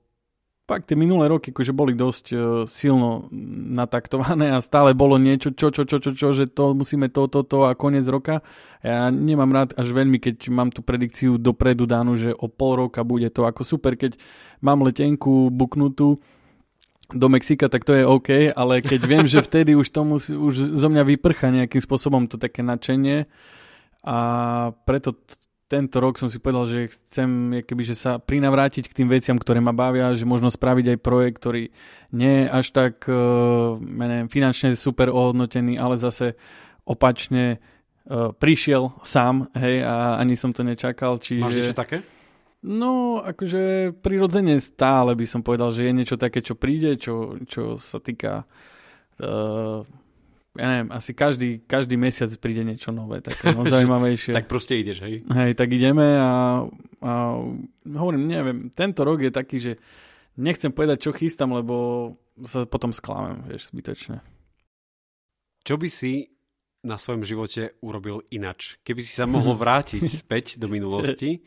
fakt 0.65 0.89
tie 0.89 0.97
minulé 0.97 1.29
roky 1.29 1.53
akože 1.53 1.77
boli 1.77 1.93
dosť 1.93 2.27
uh, 2.33 2.39
silno 2.65 3.29
nataktované 3.77 4.57
a 4.57 4.65
stále 4.65 4.97
bolo 4.97 5.21
niečo, 5.21 5.53
čo, 5.53 5.69
čo, 5.69 5.85
čo, 5.85 6.01
čo, 6.01 6.11
čo, 6.17 6.29
že 6.33 6.49
to 6.49 6.73
musíme 6.73 7.13
to, 7.13 7.29
to, 7.29 7.45
to 7.45 7.69
a 7.69 7.77
koniec 7.77 8.09
roka. 8.09 8.41
Ja 8.81 9.13
nemám 9.13 9.53
rád 9.53 9.71
až 9.77 9.93
veľmi, 9.93 10.21
keď 10.21 10.49
mám 10.49 10.73
tú 10.73 10.81
predikciu 10.81 11.37
dopredu 11.37 11.85
danú, 11.85 12.17
že 12.17 12.33
o 12.33 12.49
pol 12.49 12.89
roka 12.89 13.05
bude 13.05 13.29
to 13.29 13.45
ako 13.45 13.65
super, 13.65 13.97
keď 13.97 14.17
mám 14.65 14.81
letenku 14.85 15.53
buknutú, 15.53 16.21
do 17.13 17.29
Mexika, 17.29 17.69
tak 17.69 17.85
to 17.85 17.93
je 17.93 18.05
OK, 18.09 18.57
ale 18.57 18.81
keď 18.81 19.01
viem, 19.11 19.27
že 19.29 19.45
vtedy 19.45 19.77
už, 19.77 19.93
tomu, 19.93 20.17
už 20.17 20.55
zo 20.73 20.89
mňa 20.89 21.05
vyprcha 21.05 21.53
nejakým 21.53 21.85
spôsobom 21.85 22.25
to 22.25 22.41
také 22.41 22.65
nadšenie 22.65 23.29
a 24.05 24.17
preto 24.85 25.17
tento 25.65 25.97
rok 25.97 26.21
som 26.21 26.29
si 26.29 26.37
povedal, 26.37 26.69
že 26.69 26.93
chcem 26.93 27.61
keby, 27.65 27.83
že 27.89 27.97
sa 27.97 28.21
prinavrátiť 28.21 28.85
k 28.87 28.97
tým 29.03 29.09
veciam, 29.09 29.41
ktoré 29.41 29.65
ma 29.65 29.73
bavia, 29.73 30.13
že 30.13 30.29
možno 30.29 30.53
spraviť 30.53 30.95
aj 30.95 30.99
projekt, 31.01 31.41
ktorý 31.41 31.73
nie 32.13 32.45
je 32.45 32.47
až 32.53 32.67
tak 32.71 33.09
uh, 33.09 33.81
neviem, 33.81 34.29
finančne 34.29 34.77
super 34.77 35.09
ohodnotený, 35.09 35.81
ale 35.81 35.97
zase 35.97 36.37
opačne 36.85 37.59
uh, 37.59 38.37
prišiel 38.37 38.93
sám, 39.09 39.49
hej, 39.57 39.81
a 39.83 40.21
ani 40.21 40.37
som 40.37 40.53
to 40.53 40.61
nečakal. 40.61 41.17
Čiže... 41.17 41.41
Máš 41.41 41.57
niečo 41.57 41.77
také? 41.77 42.05
No, 42.65 43.21
akože 43.21 43.93
prirodzene 44.01 44.57
stále 44.61 45.13
by 45.13 45.27
som 45.29 45.45
povedal, 45.45 45.73
že 45.73 45.85
je 45.85 45.93
niečo 45.97 46.17
také, 46.17 46.41
čo 46.41 46.57
príde, 46.57 46.97
čo, 46.97 47.41
čo 47.45 47.77
sa 47.77 48.01
týka 48.01 48.45
uh, 48.45 49.81
ja 50.55 50.67
neviem, 50.71 50.91
asi 50.95 51.11
každý, 51.19 51.67
každý 51.67 51.99
mesiac 51.99 52.31
príde 52.39 52.63
niečo 52.63 52.95
nové, 52.95 53.19
také 53.19 53.51
no, 53.51 53.67
zaujímavejšie. 53.75 54.31
tak 54.31 54.47
proste 54.47 54.79
ideš, 54.79 55.03
hej? 55.03 55.27
Hej, 55.27 55.59
tak 55.59 55.69
ideme 55.75 56.15
a, 56.15 56.63
a 57.03 57.13
hovorím, 57.85 58.31
neviem, 58.31 58.59
tento 58.71 59.03
rok 59.03 59.19
je 59.19 59.33
taký, 59.35 59.57
že 59.59 59.73
nechcem 60.39 60.71
povedať, 60.71 61.11
čo 61.11 61.11
chystám, 61.11 61.51
lebo 61.51 62.15
sa 62.47 62.67
potom 62.71 62.95
sklámem, 62.95 63.43
vieš, 63.51 63.75
zbytočne. 63.75 64.23
Čo 65.67 65.75
by 65.75 65.89
si 65.91 66.31
na 66.85 67.01
svojom 67.01 67.25
živote 67.25 67.81
urobil 67.83 68.23
inač? 68.31 68.79
Keby 68.87 69.01
si 69.03 69.13
sa 69.17 69.27
mohol 69.27 69.59
vrátiť 69.63 70.03
späť 70.23 70.63
do 70.63 70.71
minulosti, 70.71 71.43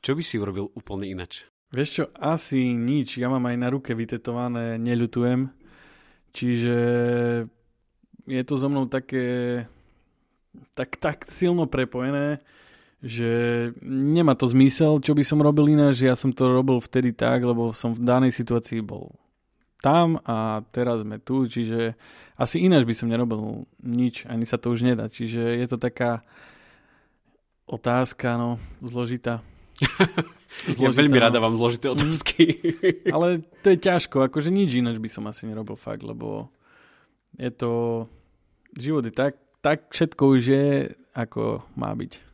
čo 0.00 0.16
by 0.16 0.22
si 0.24 0.40
urobil 0.40 0.72
úplne 0.72 1.12
inač? 1.12 1.44
Vieš 1.74 1.88
čo, 1.90 2.04
asi 2.14 2.72
nič. 2.72 3.18
Ja 3.18 3.26
mám 3.26 3.42
aj 3.50 3.56
na 3.58 3.68
ruke 3.74 3.90
vytetované, 3.90 4.78
neľutujem. 4.78 5.50
Čiže 6.30 6.76
je 8.26 8.42
to 8.42 8.54
so 8.58 8.66
mnou 8.68 8.90
také 8.90 9.64
tak, 10.74 10.96
tak 10.98 11.16
silno 11.30 11.66
prepojené, 11.70 12.42
že 13.00 13.30
nemá 13.84 14.34
to 14.34 14.48
zmysel, 14.48 14.98
čo 15.00 15.12
by 15.14 15.22
som 15.22 15.42
robil 15.42 15.72
ináč. 15.72 16.04
Ja 16.04 16.18
som 16.18 16.32
to 16.32 16.48
robil 16.48 16.80
vtedy 16.82 17.12
tak, 17.12 17.44
lebo 17.44 17.70
som 17.70 17.94
v 17.94 18.02
danej 18.02 18.32
situácii 18.34 18.82
bol 18.82 19.14
tam 19.84 20.18
a 20.24 20.64
teraz 20.72 21.04
sme 21.04 21.20
tu, 21.20 21.46
čiže 21.46 21.94
asi 22.40 22.64
ináč 22.64 22.88
by 22.88 22.94
som 22.96 23.06
nerobil 23.12 23.68
nič, 23.84 24.26
ani 24.26 24.48
sa 24.48 24.56
to 24.58 24.72
už 24.72 24.82
nedá. 24.82 25.06
Čiže 25.06 25.60
je 25.62 25.66
to 25.68 25.76
taká 25.76 26.24
otázka, 27.68 28.40
no, 28.40 28.58
zložitá. 28.80 29.44
ja 30.66 30.90
veľmi 30.90 31.20
rada 31.20 31.36
vám 31.36 31.54
zložité 31.60 31.92
otázky. 31.92 32.56
Ale 33.12 33.44
to 33.60 33.76
je 33.76 33.78
ťažko, 33.78 34.24
akože 34.26 34.48
nič 34.48 34.80
ináč 34.80 34.96
by 34.96 35.08
som 35.12 35.28
asi 35.28 35.44
nerobil 35.44 35.76
fakt, 35.76 36.00
lebo 36.00 36.48
je 37.36 37.52
to, 37.52 37.72
život 38.78 39.04
je 39.04 39.12
tak, 39.12 39.40
tak 39.64 39.90
všetko 39.90 40.22
už 40.36 40.42
je, 40.44 40.68
ako 41.16 41.64
má 41.74 41.90
byť. 41.96 42.26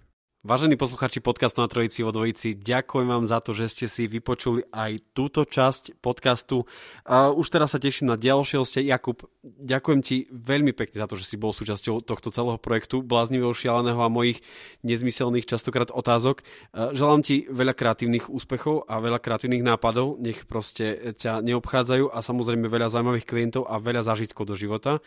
Vážení 0.43 0.74
posluchači 0.74 1.22
podcastu 1.22 1.62
na 1.62 1.70
Trojici 1.70 2.03
vo 2.03 2.11
Dvojici, 2.11 2.59
ďakujem 2.59 3.07
vám 3.07 3.22
za 3.30 3.38
to, 3.38 3.55
že 3.55 3.70
ste 3.70 3.86
si 3.86 4.11
vypočuli 4.11 4.66
aj 4.74 5.14
túto 5.14 5.47
časť 5.47 6.03
podcastu. 6.03 6.66
Už 7.07 7.47
teraz 7.47 7.70
sa 7.70 7.78
teším 7.78 8.11
na 8.11 8.18
ďalšie 8.18 8.59
ste 8.66 8.82
Jakub, 8.82 9.22
ďakujem 9.47 10.03
ti 10.03 10.26
veľmi 10.34 10.74
pekne 10.74 10.99
za 10.99 11.07
to, 11.07 11.14
že 11.14 11.30
si 11.30 11.38
bol 11.38 11.55
súčasťou 11.55 12.03
tohto 12.03 12.34
celého 12.34 12.59
projektu 12.59 13.07
Bláznivého 13.07 13.55
šialeného 13.55 14.03
a 14.03 14.11
mojich 14.11 14.43
nezmyselných 14.82 15.47
častokrát 15.47 15.95
otázok. 15.95 16.43
Uh, 16.74 16.90
želám 16.90 17.22
ti 17.22 17.47
veľa 17.47 17.78
kreatívnych 17.78 18.26
úspechov 18.26 18.90
a 18.90 18.99
veľa 18.99 19.22
kreatívnych 19.22 19.62
nápadov, 19.62 20.18
nech 20.18 20.43
proste 20.51 21.14
ťa 21.22 21.38
neobchádzajú 21.38 22.11
a 22.11 22.18
samozrejme 22.18 22.66
veľa 22.66 22.90
zaujímavých 22.90 23.30
klientov 23.30 23.70
a 23.70 23.78
veľa 23.78 24.03
zážitkov 24.03 24.51
do 24.51 24.59
života. 24.59 24.99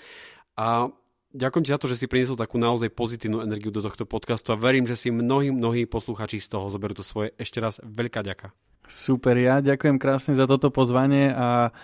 A 0.56 0.88
ďakujem 1.36 1.64
ti 1.68 1.74
za 1.76 1.80
to, 1.80 1.92
že 1.92 2.00
si 2.00 2.08
priniesol 2.08 2.40
takú 2.40 2.56
naozaj 2.56 2.96
pozitívnu 2.96 3.44
energiu 3.44 3.70
do 3.70 3.84
tohto 3.84 4.08
podcastu 4.08 4.56
a 4.56 4.60
verím, 4.60 4.88
že 4.88 4.96
si 4.96 5.12
mnohí, 5.12 5.52
mnohí 5.52 5.84
posluchači 5.84 6.40
z 6.40 6.48
toho 6.48 6.72
zoberú 6.72 6.96
to 6.96 7.04
svoje. 7.04 7.36
Ešte 7.36 7.60
raz 7.60 7.84
veľká 7.84 8.24
ďaka. 8.24 8.56
Super, 8.88 9.36
ja 9.36 9.60
ďakujem 9.60 10.00
krásne 10.00 10.34
za 10.40 10.48
toto 10.48 10.72
pozvanie 10.72 11.36
a 11.36 11.76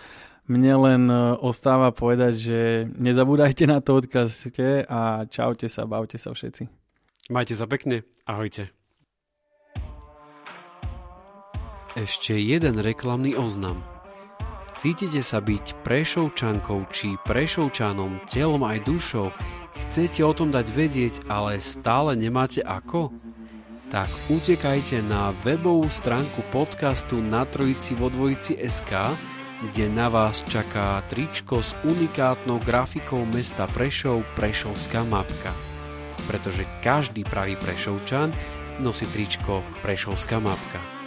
mne 0.47 0.73
len 0.87 1.03
e, 1.09 1.15
ostáva 1.37 1.91
povedať, 1.91 2.33
že 2.37 2.59
nezabúdajte 2.95 3.67
na 3.67 3.83
to 3.83 3.99
odkaste 3.99 4.87
a 4.87 5.25
čaute 5.27 5.67
sa, 5.67 5.85
bavte 5.85 6.17
sa 6.17 6.33
všetci. 6.33 6.71
Majte 7.29 7.53
sa 7.53 7.65
pekne, 7.67 8.07
ahojte. 8.25 8.71
Ešte 11.91 12.39
jeden 12.39 12.79
reklamný 12.79 13.35
oznam. 13.35 13.90
Cítite 14.81 15.21
sa 15.21 15.37
byť 15.37 15.85
prešovčankou 15.85 16.89
či 16.89 17.13
prešovčanom 17.21 18.25
telom 18.25 18.65
aj 18.65 18.81
dušou? 18.81 19.29
Chcete 19.77 20.25
o 20.25 20.33
tom 20.33 20.49
dať 20.49 20.73
vedieť, 20.73 21.15
ale 21.29 21.61
stále 21.61 22.17
nemáte 22.17 22.65
ako? 22.65 23.13
Tak 23.93 24.09
utekajte 24.33 25.05
na 25.05 25.37
webovú 25.45 25.85
stránku 25.85 26.41
podcastu 26.49 27.21
na 27.21 27.45
Trojici 27.45 27.93
vo 27.93 28.09
Dvojici 28.09 28.57
SK, 28.57 29.13
kde 29.69 29.85
na 29.85 30.09
vás 30.09 30.41
čaká 30.49 31.05
tričko 31.13 31.61
s 31.61 31.77
unikátnou 31.85 32.57
grafikou 32.65 33.21
mesta 33.29 33.69
Prešov 33.69 34.25
Prešovská 34.33 35.05
mapka. 35.05 35.53
Pretože 36.25 36.65
každý 36.81 37.21
pravý 37.21 37.53
Prešovčan 37.53 38.33
nosí 38.81 39.05
tričko 39.05 39.61
Prešovská 39.85 40.41
mapka. 40.41 41.00